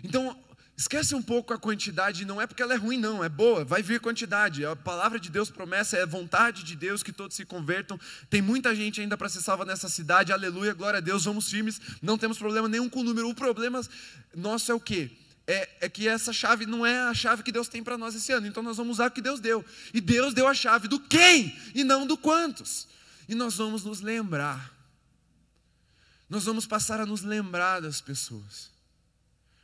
Então, 0.02 0.36
esquece 0.76 1.14
um 1.14 1.22
pouco 1.22 1.54
a 1.54 1.58
quantidade, 1.58 2.26
não 2.26 2.40
é 2.40 2.46
porque 2.46 2.62
ela 2.62 2.74
é 2.74 2.76
ruim, 2.76 2.98
não, 2.98 3.24
é 3.24 3.28
boa, 3.28 3.64
vai 3.64 3.82
vir 3.82 4.00
quantidade. 4.00 4.66
A 4.66 4.76
palavra 4.76 5.18
de 5.18 5.30
Deus 5.30 5.48
promessa, 5.48 5.96
é 5.96 6.04
vontade 6.04 6.62
de 6.62 6.76
Deus 6.76 7.02
que 7.02 7.12
todos 7.12 7.34
se 7.34 7.46
convertam. 7.46 7.98
Tem 8.28 8.42
muita 8.42 8.74
gente 8.74 9.00
ainda 9.00 9.16
para 9.16 9.28
ser 9.28 9.40
salva 9.40 9.64
nessa 9.64 9.88
cidade, 9.88 10.32
aleluia, 10.32 10.74
glória 10.74 10.98
a 10.98 11.00
Deus, 11.00 11.24
vamos 11.24 11.48
firmes, 11.48 11.80
não 12.02 12.18
temos 12.18 12.36
problema 12.36 12.68
nenhum 12.68 12.90
com 12.90 13.00
o 13.00 13.04
número. 13.04 13.28
O 13.30 13.34
problema 13.34 13.80
nosso 14.34 14.70
é 14.70 14.74
o 14.74 14.80
quê? 14.80 15.10
É, 15.46 15.68
é, 15.82 15.88
que 15.88 16.08
essa 16.08 16.32
chave 16.32 16.66
não 16.66 16.84
é 16.84 17.02
a 17.02 17.14
chave 17.14 17.42
que 17.42 17.52
Deus 17.52 17.68
tem 17.68 17.82
para 17.82 17.96
nós 17.96 18.14
esse 18.14 18.32
ano. 18.32 18.46
Então 18.46 18.62
nós 18.62 18.76
vamos 18.76 18.96
usar 18.96 19.08
o 19.08 19.10
que 19.12 19.22
Deus 19.22 19.38
deu. 19.38 19.64
E 19.94 20.00
Deus 20.00 20.34
deu 20.34 20.48
a 20.48 20.54
chave 20.54 20.88
do 20.88 20.98
quem 20.98 21.56
e 21.74 21.84
não 21.84 22.06
do 22.06 22.16
quantos. 22.16 22.88
E 23.28 23.34
nós 23.34 23.56
vamos 23.56 23.84
nos 23.84 24.00
lembrar. 24.00 24.74
Nós 26.28 26.44
vamos 26.44 26.66
passar 26.66 27.00
a 27.00 27.06
nos 27.06 27.22
lembrar 27.22 27.80
das 27.80 28.00
pessoas. 28.00 28.70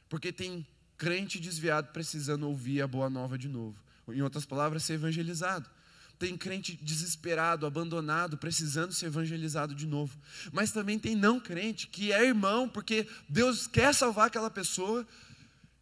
Porque 0.09 0.33
tem 0.33 0.65
crente 0.97 1.41
desviado 1.41 1.89
precisando 1.93 2.47
ouvir 2.47 2.81
a 2.81 2.87
boa 2.87 3.11
nova 3.11 3.37
de 3.37 3.49
novo. 3.49 3.77
Em 4.09 4.23
outras 4.23 4.45
palavras, 4.45 4.85
ser 4.85 4.95
evangelizado. 4.95 5.69
Tem 6.17 6.37
crente 6.37 6.79
desesperado, 6.81 7.67
abandonado, 7.67 8.39
precisando 8.39 8.93
ser 8.93 9.07
evangelizado 9.07 9.75
de 9.75 9.87
novo. 9.87 10.17
Mas 10.53 10.71
também 10.71 10.97
tem 10.97 11.17
não 11.17 11.41
crente 11.41 11.89
que 11.89 12.13
é 12.13 12.25
irmão, 12.25 12.69
porque 12.69 13.09
Deus 13.29 13.67
quer 13.67 13.93
salvar 13.93 14.29
aquela 14.29 14.51
pessoa, 14.51 15.05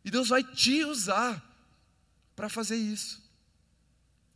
e 0.05 0.11
Deus 0.11 0.29
vai 0.29 0.43
te 0.43 0.85
usar 0.85 1.45
para 2.35 2.49
fazer 2.49 2.77
isso. 2.77 3.21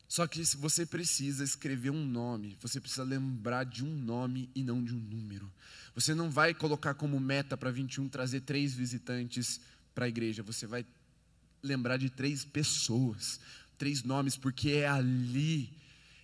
Só 0.06 0.26
que 0.26 0.44
se 0.44 0.56
você 0.56 0.86
precisa 0.86 1.42
escrever 1.42 1.90
um 1.90 2.04
nome, 2.04 2.56
você 2.60 2.80
precisa 2.80 3.02
lembrar 3.02 3.64
de 3.64 3.84
um 3.84 3.96
nome 3.96 4.48
e 4.54 4.62
não 4.62 4.84
de 4.84 4.94
um 4.94 4.98
número. 4.98 5.50
Você 5.94 6.14
não 6.14 6.30
vai 6.30 6.54
colocar 6.54 6.94
como 6.94 7.18
meta 7.18 7.56
para 7.56 7.70
21 7.70 8.08
trazer 8.08 8.40
três 8.42 8.74
visitantes 8.74 9.60
para 9.94 10.04
a 10.04 10.08
igreja, 10.08 10.42
você 10.42 10.66
vai 10.66 10.84
lembrar 11.62 11.96
de 11.96 12.10
três 12.10 12.44
pessoas, 12.44 13.40
três 13.78 14.02
nomes, 14.02 14.36
porque 14.36 14.70
é 14.70 14.88
ali, 14.88 15.70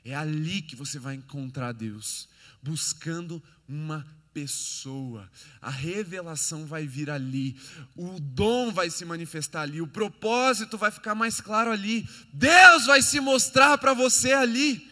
é 0.05 0.15
ali 0.15 0.63
que 0.63 0.77
você 0.77 0.99
vai 0.99 1.15
encontrar 1.15 1.73
Deus, 1.73 2.29
buscando 2.63 3.43
uma 3.69 4.07
pessoa. 4.33 5.31
A 5.61 5.71
revelação 5.71 6.65
vai 6.67 6.87
vir 6.87 7.11
ali, 7.11 7.59
o 7.95 8.19
dom 8.21 8.73
vai 8.73 8.91
se 8.91 9.05
manifestar 9.05 9.63
ali, 9.63 9.81
o 9.81 9.87
propósito 9.87 10.79
vai 10.79 10.91
ficar 10.91 11.15
mais 11.15 11.41
claro 11.41 11.71
ali. 11.71 12.09
Deus 12.33 12.87
vai 12.87 13.03
se 13.03 13.21
mostrar 13.21 13.79
para 13.79 13.93
você 13.93 14.33
ali. 14.33 14.89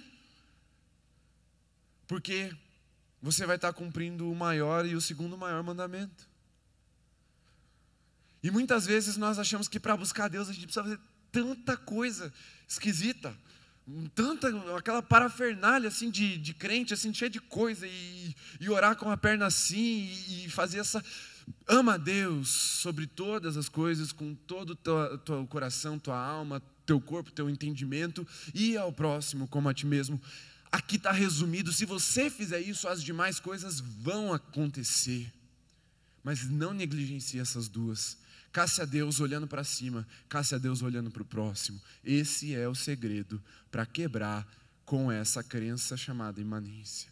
Porque 2.07 2.55
você 3.23 3.47
vai 3.47 3.57
estar 3.57 3.73
cumprindo 3.73 4.31
o 4.31 4.35
maior 4.35 4.87
e 4.87 4.95
o 4.95 5.01
segundo 5.01 5.37
maior 5.37 5.63
mandamento. 5.63 6.29
E 8.43 8.51
muitas 8.51 8.87
vezes 8.87 9.17
nós 9.17 9.39
achamos 9.39 9.69
que 9.69 9.81
para 9.81 9.97
buscar 9.97 10.29
Deus 10.29 10.49
a 10.49 10.53
gente 10.53 10.67
precisa 10.67 10.85
fazer 10.85 11.01
tanta 11.33 11.77
coisa 11.77 12.33
esquisita 12.69 13.37
tanta 14.15 14.49
aquela 14.77 15.03
parafernália 15.03 15.89
assim 15.89 16.11
de, 16.11 16.37
de 16.37 16.53
crente 16.53 16.93
assim 16.93 17.13
cheia 17.13 17.31
de 17.31 17.41
coisa 17.41 17.87
e, 17.87 18.35
e 18.61 18.69
orar 18.69 18.97
com 18.97 19.11
a 19.11 19.17
perna 19.17 19.47
assim 19.47 20.11
e, 20.29 20.47
e 20.47 20.51
fazer 20.51 20.79
essa 20.79 21.03
ama 21.67 21.95
a 21.95 21.97
Deus 21.97 22.49
sobre 22.49 23.07
todas 23.07 23.57
as 23.57 23.69
coisas 23.69 24.13
com 24.13 24.35
todo 24.35 24.71
o 24.71 24.77
teu, 24.77 25.19
teu 25.19 25.47
coração 25.47 25.99
tua 25.99 26.19
alma 26.19 26.63
teu 26.85 27.01
corpo 27.01 27.31
teu 27.31 27.49
entendimento 27.49 28.27
e 28.55 28.77
ao 28.77 28.93
próximo 28.93 29.47
como 29.49 29.69
a 29.69 29.75
ti 29.75 29.87
mesmo. 29.87 30.21
Aqui 30.71 30.97
está 30.97 31.13
resumido 31.13 31.73
se 31.73 31.87
você 31.87 32.29
fizer 32.29 32.61
isso 32.61 32.89
as 32.89 33.03
demais 33.03 33.41
coisas 33.41 33.81
vão 33.81 34.33
acontecer. 34.33 35.33
Mas 36.23 36.49
não 36.49 36.75
negligencie 36.75 37.41
essas 37.41 37.69
duas 37.69 38.19
Casse 38.59 38.83
a 38.83 38.85
Deus 38.85 39.21
olhando 39.21 39.47
para 39.47 39.63
cima, 39.63 40.05
casse 40.29 40.53
a 40.53 40.59
Deus 40.59 40.83
olhando 40.83 41.13
para 41.13 41.23
o 41.23 41.25
próximo. 41.25 41.81
Esse 42.03 42.57
é 42.57 42.67
o 42.67 42.75
segredo 42.75 43.41
para 43.71 43.87
quebrar 43.87 44.45
com 44.85 45.13
essa 45.13 45.45
crença 45.45 45.97
chamada 45.97 46.41
imanência, 46.41 47.09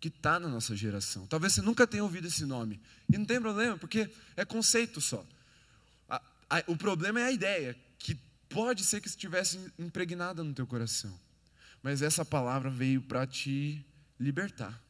que 0.00 0.08
está 0.08 0.40
na 0.40 0.48
nossa 0.48 0.74
geração. 0.74 1.26
Talvez 1.26 1.52
você 1.52 1.60
nunca 1.60 1.86
tenha 1.86 2.02
ouvido 2.02 2.26
esse 2.26 2.46
nome, 2.46 2.80
e 3.06 3.18
não 3.18 3.26
tem 3.26 3.38
problema, 3.38 3.76
porque 3.76 4.10
é 4.34 4.46
conceito 4.46 4.98
só. 4.98 5.22
A, 6.08 6.22
a, 6.48 6.64
o 6.68 6.74
problema 6.74 7.20
é 7.20 7.24
a 7.24 7.32
ideia, 7.32 7.76
que 7.98 8.14
pode 8.48 8.82
ser 8.82 9.02
que 9.02 9.08
estivesse 9.08 9.60
impregnada 9.78 10.42
no 10.42 10.54
teu 10.54 10.66
coração, 10.66 11.20
mas 11.82 12.00
essa 12.00 12.24
palavra 12.24 12.70
veio 12.70 13.02
para 13.02 13.26
te 13.26 13.84
libertar 14.18 14.82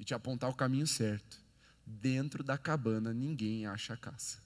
e 0.00 0.04
te 0.04 0.14
apontar 0.14 0.50
o 0.50 0.54
caminho 0.54 0.88
certo. 0.88 1.40
Dentro 1.86 2.42
da 2.42 2.58
cabana 2.58 3.14
ninguém 3.14 3.66
acha 3.66 3.94
a 3.94 3.96
caça. 3.96 4.42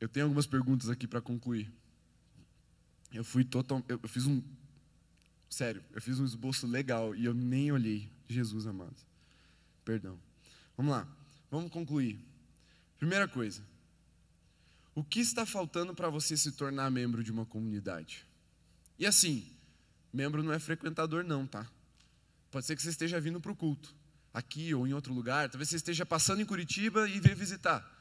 Eu 0.00 0.08
tenho 0.08 0.26
algumas 0.26 0.46
perguntas 0.46 0.88
aqui 0.90 1.06
para 1.06 1.20
concluir. 1.20 1.72
Eu 3.12 3.24
fui 3.24 3.44
total, 3.44 3.82
eu 3.88 3.98
fiz 4.08 4.26
um 4.26 4.42
sério, 5.48 5.82
eu 5.92 6.02
fiz 6.02 6.18
um 6.20 6.24
esboço 6.24 6.66
legal 6.66 7.14
e 7.14 7.24
eu 7.24 7.32
nem 7.34 7.72
olhei. 7.72 8.10
Jesus 8.28 8.66
amado. 8.66 8.96
Perdão. 9.84 10.18
Vamos 10.76 10.92
lá. 10.92 11.08
Vamos 11.50 11.70
concluir. 11.70 12.18
Primeira 12.98 13.28
coisa. 13.28 13.62
O 14.94 15.04
que 15.04 15.20
está 15.20 15.46
faltando 15.46 15.94
para 15.94 16.08
você 16.08 16.36
se 16.36 16.52
tornar 16.52 16.90
membro 16.90 17.22
de 17.22 17.30
uma 17.30 17.46
comunidade? 17.46 18.26
E 18.98 19.06
assim, 19.06 19.46
membro 20.12 20.42
não 20.42 20.52
é 20.52 20.58
frequentador 20.58 21.22
não, 21.22 21.46
tá? 21.46 21.66
Pode 22.50 22.66
ser 22.66 22.74
que 22.74 22.82
você 22.82 22.88
esteja 22.90 23.20
vindo 23.20 23.40
para 23.40 23.52
o 23.52 23.56
culto, 23.56 23.94
aqui 24.32 24.74
ou 24.74 24.86
em 24.86 24.94
outro 24.94 25.12
lugar, 25.12 25.50
talvez 25.50 25.68
você 25.68 25.76
esteja 25.76 26.06
passando 26.06 26.40
em 26.40 26.46
Curitiba 26.46 27.08
e 27.08 27.20
veio 27.20 27.36
visitar. 27.36 27.95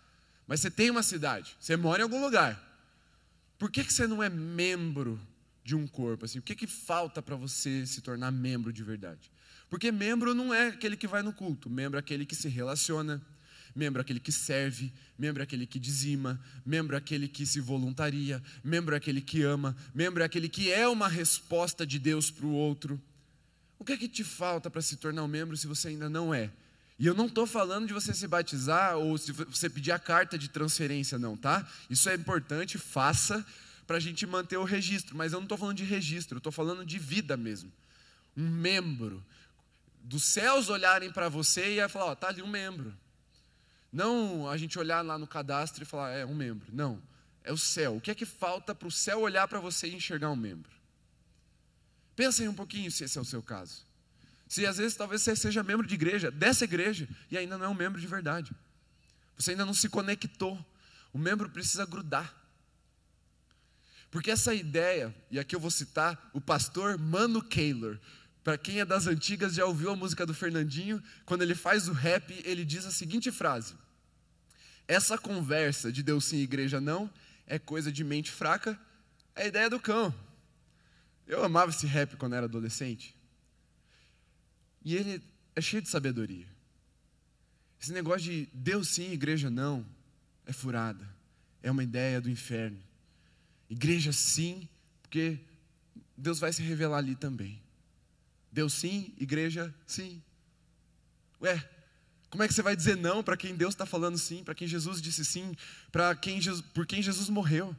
Mas 0.48 0.60
você 0.60 0.70
tem 0.70 0.90
uma 0.92 1.04
cidade, 1.04 1.56
você 1.60 1.76
mora 1.76 2.02
em 2.02 2.04
algum 2.04 2.22
lugar. 2.22 2.62
Por 3.58 3.72
que, 3.72 3.84
que 3.84 3.94
você 3.94 4.06
não 4.06 4.22
é 4.22 4.30
membro 4.30 5.20
de 5.64 5.76
um 5.76 5.88
corpo? 5.88 6.26
Assim, 6.26 6.40
o 6.40 6.42
que, 6.42 6.56
que 6.56 6.68
falta 6.68 7.22
para 7.22 7.36
você 7.36 7.86
se 7.86 8.02
tornar 8.02 8.32
membro 8.32 8.72
de 8.72 8.84
verdade? 8.84 9.32
Porque 9.70 9.92
membro 9.92 10.34
não 10.34 10.54
é 10.54 10.68
aquele 10.68 10.96
que 10.96 11.08
vai 11.08 11.24
no 11.24 11.34
culto, 11.34 11.70
membro 11.70 11.98
é 11.98 12.00
aquele 12.00 12.26
que 12.26 12.36
se 12.36 12.48
relaciona, 12.48 13.22
membro 13.76 14.00
é 14.00 14.04
aquele 14.04 14.20
que 14.20 14.32
serve, 14.32 14.94
membro 15.18 15.42
é 15.42 15.44
aquele 15.44 15.66
que 15.66 15.80
dizima, 15.80 16.40
membro 16.66 16.96
é 16.96 17.00
aquele 17.00 17.28
que 17.28 17.46
se 17.46 17.60
voluntaria, 17.60 18.42
membro 18.64 18.94
é 18.94 18.98
aquele 18.98 19.22
que 19.22 19.42
ama, 19.42 19.76
membro 19.94 20.22
é 20.22 20.26
aquele 20.26 20.48
que 20.48 20.72
é 20.72 20.88
uma 20.88 21.08
resposta 21.08 21.86
de 21.86 21.98
Deus 21.98 22.30
para 22.30 22.46
o 22.46 22.52
outro. 22.52 23.02
O 23.80 23.84
que 23.84 23.94
é 23.94 23.98
que 23.98 24.08
te 24.08 24.24
falta 24.24 24.70
para 24.70 24.82
se 24.82 24.98
tornar 24.98 25.24
um 25.24 25.28
membro 25.28 25.58
se 25.58 25.68
você 25.68 25.90
ainda 25.90 26.10
não 26.10 26.34
é? 26.34 26.52
E 26.98 27.06
eu 27.06 27.14
não 27.14 27.26
estou 27.26 27.46
falando 27.46 27.88
de 27.88 27.94
você 27.94 28.14
se 28.14 28.28
batizar 28.28 28.96
ou 28.96 29.18
se 29.18 29.32
você 29.32 29.70
pedir 29.70 29.92
a 29.92 30.00
carta 30.00 30.38
de 30.38 30.50
transferência, 30.50 31.20
não, 31.20 31.36
tá? 31.36 31.68
Isso 31.90 32.10
é 32.10 32.16
importante, 32.16 32.78
faça 32.78 33.46
para 33.86 33.98
a 33.98 34.00
gente 34.00 34.26
manter 34.26 34.58
o 34.58 34.64
registro. 34.64 35.16
Mas 35.16 35.34
eu 35.34 35.40
não 35.40 35.46
estou 35.46 35.58
falando 35.58 35.78
de 35.78 35.84
registro, 35.84 36.36
eu 36.36 36.40
estou 36.40 36.52
falando 36.52 36.86
de 36.86 36.98
vida 36.98 37.36
mesmo. 37.36 37.72
Um 38.36 38.50
membro. 38.50 39.24
Dos 40.02 40.24
céus 40.24 40.70
olharem 40.70 41.12
para 41.12 41.28
você 41.28 41.82
e 41.82 41.90
falar, 41.90 42.06
ó, 42.06 42.16
tá 42.16 42.30
ali 42.30 42.42
um 42.42 42.48
membro. 42.48 42.96
Não 43.92 44.50
a 44.50 44.58
gente 44.58 44.78
olhar 44.80 45.02
lá 45.02 45.18
no 45.18 45.28
cadastro 45.28 45.84
e 45.84 45.86
falar, 45.86 46.12
é 46.12 46.26
um 46.26 46.36
membro. 46.36 46.68
Não, 46.72 47.02
é 47.44 47.52
o 47.52 47.58
céu. 47.58 47.98
O 47.98 48.02
que 48.02 48.12
é 48.12 48.16
que 48.16 48.26
falta 48.26 48.74
para 48.74 48.88
o 48.88 48.92
céu 48.92 49.22
olhar 49.22 49.48
para 49.48 49.60
você 49.60 49.88
e 49.88 49.96
enxergar 49.96 50.30
um 50.32 50.36
membro? 50.36 50.72
Pensa 52.16 52.42
aí 52.42 52.48
um 52.50 52.54
pouquinho 52.54 52.92
se 52.92 53.04
esse 53.04 53.18
é 53.18 53.22
o 53.22 53.26
seu 53.26 53.42
caso. 53.42 53.85
Se 54.56 54.66
às 54.66 54.78
vezes 54.78 54.96
talvez 54.96 55.22
você 55.22 55.36
seja 55.36 55.62
membro 55.62 55.86
de 55.86 55.96
igreja, 55.96 56.32
dessa 56.32 56.64
igreja, 56.64 57.10
e 57.30 57.38
ainda 57.38 57.58
não 57.58 57.66
é 57.66 57.68
um 57.68 57.74
membro 57.74 58.00
de 58.00 58.08
verdade. 58.08 58.54
Você 59.38 59.52
ainda 59.52 59.66
não 59.66 59.74
se 59.74 59.90
conectou. 59.90 60.58
O 61.12 61.18
membro 61.18 61.50
precisa 61.50 61.86
grudar. 61.86 62.34
Porque 64.10 64.32
essa 64.32 64.54
ideia, 64.54 65.14
e 65.30 65.38
aqui 65.38 65.58
eu 65.58 65.60
vou 65.60 65.70
citar 65.70 66.32
o 66.32 66.40
pastor 66.40 66.98
Mano 66.98 67.44
Kaylor. 67.44 68.00
Para 68.46 68.58
quem 68.58 68.80
é 68.80 68.86
das 68.86 69.08
antigas 69.08 69.56
já 69.56 69.66
ouviu 69.66 69.92
a 69.92 69.96
música 69.98 70.26
do 70.26 70.34
Fernandinho, 70.34 71.04
quando 71.26 71.42
ele 71.42 71.54
faz 71.54 71.90
o 71.90 71.92
rap, 71.92 72.42
ele 72.46 72.64
diz 72.64 72.86
a 72.86 72.92
seguinte 72.92 73.34
frase: 73.34 73.74
Essa 74.88 75.18
conversa 75.18 75.92
de 75.92 76.02
Deus 76.02 76.24
sim, 76.24 76.38
igreja 76.38 76.80
não, 76.80 77.12
é 77.46 77.60
coisa 77.60 77.92
de 77.92 78.06
mente 78.06 78.32
fraca, 78.32 78.80
é 79.36 79.44
a 79.44 79.48
ideia 79.48 79.70
do 79.70 79.82
cão. 79.82 80.16
Eu 81.28 81.44
amava 81.44 81.72
esse 81.72 81.86
rap 81.86 82.16
quando 82.16 82.36
era 82.36 82.46
adolescente. 82.46 83.14
E 84.86 84.96
ele 84.96 85.22
é 85.56 85.62
cheio 85.62 85.82
de 85.82 85.90
sabedoria. 85.90 86.46
Esse 87.82 87.92
negócio 87.92 88.32
de 88.32 88.48
Deus 88.54 88.90
sim, 88.90 89.12
igreja 89.12 89.50
não, 89.50 89.84
é 90.46 90.54
furada. 90.54 91.10
É 91.64 91.72
uma 91.72 91.84
ideia 91.84 92.22
do 92.22 92.30
inferno. 92.30 92.80
Igreja 93.68 94.14
sim, 94.14 94.70
porque 95.02 95.40
Deus 96.16 96.38
vai 96.38 96.54
se 96.54 96.62
revelar 96.62 97.00
ali 97.00 97.16
também. 97.16 97.60
Deus 98.52 98.74
sim, 98.74 99.12
igreja 99.18 99.74
sim. 99.88 100.22
Ué, 101.42 101.68
como 102.30 102.44
é 102.44 102.48
que 102.48 102.54
você 102.54 102.62
vai 102.62 102.76
dizer 102.76 102.96
não 102.96 103.24
para 103.24 103.36
quem 103.36 103.56
Deus 103.56 103.74
está 103.74 103.88
falando 103.88 104.20
sim, 104.20 104.44
para 104.44 104.54
quem 104.54 104.68
Jesus 104.68 105.02
disse 105.02 105.26
sim, 105.26 105.56
para 105.92 106.16
quem 106.16 106.40
Jesus, 106.40 106.64
por 106.74 106.86
quem 106.86 107.02
Jesus 107.02 107.28
morreu? 107.28 107.76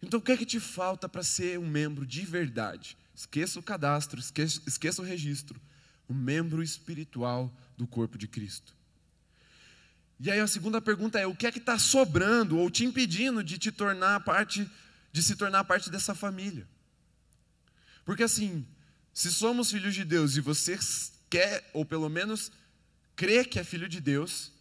Então 0.00 0.20
o 0.20 0.22
que 0.22 0.30
é 0.30 0.36
que 0.36 0.46
te 0.46 0.60
falta 0.60 1.08
para 1.08 1.24
ser 1.24 1.58
um 1.58 1.68
membro 1.68 2.06
de 2.06 2.24
verdade? 2.24 2.96
Esqueça 3.14 3.58
o 3.58 3.62
cadastro, 3.62 4.20
esqueça, 4.20 4.62
esqueça 4.64 5.02
o 5.02 5.04
registro 5.04 5.60
um 6.08 6.14
membro 6.14 6.62
espiritual 6.62 7.52
do 7.76 7.86
corpo 7.86 8.18
de 8.18 8.28
Cristo. 8.28 8.74
E 10.20 10.30
aí 10.30 10.40
a 10.40 10.46
segunda 10.46 10.80
pergunta 10.80 11.18
é: 11.18 11.26
o 11.26 11.34
que 11.34 11.46
é 11.46 11.52
que 11.52 11.58
está 11.58 11.78
sobrando 11.78 12.58
ou 12.58 12.70
te 12.70 12.84
impedindo 12.84 13.42
de 13.42 13.58
te 13.58 13.72
tornar 13.72 14.20
parte, 14.20 14.68
de 15.12 15.22
se 15.22 15.36
tornar 15.36 15.64
parte 15.64 15.90
dessa 15.90 16.14
família? 16.14 16.66
Porque 18.04 18.22
assim, 18.22 18.66
se 19.12 19.30
somos 19.32 19.70
filhos 19.70 19.94
de 19.94 20.04
Deus 20.04 20.36
e 20.36 20.40
você 20.40 20.78
quer, 21.28 21.68
ou 21.72 21.84
pelo 21.84 22.08
menos 22.08 22.52
crê 23.16 23.44
que 23.44 23.58
é 23.58 23.64
filho 23.64 23.88
de 23.88 24.00
Deus, 24.00 24.52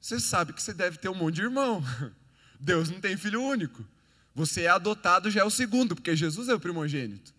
você 0.00 0.18
sabe 0.18 0.52
que 0.52 0.62
você 0.62 0.72
deve 0.72 0.98
ter 0.98 1.08
um 1.08 1.14
monte 1.14 1.36
de 1.36 1.42
irmão. 1.42 1.84
Deus 2.58 2.90
não 2.90 3.00
tem 3.00 3.16
filho 3.16 3.42
único. 3.42 3.84
Você 4.34 4.62
é 4.62 4.68
adotado, 4.68 5.30
já 5.30 5.40
é 5.40 5.44
o 5.44 5.50
segundo, 5.50 5.94
porque 5.94 6.14
Jesus 6.14 6.48
é 6.48 6.54
o 6.54 6.60
primogênito. 6.60 7.34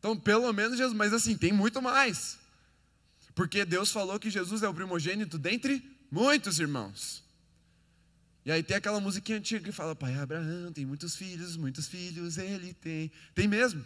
Então, 0.00 0.16
pelo 0.16 0.50
menos 0.52 0.76
Jesus, 0.76 0.96
mas 0.96 1.12
assim, 1.12 1.36
tem 1.36 1.52
muito 1.52 1.80
mais. 1.80 2.38
Porque 3.34 3.64
Deus 3.64 3.92
falou 3.92 4.18
que 4.18 4.30
Jesus 4.30 4.62
é 4.62 4.68
o 4.68 4.74
primogênito 4.74 5.38
dentre 5.38 5.84
muitos 6.10 6.58
irmãos. 6.58 7.22
E 8.44 8.50
aí 8.50 8.62
tem 8.62 8.76
aquela 8.76 8.98
musiquinha 8.98 9.38
antiga 9.38 9.62
que 9.62 9.72
fala: 9.72 9.94
Pai 9.94 10.14
Abraão 10.14 10.72
tem 10.72 10.86
muitos 10.86 11.14
filhos, 11.14 11.56
muitos 11.56 11.86
filhos 11.86 12.38
ele 12.38 12.72
tem. 12.72 13.12
Tem 13.34 13.46
mesmo. 13.46 13.84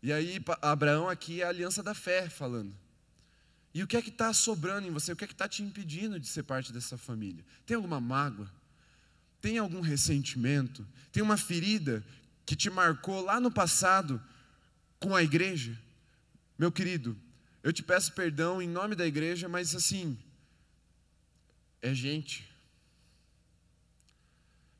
E 0.00 0.12
aí, 0.12 0.42
Abraão 0.62 1.08
aqui 1.08 1.42
é 1.42 1.44
a 1.44 1.48
aliança 1.48 1.82
da 1.82 1.92
fé 1.92 2.30
falando. 2.30 2.72
E 3.74 3.82
o 3.82 3.86
que 3.86 3.96
é 3.96 4.02
que 4.02 4.08
está 4.08 4.32
sobrando 4.32 4.86
em 4.86 4.90
você? 4.90 5.12
O 5.12 5.16
que 5.16 5.24
é 5.24 5.26
que 5.26 5.34
está 5.34 5.48
te 5.48 5.62
impedindo 5.62 6.18
de 6.18 6.26
ser 6.26 6.44
parte 6.44 6.72
dessa 6.72 6.96
família? 6.96 7.44
Tem 7.66 7.76
alguma 7.76 8.00
mágoa? 8.00 8.50
Tem 9.40 9.58
algum 9.58 9.80
ressentimento? 9.80 10.86
Tem 11.12 11.22
uma 11.22 11.36
ferida 11.36 12.04
que 12.46 12.56
te 12.56 12.70
marcou 12.70 13.22
lá 13.22 13.40
no 13.40 13.50
passado 13.50 14.20
com 15.00 15.16
a 15.16 15.22
igreja? 15.22 15.76
Meu 16.58 16.70
querido, 16.70 17.16
eu 17.62 17.72
te 17.72 17.82
peço 17.82 18.12
perdão 18.12 18.60
em 18.60 18.68
nome 18.68 18.94
da 18.94 19.06
igreja, 19.06 19.48
mas 19.48 19.74
assim, 19.74 20.16
é 21.80 21.92
gente. 21.94 22.46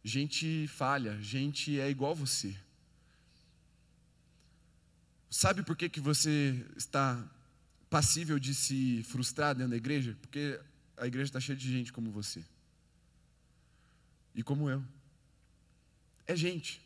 Gente 0.04 0.66
falha, 0.68 1.20
gente 1.22 1.80
é 1.80 1.90
igual 1.90 2.14
você. 2.14 2.54
Sabe 5.30 5.62
por 5.62 5.76
que, 5.76 5.88
que 5.88 6.00
você 6.00 6.64
está 6.76 7.22
passível 7.88 8.38
de 8.38 8.54
se 8.54 9.02
frustrar 9.04 9.54
dentro 9.54 9.70
da 9.70 9.76
igreja? 9.76 10.16
Porque 10.20 10.60
a 10.96 11.06
igreja 11.06 11.28
está 11.28 11.40
cheia 11.40 11.56
de 11.56 11.70
gente 11.70 11.92
como 11.92 12.10
você. 12.10 12.44
E 14.34 14.42
como 14.42 14.68
eu. 14.68 14.82
É 16.26 16.36
gente. 16.36 16.80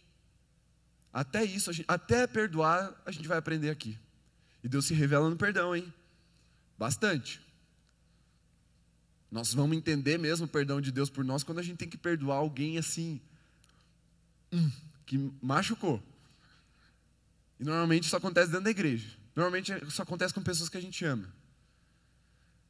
Até 1.15 1.45
isso, 1.45 1.73
gente, 1.73 1.87
até 1.87 2.27
perdoar, 2.27 2.93
a 3.07 3.13
gente 3.13 3.29
vai 3.29 3.39
aprender 3.39 3.71
aqui. 3.71 3.97
E 4.65 4.69
Deus 4.69 4.85
se 4.85 4.95
revela 4.95 5.31
no 5.31 5.37
perdão, 5.37 5.75
hein? 5.75 5.95
Bastante. 6.77 7.41
Nós 9.31 9.55
vamos 9.55 9.77
entender 9.77 10.19
mesmo 10.19 10.47
o 10.47 10.49
perdão 10.49 10.81
de 10.81 10.91
Deus 10.91 11.09
por 11.09 11.25
nós 11.25 11.45
quando 11.45 11.61
a 11.61 11.63
gente 11.63 11.77
tem 11.77 11.89
que 11.89 11.97
perdoar 11.97 12.39
alguém 12.39 12.79
assim, 12.79 13.21
hum, 14.53 14.71
que 15.07 15.33
machucou. 15.41 16.03
E 17.61 17.65
normalmente 17.65 18.07
isso 18.07 18.17
acontece 18.17 18.49
dentro 18.49 18.65
da 18.65 18.71
igreja. 18.71 19.09
Normalmente 19.37 19.73
isso 19.87 20.03
acontece 20.03 20.35
com 20.35 20.43
pessoas 20.43 20.69
que 20.69 20.77
a 20.77 20.83
gente 20.83 21.05
ama. 21.05 21.33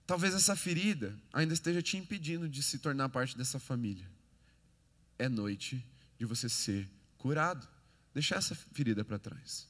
Talvez 0.07 0.35
essa 0.35 0.55
ferida 0.55 1.17
ainda 1.33 1.55
esteja 1.55 1.81
te 1.81 1.97
impedindo 1.97 2.47
de 2.47 2.63
se 2.63 2.79
tornar 2.79 3.09
parte 3.09 3.39
dessa 3.39 3.59
família. 3.59 4.07
É 5.19 5.31
noite 5.31 5.83
de 6.19 6.27
você 6.27 6.47
ser 6.47 6.87
curado. 7.17 7.74
Deixar 8.15 8.37
essa 8.37 8.55
ferida 8.55 9.05
para 9.05 9.19
trás. 9.19 9.69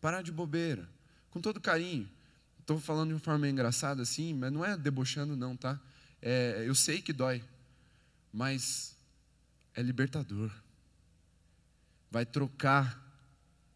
Parar 0.00 0.22
de 0.22 0.32
bobeira. 0.32 0.88
Com 1.30 1.40
todo 1.40 1.60
carinho. 1.60 2.10
Estou 2.58 2.80
falando 2.80 3.08
de 3.08 3.14
uma 3.14 3.20
forma 3.20 3.46
engraçada 3.46 4.02
assim, 4.02 4.32
mas 4.32 4.50
não 4.50 4.64
é 4.64 4.74
debochando, 4.74 5.36
não, 5.36 5.54
tá? 5.54 5.78
É, 6.22 6.64
eu 6.66 6.74
sei 6.74 7.02
que 7.02 7.12
dói, 7.12 7.44
mas 8.32 8.96
é 9.74 9.82
libertador. 9.82 10.50
Vai 12.10 12.24
trocar 12.24 12.98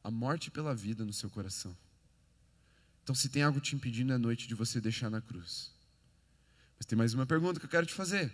a 0.03 0.11
morte 0.11 0.51
pela 0.51 0.75
vida 0.75 1.05
no 1.05 1.13
seu 1.13 1.29
coração. 1.29 1.77
Então, 3.03 3.15
se 3.15 3.29
tem 3.29 3.43
algo 3.43 3.61
te 3.61 3.77
impedindo, 3.77 4.13
é 4.13 4.19
noite 4.19 4.49
de 4.49 4.55
você 4.55 4.81
deixar 4.81 5.11
na 5.11 5.21
cruz. 5.21 5.71
Mas 6.79 6.87
tem 6.87 6.97
mais 6.97 7.13
uma 7.13 7.27
pergunta 7.27 7.61
que 7.61 7.67
eu 7.67 7.71
quero 7.71 7.87
te 7.87 7.93
fazer. 7.93 8.33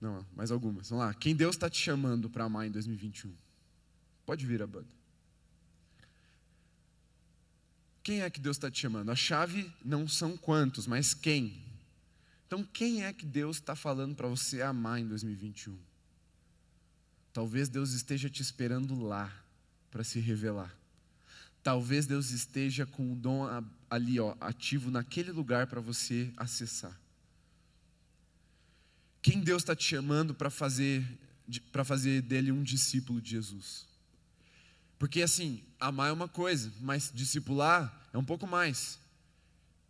Não, 0.00 0.24
mais 0.34 0.50
algumas. 0.50 0.90
Vamos 0.90 1.04
lá. 1.04 1.14
Quem 1.14 1.34
Deus 1.34 1.56
está 1.56 1.70
te 1.70 1.78
chamando 1.78 2.28
para 2.28 2.44
amar 2.44 2.66
em 2.66 2.70
2021? 2.70 3.32
Pode 4.24 4.44
vir 4.44 4.62
a 4.62 4.66
banda. 4.66 4.96
Quem 8.02 8.22
é 8.22 8.30
que 8.30 8.40
Deus 8.40 8.56
está 8.56 8.70
te 8.70 8.80
chamando? 8.80 9.10
A 9.10 9.16
chave 9.16 9.72
não 9.84 10.06
são 10.06 10.36
quantos, 10.36 10.86
mas 10.86 11.12
quem. 11.12 11.60
Então, 12.46 12.62
quem 12.62 13.04
é 13.04 13.12
que 13.12 13.26
Deus 13.26 13.56
está 13.56 13.74
falando 13.74 14.14
para 14.14 14.28
você 14.28 14.62
amar 14.62 15.00
em 15.00 15.08
2021? 15.08 15.76
Talvez 17.32 17.68
Deus 17.68 17.92
esteja 17.92 18.30
te 18.30 18.40
esperando 18.40 19.02
lá 19.02 19.32
para 19.90 20.04
se 20.04 20.20
revelar. 20.20 20.72
Talvez 21.62 22.06
Deus 22.06 22.30
esteja 22.30 22.86
com 22.86 23.12
o 23.12 23.16
dom 23.16 23.44
ali, 23.90 24.20
ó, 24.20 24.36
ativo 24.40 24.90
naquele 24.90 25.32
lugar 25.32 25.66
para 25.66 25.80
você 25.80 26.32
acessar. 26.36 26.96
Quem 29.26 29.40
Deus 29.40 29.62
está 29.62 29.74
te 29.74 29.82
chamando 29.82 30.32
para 30.32 30.48
fazer, 30.48 31.04
para 31.72 31.84
fazer 31.84 32.22
dele 32.22 32.52
um 32.52 32.62
discípulo 32.62 33.20
de 33.20 33.30
Jesus? 33.30 33.84
Porque 35.00 35.20
assim, 35.20 35.64
amar 35.80 36.10
é 36.10 36.12
uma 36.12 36.28
coisa, 36.28 36.72
mas 36.80 37.10
discipular 37.12 37.92
é 38.12 38.18
um 38.18 38.24
pouco 38.24 38.46
mais. 38.46 39.00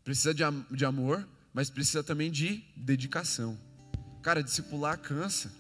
Precisa 0.03 0.33
de, 0.33 0.43
de 0.71 0.87
amor, 0.87 1.29
mas 1.53 1.69
precisa 1.69 2.03
também 2.03 2.31
de 2.31 2.65
dedicação. 2.75 3.59
Cara, 4.23 4.43
discipular 4.43 4.99
cansa. 4.99 5.53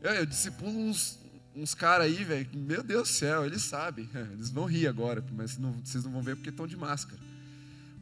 Eu, 0.00 0.12
eu 0.12 0.24
discipulo 0.24 0.70
uns, 0.70 1.18
uns 1.56 1.74
caras 1.74 2.06
aí, 2.06 2.22
velho, 2.22 2.48
meu 2.54 2.84
Deus 2.84 3.08
do 3.08 3.12
céu, 3.12 3.44
eles 3.44 3.62
sabem. 3.62 4.08
Eles 4.34 4.50
vão 4.50 4.66
rir 4.66 4.86
agora, 4.86 5.24
mas 5.32 5.58
não, 5.58 5.72
vocês 5.84 6.04
não 6.04 6.12
vão 6.12 6.22
ver 6.22 6.36
porque 6.36 6.50
estão 6.50 6.68
de 6.68 6.76
máscara. 6.76 7.20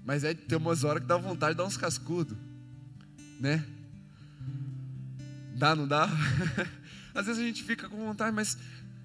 Mas 0.04 0.22
é 0.22 0.34
tem 0.34 0.58
umas 0.58 0.84
horas 0.84 1.00
que 1.00 1.08
dá 1.08 1.16
vontade 1.16 1.54
de 1.54 1.56
dar 1.56 1.64
uns 1.64 1.78
cascudos, 1.78 2.36
né? 3.40 3.64
Dá, 5.60 5.76
não 5.76 5.86
dá? 5.86 6.08
Às 7.14 7.26
vezes 7.26 7.42
a 7.42 7.44
gente 7.44 7.62
fica 7.62 7.86
com 7.86 7.98
vontade, 7.98 8.34
mas 8.34 8.56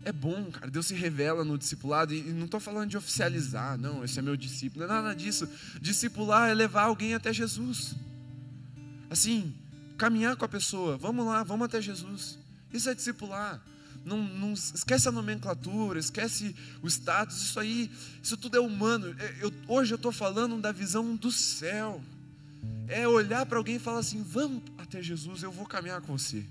é 0.06 0.12
bom, 0.14 0.50
cara. 0.52 0.72
Deus 0.72 0.86
se 0.86 0.94
revela 0.94 1.44
no 1.44 1.58
discipulado. 1.58 2.14
E 2.14 2.22
não 2.32 2.46
estou 2.46 2.62
falando 2.62 2.90
de 2.90 2.96
oficializar, 2.96 3.78
não, 3.78 4.06
esse 4.06 4.18
é 4.20 4.22
meu 4.22 4.38
discípulo. 4.38 4.88
Não 4.88 4.96
é 4.96 5.02
nada 5.02 5.14
disso. 5.14 5.50
Discipular 5.82 6.50
é 6.50 6.54
levar 6.54 6.84
alguém 6.84 7.14
até 7.14 7.34
Jesus. 7.34 7.94
Assim, 9.10 9.54
caminhar 9.98 10.38
com 10.38 10.46
a 10.46 10.48
pessoa. 10.48 10.96
Vamos 10.98 11.26
lá, 11.26 11.44
vamos 11.44 11.66
até 11.66 11.82
Jesus. 11.82 12.40
Isso 12.72 12.90
é 12.90 12.96
discipular. 12.96 13.62
Não, 14.06 14.24
não, 14.24 14.54
esquece 14.54 15.10
a 15.10 15.12
nomenclatura, 15.12 16.00
esquece 16.00 16.56
o 16.82 16.88
status, 16.88 17.42
isso 17.42 17.60
aí, 17.60 17.92
isso 18.24 18.38
tudo 18.38 18.56
é 18.56 18.62
humano. 18.62 19.14
É, 19.20 19.36
eu, 19.42 19.52
hoje 19.68 19.94
eu 19.94 19.98
estou 19.98 20.14
falando 20.14 20.58
da 20.62 20.72
visão 20.72 21.18
do 21.18 21.34
céu. 21.34 22.02
É 22.88 23.08
olhar 23.08 23.46
para 23.46 23.58
alguém 23.58 23.76
e 23.76 23.80
falar 23.80 24.00
assim: 24.00 24.22
vamos 24.24 24.64
até 24.78 25.02
Jesus, 25.02 25.44
eu 25.44 25.52
vou 25.52 25.66
caminhar 25.66 26.02
com 26.02 26.18
você. 26.18 26.46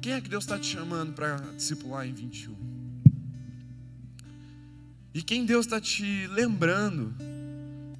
Quem 0.00 0.12
é 0.12 0.20
que 0.20 0.28
Deus 0.28 0.44
está 0.44 0.58
te 0.58 0.66
chamando 0.66 1.12
para 1.12 1.36
discipular 1.56 2.06
em 2.06 2.12
21? 2.12 2.54
E 5.12 5.22
quem 5.22 5.44
Deus 5.44 5.66
está 5.66 5.80
te 5.80 6.26
lembrando 6.28 7.14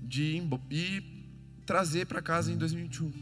de 0.03 0.41
ir 0.70 1.05
trazer 1.66 2.07
para 2.07 2.22
casa 2.22 2.53
em 2.53 2.57
2021? 2.57 3.12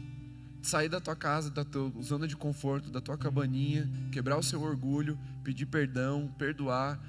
Sair 0.61 0.89
da 0.89 0.99
tua 0.99 1.15
casa, 1.15 1.49
da 1.49 1.65
tua 1.65 1.91
zona 2.03 2.27
de 2.27 2.35
conforto, 2.35 2.91
da 2.91 3.01
tua 3.01 3.17
cabaninha, 3.17 3.89
quebrar 4.11 4.37
o 4.37 4.43
seu 4.43 4.61
orgulho, 4.61 5.17
pedir 5.43 5.65
perdão, 5.65 6.31
perdoar 6.37 6.99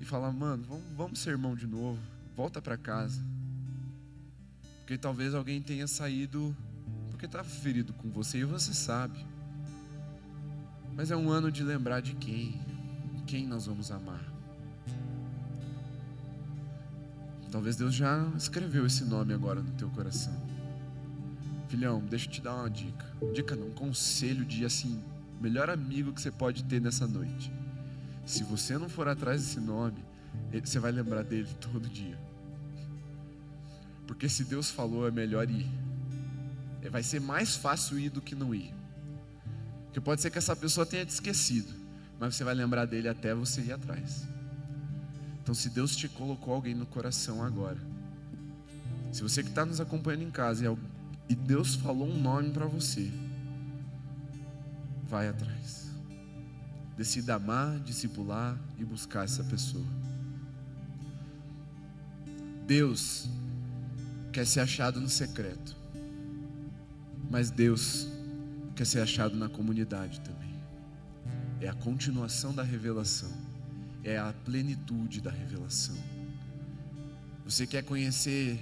e 0.00 0.04
falar: 0.04 0.30
mano, 0.32 0.64
vamos, 0.68 0.84
vamos 0.94 1.18
ser 1.18 1.30
irmão 1.30 1.56
de 1.56 1.66
novo, 1.66 1.98
volta 2.36 2.62
para 2.62 2.76
casa. 2.76 3.20
Porque 4.82 4.98
talvez 4.98 5.32
alguém 5.32 5.62
tenha 5.62 5.86
saído 5.86 6.54
porque 7.08 7.26
está 7.26 7.44
ferido 7.44 7.92
com 7.92 8.10
você 8.10 8.38
e 8.38 8.44
você 8.44 8.74
sabe. 8.74 9.24
Mas 10.96 11.12
é 11.12 11.16
um 11.16 11.30
ano 11.30 11.52
de 11.52 11.62
lembrar 11.62 12.00
de 12.00 12.14
quem, 12.16 12.60
quem 13.24 13.46
nós 13.46 13.66
vamos 13.66 13.92
amar. 13.92 14.20
Talvez 17.52 17.76
Deus 17.76 17.94
já 17.94 18.28
escreveu 18.36 18.84
esse 18.84 19.04
nome 19.04 19.32
agora 19.32 19.62
no 19.62 19.70
teu 19.72 19.88
coração. 19.90 20.34
Filhão, 21.68 22.00
deixa 22.00 22.26
eu 22.26 22.32
te 22.32 22.40
dar 22.40 22.56
uma 22.56 22.68
dica. 22.68 23.06
Dica 23.32 23.54
não, 23.54 23.68
um 23.68 23.72
conselho 23.72 24.44
de 24.44 24.64
assim, 24.64 25.00
melhor 25.40 25.70
amigo 25.70 26.12
que 26.12 26.20
você 26.20 26.30
pode 26.30 26.64
ter 26.64 26.80
nessa 26.80 27.06
noite. 27.06 27.52
Se 28.26 28.42
você 28.42 28.76
não 28.76 28.88
for 28.88 29.06
atrás 29.06 29.42
desse 29.42 29.60
nome, 29.60 30.04
você 30.52 30.80
vai 30.80 30.90
lembrar 30.90 31.22
dele 31.22 31.48
todo 31.60 31.88
dia. 31.88 32.18
Porque 34.12 34.28
se 34.28 34.44
Deus 34.44 34.70
falou, 34.70 35.08
é 35.08 35.10
melhor 35.10 35.48
ir. 35.48 35.66
Vai 36.90 37.02
ser 37.02 37.18
mais 37.18 37.56
fácil 37.56 37.98
ir 37.98 38.10
do 38.10 38.20
que 38.20 38.34
não 38.34 38.54
ir. 38.54 38.74
Porque 39.86 40.02
pode 40.02 40.20
ser 40.20 40.30
que 40.30 40.36
essa 40.36 40.54
pessoa 40.54 40.84
tenha 40.84 41.06
te 41.06 41.08
esquecido, 41.08 41.72
mas 42.20 42.34
você 42.34 42.44
vai 42.44 42.54
lembrar 42.54 42.84
dele 42.84 43.08
até 43.08 43.34
você 43.34 43.62
ir 43.62 43.72
atrás. 43.72 44.28
Então, 45.42 45.54
se 45.54 45.70
Deus 45.70 45.96
te 45.96 46.10
colocou 46.10 46.52
alguém 46.52 46.74
no 46.74 46.84
coração 46.84 47.42
agora, 47.42 47.78
se 49.10 49.22
você 49.22 49.42
que 49.42 49.48
está 49.48 49.64
nos 49.64 49.80
acompanhando 49.80 50.24
em 50.24 50.30
casa 50.30 50.76
e 51.26 51.34
Deus 51.34 51.74
falou 51.76 52.06
um 52.06 52.20
nome 52.20 52.50
para 52.50 52.66
você, 52.66 53.10
vai 55.08 55.26
atrás. 55.26 55.90
Decida 56.98 57.36
amar, 57.36 57.80
discipular 57.80 58.60
e 58.78 58.84
buscar 58.84 59.24
essa 59.24 59.42
pessoa. 59.42 59.86
Deus 62.66 63.26
quer 64.32 64.46
ser 64.46 64.60
achado 64.60 64.98
no 65.00 65.08
secreto, 65.08 65.76
mas 67.30 67.50
Deus 67.50 68.08
quer 68.74 68.86
ser 68.86 69.00
achado 69.00 69.36
na 69.36 69.48
comunidade 69.48 70.20
também. 70.20 70.52
É 71.60 71.68
a 71.68 71.74
continuação 71.74 72.54
da 72.54 72.62
revelação, 72.62 73.30
é 74.02 74.18
a 74.18 74.32
plenitude 74.44 75.20
da 75.20 75.30
revelação. 75.30 75.96
Você 77.44 77.66
quer 77.66 77.84
conhecer 77.84 78.58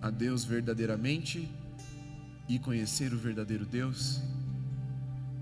a 0.00 0.08
Deus 0.08 0.44
verdadeiramente 0.44 1.48
e 2.48 2.58
conhecer 2.58 3.12
o 3.12 3.18
verdadeiro 3.18 3.66
Deus? 3.66 4.20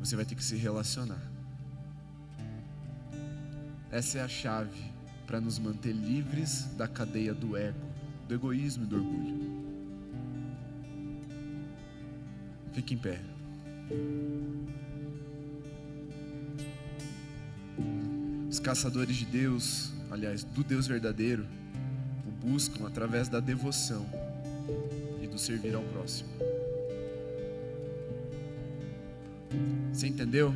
Você 0.01 0.17
vai 0.17 0.25
ter 0.25 0.35
que 0.35 0.45
se 0.45 0.57
relacionar. 0.57 1.23
Essa 3.91 4.19
é 4.19 4.23
a 4.23 4.29
chave 4.29 4.91
para 5.27 5.41
nos 5.41 5.59
manter 5.59 5.93
livres 5.93 6.65
da 6.77 6.89
cadeia 6.89 7.33
do 7.33 7.57
ego, 7.57 7.79
do 8.27 8.35
egoísmo 8.35 8.85
e 8.85 8.87
do 8.87 8.97
orgulho. 8.97 9.48
Fique 12.79 12.95
em 12.95 12.99
pé. 12.99 13.19
Os 18.49 18.61
caçadores 18.61 19.17
de 19.17 19.25
Deus, 19.25 19.93
aliás, 20.13 20.45
do 20.45 20.63
Deus 20.63 20.87
verdadeiro, 20.87 21.45
o 22.25 22.31
buscam 22.31 22.87
através 22.87 23.29
da 23.29 23.41
devoção 23.41 24.07
e 25.21 25.27
do 25.27 25.37
servir 25.37 25.75
ao 25.75 25.83
próximo. 25.83 26.29
Você 29.93 30.07
entendeu? 30.07 30.55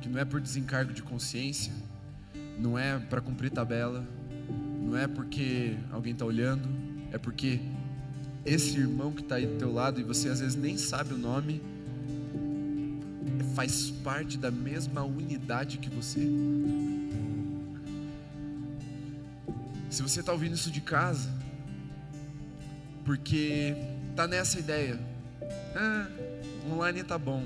Que 0.00 0.08
não 0.08 0.20
é 0.20 0.24
por 0.24 0.40
desencargo 0.40 0.92
de 0.92 1.02
consciência, 1.02 1.72
não 2.56 2.78
é 2.78 3.00
para 3.00 3.20
cumprir 3.20 3.50
tabela, 3.50 4.06
não 4.80 4.96
é 4.96 5.08
porque 5.08 5.76
alguém 5.90 6.12
está 6.12 6.24
olhando, 6.24 6.68
é 7.10 7.18
porque 7.18 7.58
esse 8.44 8.78
irmão 8.78 9.12
que 9.12 9.22
está 9.22 9.36
aí 9.36 9.46
do 9.46 9.56
teu 9.56 9.72
lado 9.72 10.00
e 10.00 10.04
você 10.04 10.28
às 10.28 10.40
vezes 10.40 10.54
nem 10.54 10.76
sabe 10.76 11.14
o 11.14 11.18
nome, 11.18 11.62
faz 13.54 13.90
parte 13.90 14.36
da 14.36 14.50
mesma 14.50 15.02
unidade 15.02 15.78
que 15.78 15.88
você. 15.88 16.20
Se 19.88 20.02
você 20.02 20.20
está 20.20 20.32
ouvindo 20.32 20.54
isso 20.54 20.70
de 20.70 20.80
casa, 20.80 21.30
porque 23.04 23.74
tá 24.16 24.26
nessa 24.26 24.58
ideia, 24.58 24.98
ah, 25.76 26.08
online 26.70 27.02
tá 27.04 27.16
bom. 27.16 27.44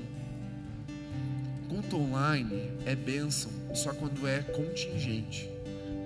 Culto 1.69 1.97
online 1.97 2.71
é 2.85 2.95
bênção 2.95 3.51
só 3.75 3.93
quando 3.93 4.27
é 4.27 4.41
contingente. 4.41 5.49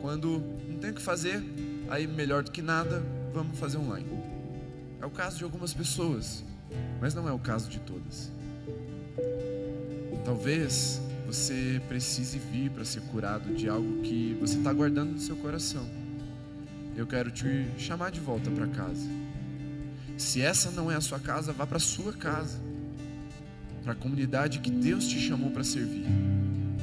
Quando 0.02 0.44
não 0.68 0.78
tem 0.80 0.92
o 0.92 0.94
que 0.94 1.02
fazer, 1.02 1.42
aí 1.90 2.06
melhor 2.06 2.44
do 2.44 2.52
que 2.52 2.62
nada, 2.62 3.02
vamos 3.34 3.58
fazer 3.58 3.78
online. 3.78 4.23
É 5.04 5.06
o 5.06 5.10
caso 5.10 5.38
de 5.38 5.44
algumas 5.44 5.74
pessoas, 5.74 6.46
mas 7.02 7.14
não 7.14 7.28
é 7.28 7.32
o 7.34 7.38
caso 7.38 7.70
de 7.70 7.78
todas. 7.78 8.32
Talvez 10.24 11.02
você 11.26 11.82
precise 11.90 12.40
vir 12.40 12.72
para 12.72 12.86
ser 12.86 13.02
curado 13.02 13.54
de 13.54 13.68
algo 13.68 14.02
que 14.02 14.38
você 14.40 14.58
está 14.58 14.72
guardando 14.72 15.12
no 15.12 15.20
seu 15.20 15.36
coração. 15.36 15.86
Eu 16.96 17.06
quero 17.06 17.32
te 17.32 17.68
chamar 17.78 18.12
de 18.12 18.22
volta 18.22 18.50
para 18.50 18.66
casa. 18.66 19.06
Se 20.18 20.42
essa 20.42 20.72
não 20.72 20.90
é 20.90 20.96
a 20.96 21.02
sua 21.02 21.20
casa, 21.20 21.52
vá 21.52 21.68
para 21.68 21.76
a 21.76 21.82
sua 21.82 22.14
casa, 22.14 22.58
para 23.84 23.92
a 23.92 23.96
comunidade 23.96 24.60
que 24.60 24.72
Deus 24.72 25.06
te 25.06 25.20
chamou 25.20 25.52
para 25.52 25.66
servir. 25.66 26.06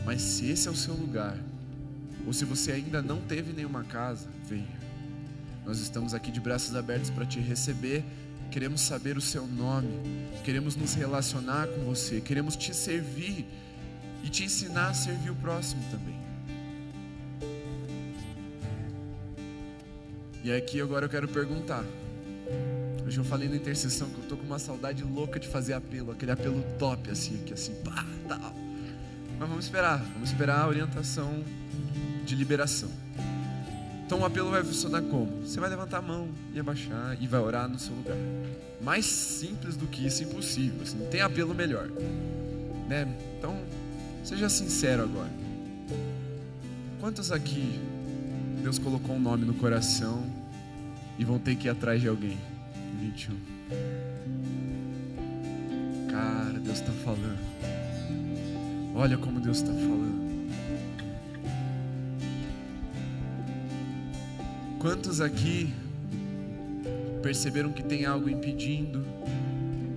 Mas 0.05 0.21
se 0.21 0.51
esse 0.51 0.69
é 0.69 0.71
o 0.71 0.77
seu 0.77 0.93
lugar, 0.93 1.39
ou 2.27 2.35
se 2.35 2.45
você 2.45 2.73
ainda 2.73 3.01
não 3.01 3.19
teve 3.23 3.55
nenhuma 3.55 3.83
casa, 3.83 4.29
venha. 4.47 4.90
Nós 5.65 5.79
estamos 5.79 6.15
aqui 6.15 6.31
de 6.31 6.41
braços 6.41 6.75
abertos 6.75 7.11
para 7.11 7.25
te 7.25 7.39
receber 7.41 8.05
queremos 8.51 8.81
saber 8.81 9.17
o 9.17 9.21
seu 9.21 9.47
nome, 9.47 9.89
queremos 10.45 10.75
nos 10.75 10.95
relacionar 10.95 11.69
com 11.69 11.85
você, 11.85 12.21
queremos 12.21 12.57
te 12.57 12.75
servir 12.75 13.47
e 14.25 14.29
te 14.29 14.45
ensinar 14.45 14.89
a 14.89 14.95
servir 14.95 15.31
o 15.31 15.37
próximo 15.37 15.83
também. 15.91 16.19
E 20.43 20.53
aqui 20.53 20.81
agora 20.81 21.05
eu 21.05 21.09
quero 21.09 21.29
perguntar. 21.29 21.85
Hoje 23.07 23.19
eu 23.19 23.25
falei 23.25 23.49
na 23.49 23.57
intercessão 23.57 24.09
que 24.09 24.19
eu 24.19 24.25
tô 24.25 24.37
com 24.37 24.45
uma 24.45 24.59
saudade 24.59 25.03
louca 25.05 25.39
de 25.39 25.47
fazer 25.47 25.75
apelo, 25.75 26.11
aquele 26.11 26.33
apelo 26.33 26.63
top 26.79 27.11
assim, 27.11 27.41
aqui 27.43 27.53
assim, 27.53 27.75
pá, 27.85 28.05
tal. 28.29 28.55
Mas 29.39 29.49
vamos 29.49 29.65
esperar, 29.65 29.99
vamos 29.99 30.31
esperar 30.31 30.61
a 30.61 30.69
orientação 30.69 31.45
de 32.25 32.35
liberação. 32.35 32.91
Então 34.11 34.23
o 34.23 34.25
apelo 34.25 34.51
vai 34.51 34.65
funcionar 34.65 35.03
como? 35.03 35.47
Você 35.47 35.61
vai 35.61 35.71
levantar 35.71 35.99
a 35.99 36.03
mão 36.03 36.29
e 36.53 36.59
abaixar 36.59 37.17
e 37.21 37.29
vai 37.29 37.39
orar 37.39 37.69
no 37.69 37.79
seu 37.79 37.95
lugar. 37.95 38.17
Mais 38.83 39.07
simples 39.07 39.77
do 39.77 39.87
que 39.87 40.05
isso, 40.05 40.25
impossível. 40.25 40.83
Assim, 40.83 40.99
não 40.99 41.07
tem 41.07 41.21
apelo 41.21 41.55
melhor. 41.55 41.89
Né? 42.89 43.07
Então, 43.39 43.57
seja 44.25 44.49
sincero 44.49 45.05
agora. 45.05 45.31
Quantos 46.99 47.31
aqui 47.31 47.79
Deus 48.61 48.81
colocou 48.81 49.15
um 49.15 49.21
nome 49.21 49.45
no 49.45 49.55
coração 49.55 50.25
e 51.17 51.25
vão 51.25 51.39
ter 51.39 51.55
que 51.55 51.69
ir 51.69 51.71
atrás 51.71 52.01
de 52.01 52.09
alguém? 52.09 52.37
21. 52.99 53.37
Cara, 56.11 56.59
Deus 56.59 56.81
está 56.81 56.91
falando. 57.05 57.39
Olha 58.93 59.17
como 59.17 59.39
Deus 59.39 59.59
está 59.59 59.73
falando. 59.73 60.20
Quantos 64.81 65.21
aqui 65.21 65.71
perceberam 67.23 67.71
que 67.71 67.83
tem 67.83 68.07
algo 68.07 68.31
impedindo 68.31 69.05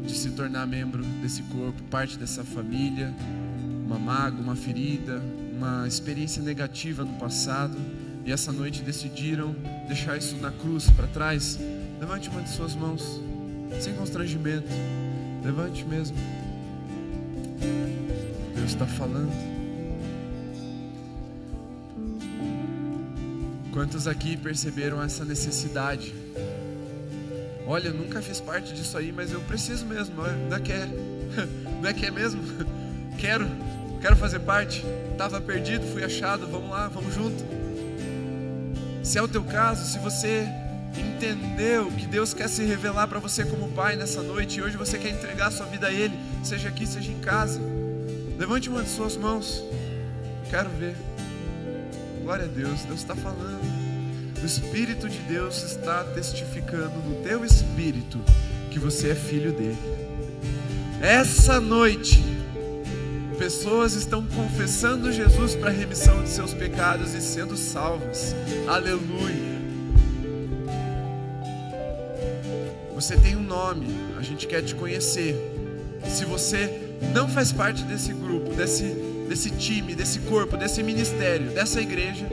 de 0.06 0.14
se 0.14 0.32
tornar 0.32 0.68
membro 0.68 1.02
desse 1.22 1.42
corpo, 1.44 1.82
parte 1.84 2.18
dessa 2.18 2.44
família, 2.44 3.14
uma 3.86 3.98
mágoa, 3.98 4.42
uma 4.42 4.58
ferida, 4.58 5.22
uma 5.56 5.88
experiência 5.88 6.44
negativa 6.44 7.06
no 7.06 7.14
passado 7.14 7.78
e 8.26 8.32
essa 8.34 8.52
noite 8.52 8.82
decidiram 8.82 9.56
deixar 9.88 10.18
isso 10.18 10.36
na 10.36 10.52
cruz 10.52 10.90
para 10.90 11.08
trás? 11.08 11.58
Levante 12.02 12.28
uma 12.28 12.42
de 12.42 12.50
suas 12.50 12.76
mãos, 12.76 13.22
sem 13.80 13.94
constrangimento, 13.94 14.68
levante 15.46 15.86
mesmo. 15.86 16.18
Deus 18.54 18.72
está 18.72 18.86
falando. 18.86 19.53
Quantos 23.74 24.08
aqui 24.08 24.38
perceberam 24.38 25.02
essa 25.02 25.26
necessidade? 25.26 26.14
Olha, 27.66 27.88
eu 27.88 27.94
nunca 27.94 28.22
fiz 28.22 28.40
parte 28.40 28.72
disso 28.72 28.96
aí, 28.96 29.12
mas 29.12 29.32
eu 29.32 29.42
preciso 29.42 29.84
mesmo. 29.88 30.16
Não 30.16 30.56
é 30.56 30.60
que 30.60 30.72
é, 30.72 30.86
não 31.82 31.90
é, 31.90 31.94
que 31.94 32.06
é 32.06 32.12
mesmo? 32.12 32.42
Quero, 33.18 33.48
quero 34.02 34.16
fazer 34.18 34.40
parte. 34.40 34.84
Estava 35.12 35.40
perdido, 35.40 35.86
fui 35.88 36.04
achado. 36.04 36.46
Vamos 36.48 36.70
lá, 36.70 36.90
vamos 36.90 37.14
junto. 37.14 37.44
Se 39.02 39.18
é 39.18 39.22
o 39.22 39.28
teu 39.28 39.44
caso, 39.44 39.86
se 39.86 39.98
você 40.00 40.46
entendeu 40.98 41.90
que 41.92 42.06
Deus 42.06 42.34
quer 42.34 42.50
se 42.50 42.64
revelar 42.66 43.08
para 43.08 43.20
você 43.20 43.46
como 43.46 43.70
Pai 43.70 43.96
nessa 43.96 44.22
noite 44.22 44.60
e 44.60 44.62
hoje 44.62 44.76
você 44.76 44.98
quer 44.98 45.10
entregar 45.10 45.52
sua 45.52 45.68
vida 45.68 45.88
a 45.88 45.94
Ele, 45.94 46.20
seja 46.44 46.68
aqui, 46.68 46.86
seja 46.86 47.12
em 47.12 47.20
casa, 47.20 47.62
levante 48.38 48.68
uma 48.68 48.84
de 48.84 48.90
suas 48.90 49.16
mãos. 49.16 49.64
Quero 50.50 50.70
ver. 50.72 51.13
Glória 52.24 52.46
a 52.46 52.48
Deus, 52.48 52.84
Deus 52.84 53.02
está 53.02 53.14
falando. 53.16 53.62
O 54.42 54.46
Espírito 54.46 55.10
de 55.10 55.20
Deus 55.20 55.62
está 55.62 56.06
testificando 56.06 56.98
no 57.00 57.22
teu 57.22 57.44
espírito 57.44 58.18
que 58.72 58.80
você 58.80 59.10
é 59.10 59.16
filho 59.16 59.52
dele. 59.52 59.78
Essa 61.02 61.60
noite, 61.60 62.24
pessoas 63.38 63.94
estão 63.94 64.26
confessando 64.26 65.12
Jesus 65.12 65.54
para 65.54 65.70
a 65.70 65.74
remissão 65.74 66.24
de 66.24 66.30
seus 66.30 66.54
pecados 66.54 67.14
e 67.14 67.20
sendo 67.20 67.58
salvas. 67.58 68.34
Aleluia. 68.68 69.54
Você 72.96 73.18
tem 73.18 73.36
um 73.36 73.44
nome, 73.44 73.88
a 74.18 74.22
gente 74.22 74.48
quer 74.48 74.62
te 74.62 74.74
conhecer. 74.76 75.36
Se 76.08 76.24
você 76.24 76.96
não 77.14 77.28
faz 77.28 77.52
parte 77.52 77.84
desse 77.84 78.14
grupo, 78.14 78.54
desse 78.54 79.13
desse 79.34 79.50
time, 79.50 79.96
desse 79.96 80.20
corpo, 80.20 80.56
desse 80.56 80.84
ministério, 80.84 81.50
dessa 81.50 81.82
igreja, 81.82 82.28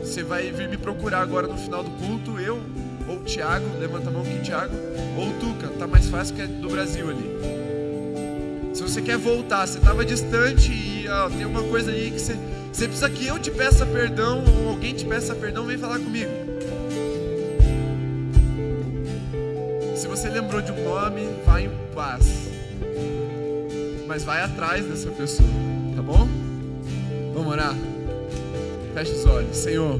você 0.00 0.22
vai 0.22 0.52
vir 0.52 0.68
me 0.68 0.76
procurar 0.76 1.20
agora 1.20 1.48
no 1.48 1.58
final 1.58 1.82
do 1.82 1.90
culto, 1.90 2.38
eu 2.38 2.62
ou 3.08 3.18
Tiago, 3.24 3.66
levanta 3.80 4.10
a 4.10 4.12
mão 4.12 4.22
aqui, 4.22 4.38
Tiago, 4.42 4.72
ou 5.16 5.32
Tuca, 5.40 5.66
tá 5.76 5.88
mais 5.88 6.08
fácil 6.08 6.36
que 6.36 6.42
é 6.42 6.46
do 6.46 6.68
Brasil 6.68 7.10
ali. 7.10 7.28
Se 8.72 8.80
você 8.80 9.02
quer 9.02 9.18
voltar, 9.18 9.66
você 9.66 9.78
estava 9.78 10.04
distante 10.04 10.70
e 10.70 11.08
ó, 11.08 11.28
tem 11.28 11.44
uma 11.44 11.64
coisa 11.64 11.90
aí 11.90 12.12
que 12.12 12.20
você, 12.20 12.36
você 12.72 12.86
precisa 12.86 13.10
que 13.10 13.26
eu 13.26 13.40
te 13.40 13.50
peça 13.50 13.84
perdão 13.84 14.44
ou 14.44 14.68
alguém 14.68 14.94
te 14.94 15.04
peça 15.04 15.34
perdão, 15.34 15.66
vem 15.66 15.76
falar 15.76 15.98
comigo. 15.98 16.30
Se 19.96 20.06
você 20.06 20.28
lembrou 20.28 20.62
de 20.62 20.70
um 20.70 20.84
nome, 20.84 21.22
vai 21.44 21.64
em 21.64 21.70
paz. 21.92 22.24
Mas 24.06 24.22
vai 24.22 24.42
atrás 24.42 24.86
dessa 24.86 25.10
pessoa 25.10 25.66
tá 25.96 26.02
bom? 26.02 26.28
Orar? 27.56 27.74
Feche 28.92 29.12
os 29.12 29.24
olhos. 29.24 29.56
Senhor, 29.56 29.98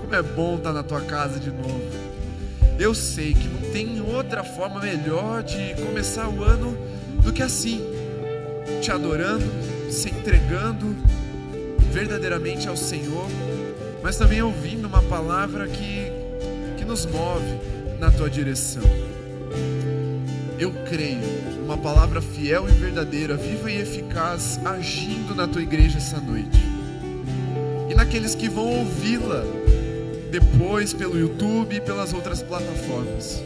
como 0.00 0.14
é 0.14 0.22
bom 0.22 0.56
estar 0.56 0.72
na 0.72 0.82
tua 0.82 1.02
casa 1.02 1.38
de 1.38 1.50
novo. 1.50 1.82
Eu 2.78 2.94
sei 2.94 3.34
que 3.34 3.46
não 3.46 3.70
tem 3.72 4.00
outra 4.00 4.42
forma 4.42 4.80
melhor 4.80 5.42
de 5.42 5.74
começar 5.82 6.30
o 6.30 6.42
ano 6.42 6.74
do 7.22 7.30
que 7.30 7.42
assim, 7.42 7.82
te 8.80 8.90
adorando, 8.90 9.44
se 9.90 10.08
entregando 10.08 10.96
verdadeiramente 11.92 12.70
ao 12.70 12.76
Senhor, 12.76 13.28
mas 14.02 14.16
também 14.16 14.40
ouvindo 14.40 14.86
uma 14.86 15.02
palavra 15.02 15.68
que, 15.68 16.10
que 16.78 16.86
nos 16.86 17.04
move 17.04 17.60
na 17.98 18.10
tua 18.10 18.30
direção. 18.30 18.82
Eu 20.58 20.72
creio 20.88 21.20
uma 21.62 21.76
palavra 21.76 22.22
fiel 22.22 22.66
e 22.66 22.72
verdadeira, 22.72 23.36
viva 23.36 23.70
e 23.70 23.76
eficaz, 23.76 24.58
agindo 24.64 25.34
na 25.34 25.46
tua 25.46 25.60
igreja 25.60 25.98
essa 25.98 26.18
noite. 26.18 26.73
Naqueles 27.94 28.34
que 28.34 28.48
vão 28.48 28.80
ouvi-la 28.80 29.44
depois 30.30 30.92
pelo 30.92 31.16
YouTube 31.16 31.76
e 31.76 31.80
pelas 31.80 32.12
outras 32.12 32.42
plataformas. 32.42 33.40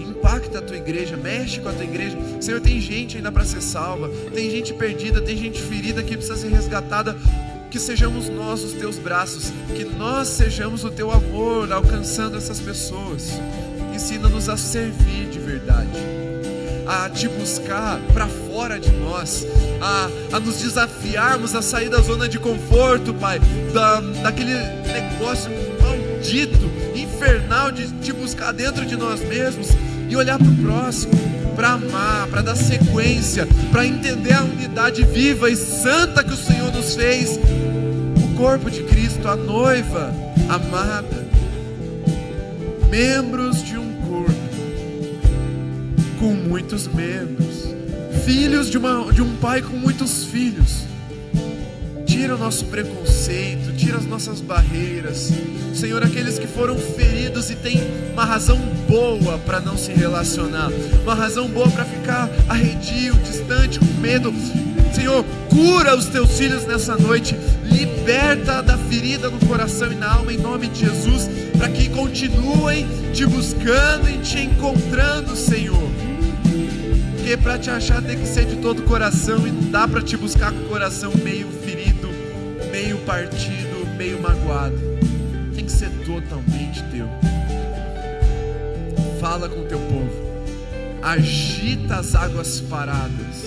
impacta 0.00 0.58
a 0.58 0.62
tua 0.62 0.76
igreja, 0.76 1.16
mexe 1.16 1.60
com 1.60 1.68
a 1.68 1.72
tua 1.72 1.84
igreja. 1.84 2.18
Senhor, 2.40 2.60
tem 2.60 2.80
gente 2.80 3.16
ainda 3.16 3.30
para 3.30 3.44
ser 3.44 3.60
salva, 3.60 4.10
tem 4.34 4.50
gente 4.50 4.74
perdida, 4.74 5.20
tem 5.20 5.36
gente 5.36 5.60
ferida 5.62 6.02
que 6.02 6.16
precisa 6.16 6.36
ser 6.36 6.48
resgatada. 6.48 7.16
Que 7.70 7.78
sejamos 7.78 8.28
nós 8.28 8.62
os 8.62 8.72
teus 8.72 8.98
braços, 8.98 9.50
que 9.74 9.84
nós 9.84 10.28
sejamos 10.28 10.84
o 10.84 10.90
teu 10.90 11.10
amor 11.10 11.72
alcançando 11.72 12.36
essas 12.36 12.60
pessoas. 12.60 13.30
Ensina-nos 13.94 14.48
a 14.48 14.56
servir 14.56 15.30
de 15.30 15.38
verdade, 15.38 15.98
a 16.86 17.08
te 17.08 17.28
buscar 17.28 17.98
para 18.12 18.26
fora 18.52 18.78
de 18.78 18.92
nós, 18.92 19.46
a, 19.80 20.36
a 20.36 20.38
nos 20.38 20.60
desafiarmos 20.60 21.54
a 21.54 21.62
sair 21.62 21.88
da 21.88 22.02
zona 22.02 22.28
de 22.28 22.38
conforto, 22.38 23.14
Pai, 23.14 23.40
da, 23.72 23.98
daquele 24.22 24.52
negócio 24.52 25.50
maldito, 25.80 26.70
infernal 26.94 27.72
de 27.72 27.90
te 27.92 28.12
buscar 28.12 28.52
dentro 28.52 28.84
de 28.84 28.94
nós 28.94 29.20
mesmos 29.20 29.68
e 30.06 30.14
olhar 30.14 30.38
para 30.38 30.48
o 30.48 30.56
próximo, 30.56 31.14
para 31.56 31.70
amar, 31.70 32.28
para 32.28 32.42
dar 32.42 32.54
sequência, 32.54 33.48
para 33.70 33.86
entender 33.86 34.34
a 34.34 34.42
unidade 34.42 35.02
viva 35.02 35.48
e 35.48 35.56
santa 35.56 36.22
que 36.22 36.34
o 36.34 36.36
Senhor 36.36 36.70
nos 36.72 36.94
fez, 36.94 37.40
o 38.22 38.36
corpo 38.36 38.70
de 38.70 38.82
Cristo, 38.82 39.28
a 39.28 39.34
noiva 39.34 40.12
amada, 40.50 41.26
membros 42.90 43.62
de 43.62 43.78
um 43.78 43.92
corpo 44.06 44.52
com 46.20 46.34
muitos 46.34 46.86
membros, 46.86 47.61
filhos 48.24 48.70
de, 48.70 48.78
uma, 48.78 49.12
de 49.12 49.22
um 49.22 49.36
pai 49.36 49.62
com 49.62 49.76
muitos 49.76 50.24
filhos. 50.24 50.84
Tira 52.06 52.34
o 52.34 52.38
nosso 52.38 52.66
preconceito, 52.66 53.74
tira 53.76 53.96
as 53.96 54.06
nossas 54.06 54.40
barreiras. 54.40 55.32
Senhor, 55.74 56.02
aqueles 56.02 56.38
que 56.38 56.46
foram 56.46 56.76
feridos 56.76 57.50
e 57.50 57.56
têm 57.56 57.80
uma 58.12 58.24
razão 58.24 58.58
boa 58.88 59.38
para 59.38 59.60
não 59.60 59.76
se 59.76 59.92
relacionar, 59.92 60.70
uma 61.02 61.14
razão 61.14 61.48
boa 61.48 61.68
para 61.70 61.84
ficar 61.84 62.28
arredio, 62.48 63.14
distante, 63.24 63.78
com 63.78 64.00
medo. 64.00 64.32
Senhor, 64.94 65.24
cura 65.48 65.96
os 65.96 66.06
teus 66.06 66.36
filhos 66.36 66.66
nessa 66.66 66.96
noite, 66.96 67.34
liberta 67.64 68.62
da 68.62 68.76
ferida 68.76 69.30
no 69.30 69.38
coração 69.46 69.90
e 69.90 69.94
na 69.94 70.12
alma, 70.12 70.32
em 70.32 70.38
nome 70.38 70.68
de 70.68 70.80
Jesus, 70.80 71.28
para 71.56 71.70
que 71.70 71.88
continuem 71.88 72.86
te 73.12 73.24
buscando 73.24 74.08
e 74.08 74.18
te 74.18 74.38
encontrando, 74.40 75.34
Senhor. 75.34 76.11
Porque 77.22 77.36
para 77.36 77.56
te 77.56 77.70
achar 77.70 78.02
tem 78.02 78.18
que 78.18 78.26
ser 78.26 78.46
de 78.46 78.56
todo 78.56 78.82
coração 78.82 79.46
e 79.46 79.50
não 79.52 79.70
dá 79.70 79.86
para 79.86 80.02
te 80.02 80.16
buscar 80.16 80.50
com 80.52 80.58
o 80.58 80.68
coração 80.68 81.12
meio 81.22 81.46
ferido, 81.46 82.08
meio 82.72 82.98
partido, 82.98 83.86
meio 83.96 84.20
magoado. 84.20 84.76
Tem 85.54 85.64
que 85.64 85.70
ser 85.70 85.88
totalmente 86.04 86.82
teu. 86.90 87.06
Fala 89.20 89.48
com 89.48 89.62
teu 89.68 89.78
povo. 89.78 90.10
Agita 91.00 91.98
as 91.98 92.16
águas 92.16 92.60
paradas 92.60 93.44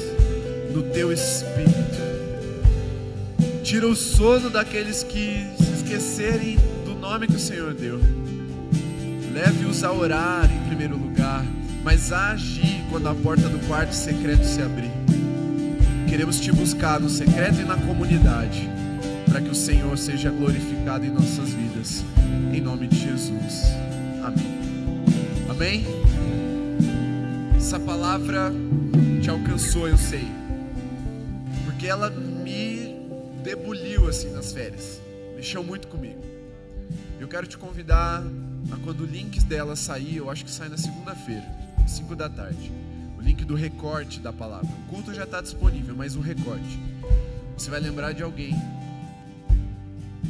no 0.74 0.82
teu 0.84 1.12
espírito. 1.12 2.00
Tira 3.62 3.88
o 3.88 3.96
sono 3.96 4.50
daqueles 4.50 5.04
que 5.04 5.46
se 5.58 5.74
esquecerem 5.74 6.58
do 6.86 6.96
nome 6.96 7.28
que 7.28 7.36
o 7.36 7.40
Senhor 7.40 7.74
deu. 7.74 8.00
Leve-os 9.34 9.84
a 9.84 9.92
orar 9.92 10.50
em 10.50 10.66
primeiro 10.70 10.96
lugar, 10.96 11.44
mas 11.86 12.12
a 12.12 12.32
agir 12.32 12.84
quando 12.90 13.08
a 13.08 13.16
porta 13.16 13.48
do 13.48 13.66
quarto 13.68 13.94
secreto 13.94 14.44
se 14.44 14.62
abrir. 14.62 14.92
Queremos 16.10 16.40
te 16.42 16.52
buscar 16.52 17.00
no 17.00 17.10
secreto 17.10 17.62
e 17.62 17.64
na 17.64 17.78
comunidade, 17.78 18.68
para 19.30 19.40
que 19.40 19.50
o 19.50 19.56
Senhor 19.56 19.98
seja 19.98 20.30
glorificado 20.30 21.06
em 21.06 21.12
nossas 21.12 21.54
vidas. 21.54 22.04
Em 22.52 22.60
nome 22.60 22.88
de 22.88 23.00
Jesus. 23.00 23.64
Amém. 24.24 24.60
Amém? 25.50 25.86
Essa 27.56 27.80
palavra 27.80 28.52
te 29.22 29.30
alcançou, 29.30 29.88
eu 29.88 29.98
sei 29.98 30.28
porque 31.86 31.92
ela 31.92 32.10
me 32.10 32.96
debuliu 33.44 34.08
assim 34.08 34.32
nas 34.32 34.52
férias, 34.52 35.00
mexeu 35.36 35.64
muito 35.64 35.88
comigo. 35.88 36.20
Eu 37.20 37.28
quero 37.28 37.46
te 37.46 37.60
convidar 37.60 38.24
a 38.72 38.78
quando 38.84 39.02
o 39.02 39.06
link 39.06 39.40
dela 39.42 39.76
sair, 39.76 40.18
eu 40.18 40.32
acho 40.32 40.44
que 40.44 40.50
sai 40.50 40.68
na 40.68 40.78
segunda-feira, 40.78 41.46
5 41.88 42.16
da 42.16 42.30
tarde. 42.30 42.72
O 43.18 43.22
link 43.22 43.44
do 43.46 43.56
recorte 43.56 44.20
da 44.20 44.34
palavra. 44.34 44.68
O 44.68 44.92
culto 44.92 45.14
já 45.14 45.24
está 45.24 45.42
disponível, 45.42 45.96
mas 45.96 46.16
o 46.16 46.22
recorte. 46.22 46.80
Você 47.58 47.70
vai 47.70 47.80
lembrar 47.80 48.14
de 48.14 48.24
alguém. 48.24 48.56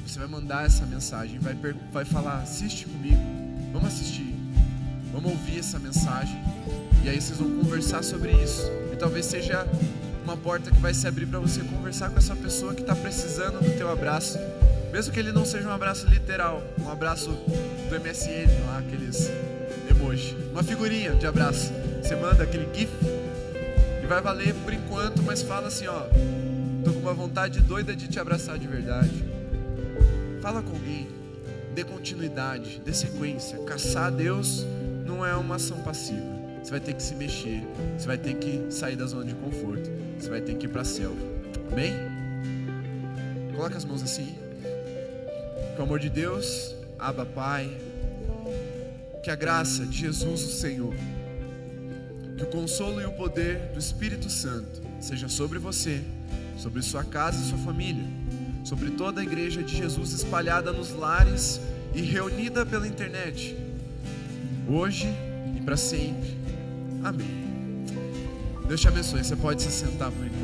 Você 0.06 0.20
vai 0.20 0.28
mandar 0.28 0.66
essa 0.66 0.86
mensagem, 0.86 1.40
vai, 1.40 1.56
vai 1.92 2.06
falar: 2.06 2.38
assiste 2.38 2.86
comigo, 2.86 3.20
vamos 3.74 3.88
assistir, 3.88 4.36
vamos 5.12 5.32
ouvir 5.32 5.60
essa 5.60 5.80
mensagem. 5.80 6.40
E 7.04 7.10
aí 7.10 7.20
vocês 7.20 7.40
vão 7.40 7.50
conversar 7.58 8.04
sobre 8.04 8.32
isso. 8.32 8.62
E 8.94 8.96
talvez 8.96 9.26
seja 9.26 9.68
uma 10.24 10.38
porta 10.38 10.72
que 10.72 10.80
vai 10.80 10.94
se 10.94 11.08
abrir 11.08 11.26
para 11.26 11.40
você 11.40 11.62
conversar 11.62 12.10
com 12.10 12.18
essa 12.18 12.36
pessoa 12.36 12.74
que 12.74 12.82
está 12.82 12.96
precisando 12.96 13.60
do 13.60 13.78
teu 13.78 13.92
abraço, 13.92 14.40
mesmo 14.92 15.14
que 15.14 15.20
ele 15.20 15.32
não 15.32 15.46
seja 15.46 15.68
um 15.68 15.72
abraço 15.72 16.08
literal, 16.08 16.64
um 16.80 16.90
abraço 16.90 17.30
do 17.30 18.00
MSN, 18.00 18.48
lá 18.66 18.80
aqueles 18.80 19.30
emoji, 19.90 20.36
uma 20.52 20.64
figurinha 20.64 21.16
de 21.16 21.26
abraço. 21.28 21.72
Você 22.02 22.16
manda 22.16 22.44
aquele 22.44 22.68
gif 22.74 22.92
e 24.04 24.06
vai 24.08 24.22
valer 24.22 24.54
por 24.64 24.74
enquanto, 24.74 25.24
mas 25.24 25.42
fala 25.42 25.68
assim, 25.68 25.88
ó, 25.88 26.02
tô 26.84 26.92
com 26.94 27.00
uma 27.00 27.14
vontade 27.14 27.60
doida 27.62 27.96
de 27.96 28.08
te 28.08 28.20
abraçar 28.20 28.58
de 28.58 28.68
verdade. 28.68 29.24
Fala 30.42 30.62
com 30.62 30.72
alguém, 30.72 31.08
dê 31.74 31.84
continuidade, 31.84 32.82
dê 32.86 32.94
sequência. 32.94 33.58
Caçar 33.60 34.12
Deus 34.12 34.66
não 35.06 35.26
é 35.26 35.36
uma 35.36 35.56
ação 35.56 35.80
passiva. 35.80 36.36
Você 36.64 36.72
vai 36.72 36.80
ter 36.80 36.94
que 36.94 37.04
se 37.04 37.16
mexer, 37.16 37.62
você 37.98 38.08
vai 38.08 38.18
ter 38.18 38.36
que 38.36 38.66
sair 38.70 38.96
da 38.96 39.06
zona 39.06 39.26
de 39.26 39.36
conforto. 39.36 39.90
Você 40.20 40.30
vai 40.30 40.42
ter 40.42 40.56
que 40.56 40.66
ir 40.66 40.70
para 40.70 40.82
a 40.82 40.86
selva. 40.86 41.22
Amém? 41.72 41.94
Coloca 43.56 43.78
as 43.78 43.86
mãos 43.86 44.04
assim. 44.04 44.36
Com 45.76 45.82
o 45.82 45.86
amor 45.86 46.00
de 46.00 46.10
Deus, 46.10 46.76
Abba 46.98 47.26
Pai. 47.26 47.70
Que 49.26 49.32
a 49.32 49.36
graça 49.36 49.88
de 49.88 49.98
Jesus, 49.98 50.44
o 50.44 50.52
Senhor, 50.52 50.94
que 52.38 52.44
o 52.44 52.46
consolo 52.46 53.02
e 53.02 53.06
o 53.06 53.12
poder 53.14 53.72
do 53.74 53.80
Espírito 53.80 54.30
Santo 54.30 54.84
seja 55.00 55.28
sobre 55.28 55.58
você, 55.58 56.00
sobre 56.60 56.84
sua 56.84 57.04
casa 57.04 57.42
e 57.42 57.50
sua 57.50 57.58
família, 57.58 58.06
sobre 58.64 58.92
toda 58.92 59.22
a 59.22 59.24
igreja 59.24 59.64
de 59.64 59.76
Jesus 59.76 60.14
espalhada 60.14 60.72
nos 60.72 60.92
lares 60.92 61.60
e 61.96 62.04
reunida 62.04 62.68
pela 62.68 62.88
internet, 62.88 63.58
hoje 64.68 65.08
e 65.58 65.62
para 65.62 65.76
sempre. 65.76 66.38
Amém. 67.04 67.48
Deus 68.68 68.80
te 68.80 68.88
abençoe. 68.88 69.24
Você 69.24 69.36
pode 69.36 69.64
se 69.64 69.72
sentar 69.72 70.12
por. 70.12 70.35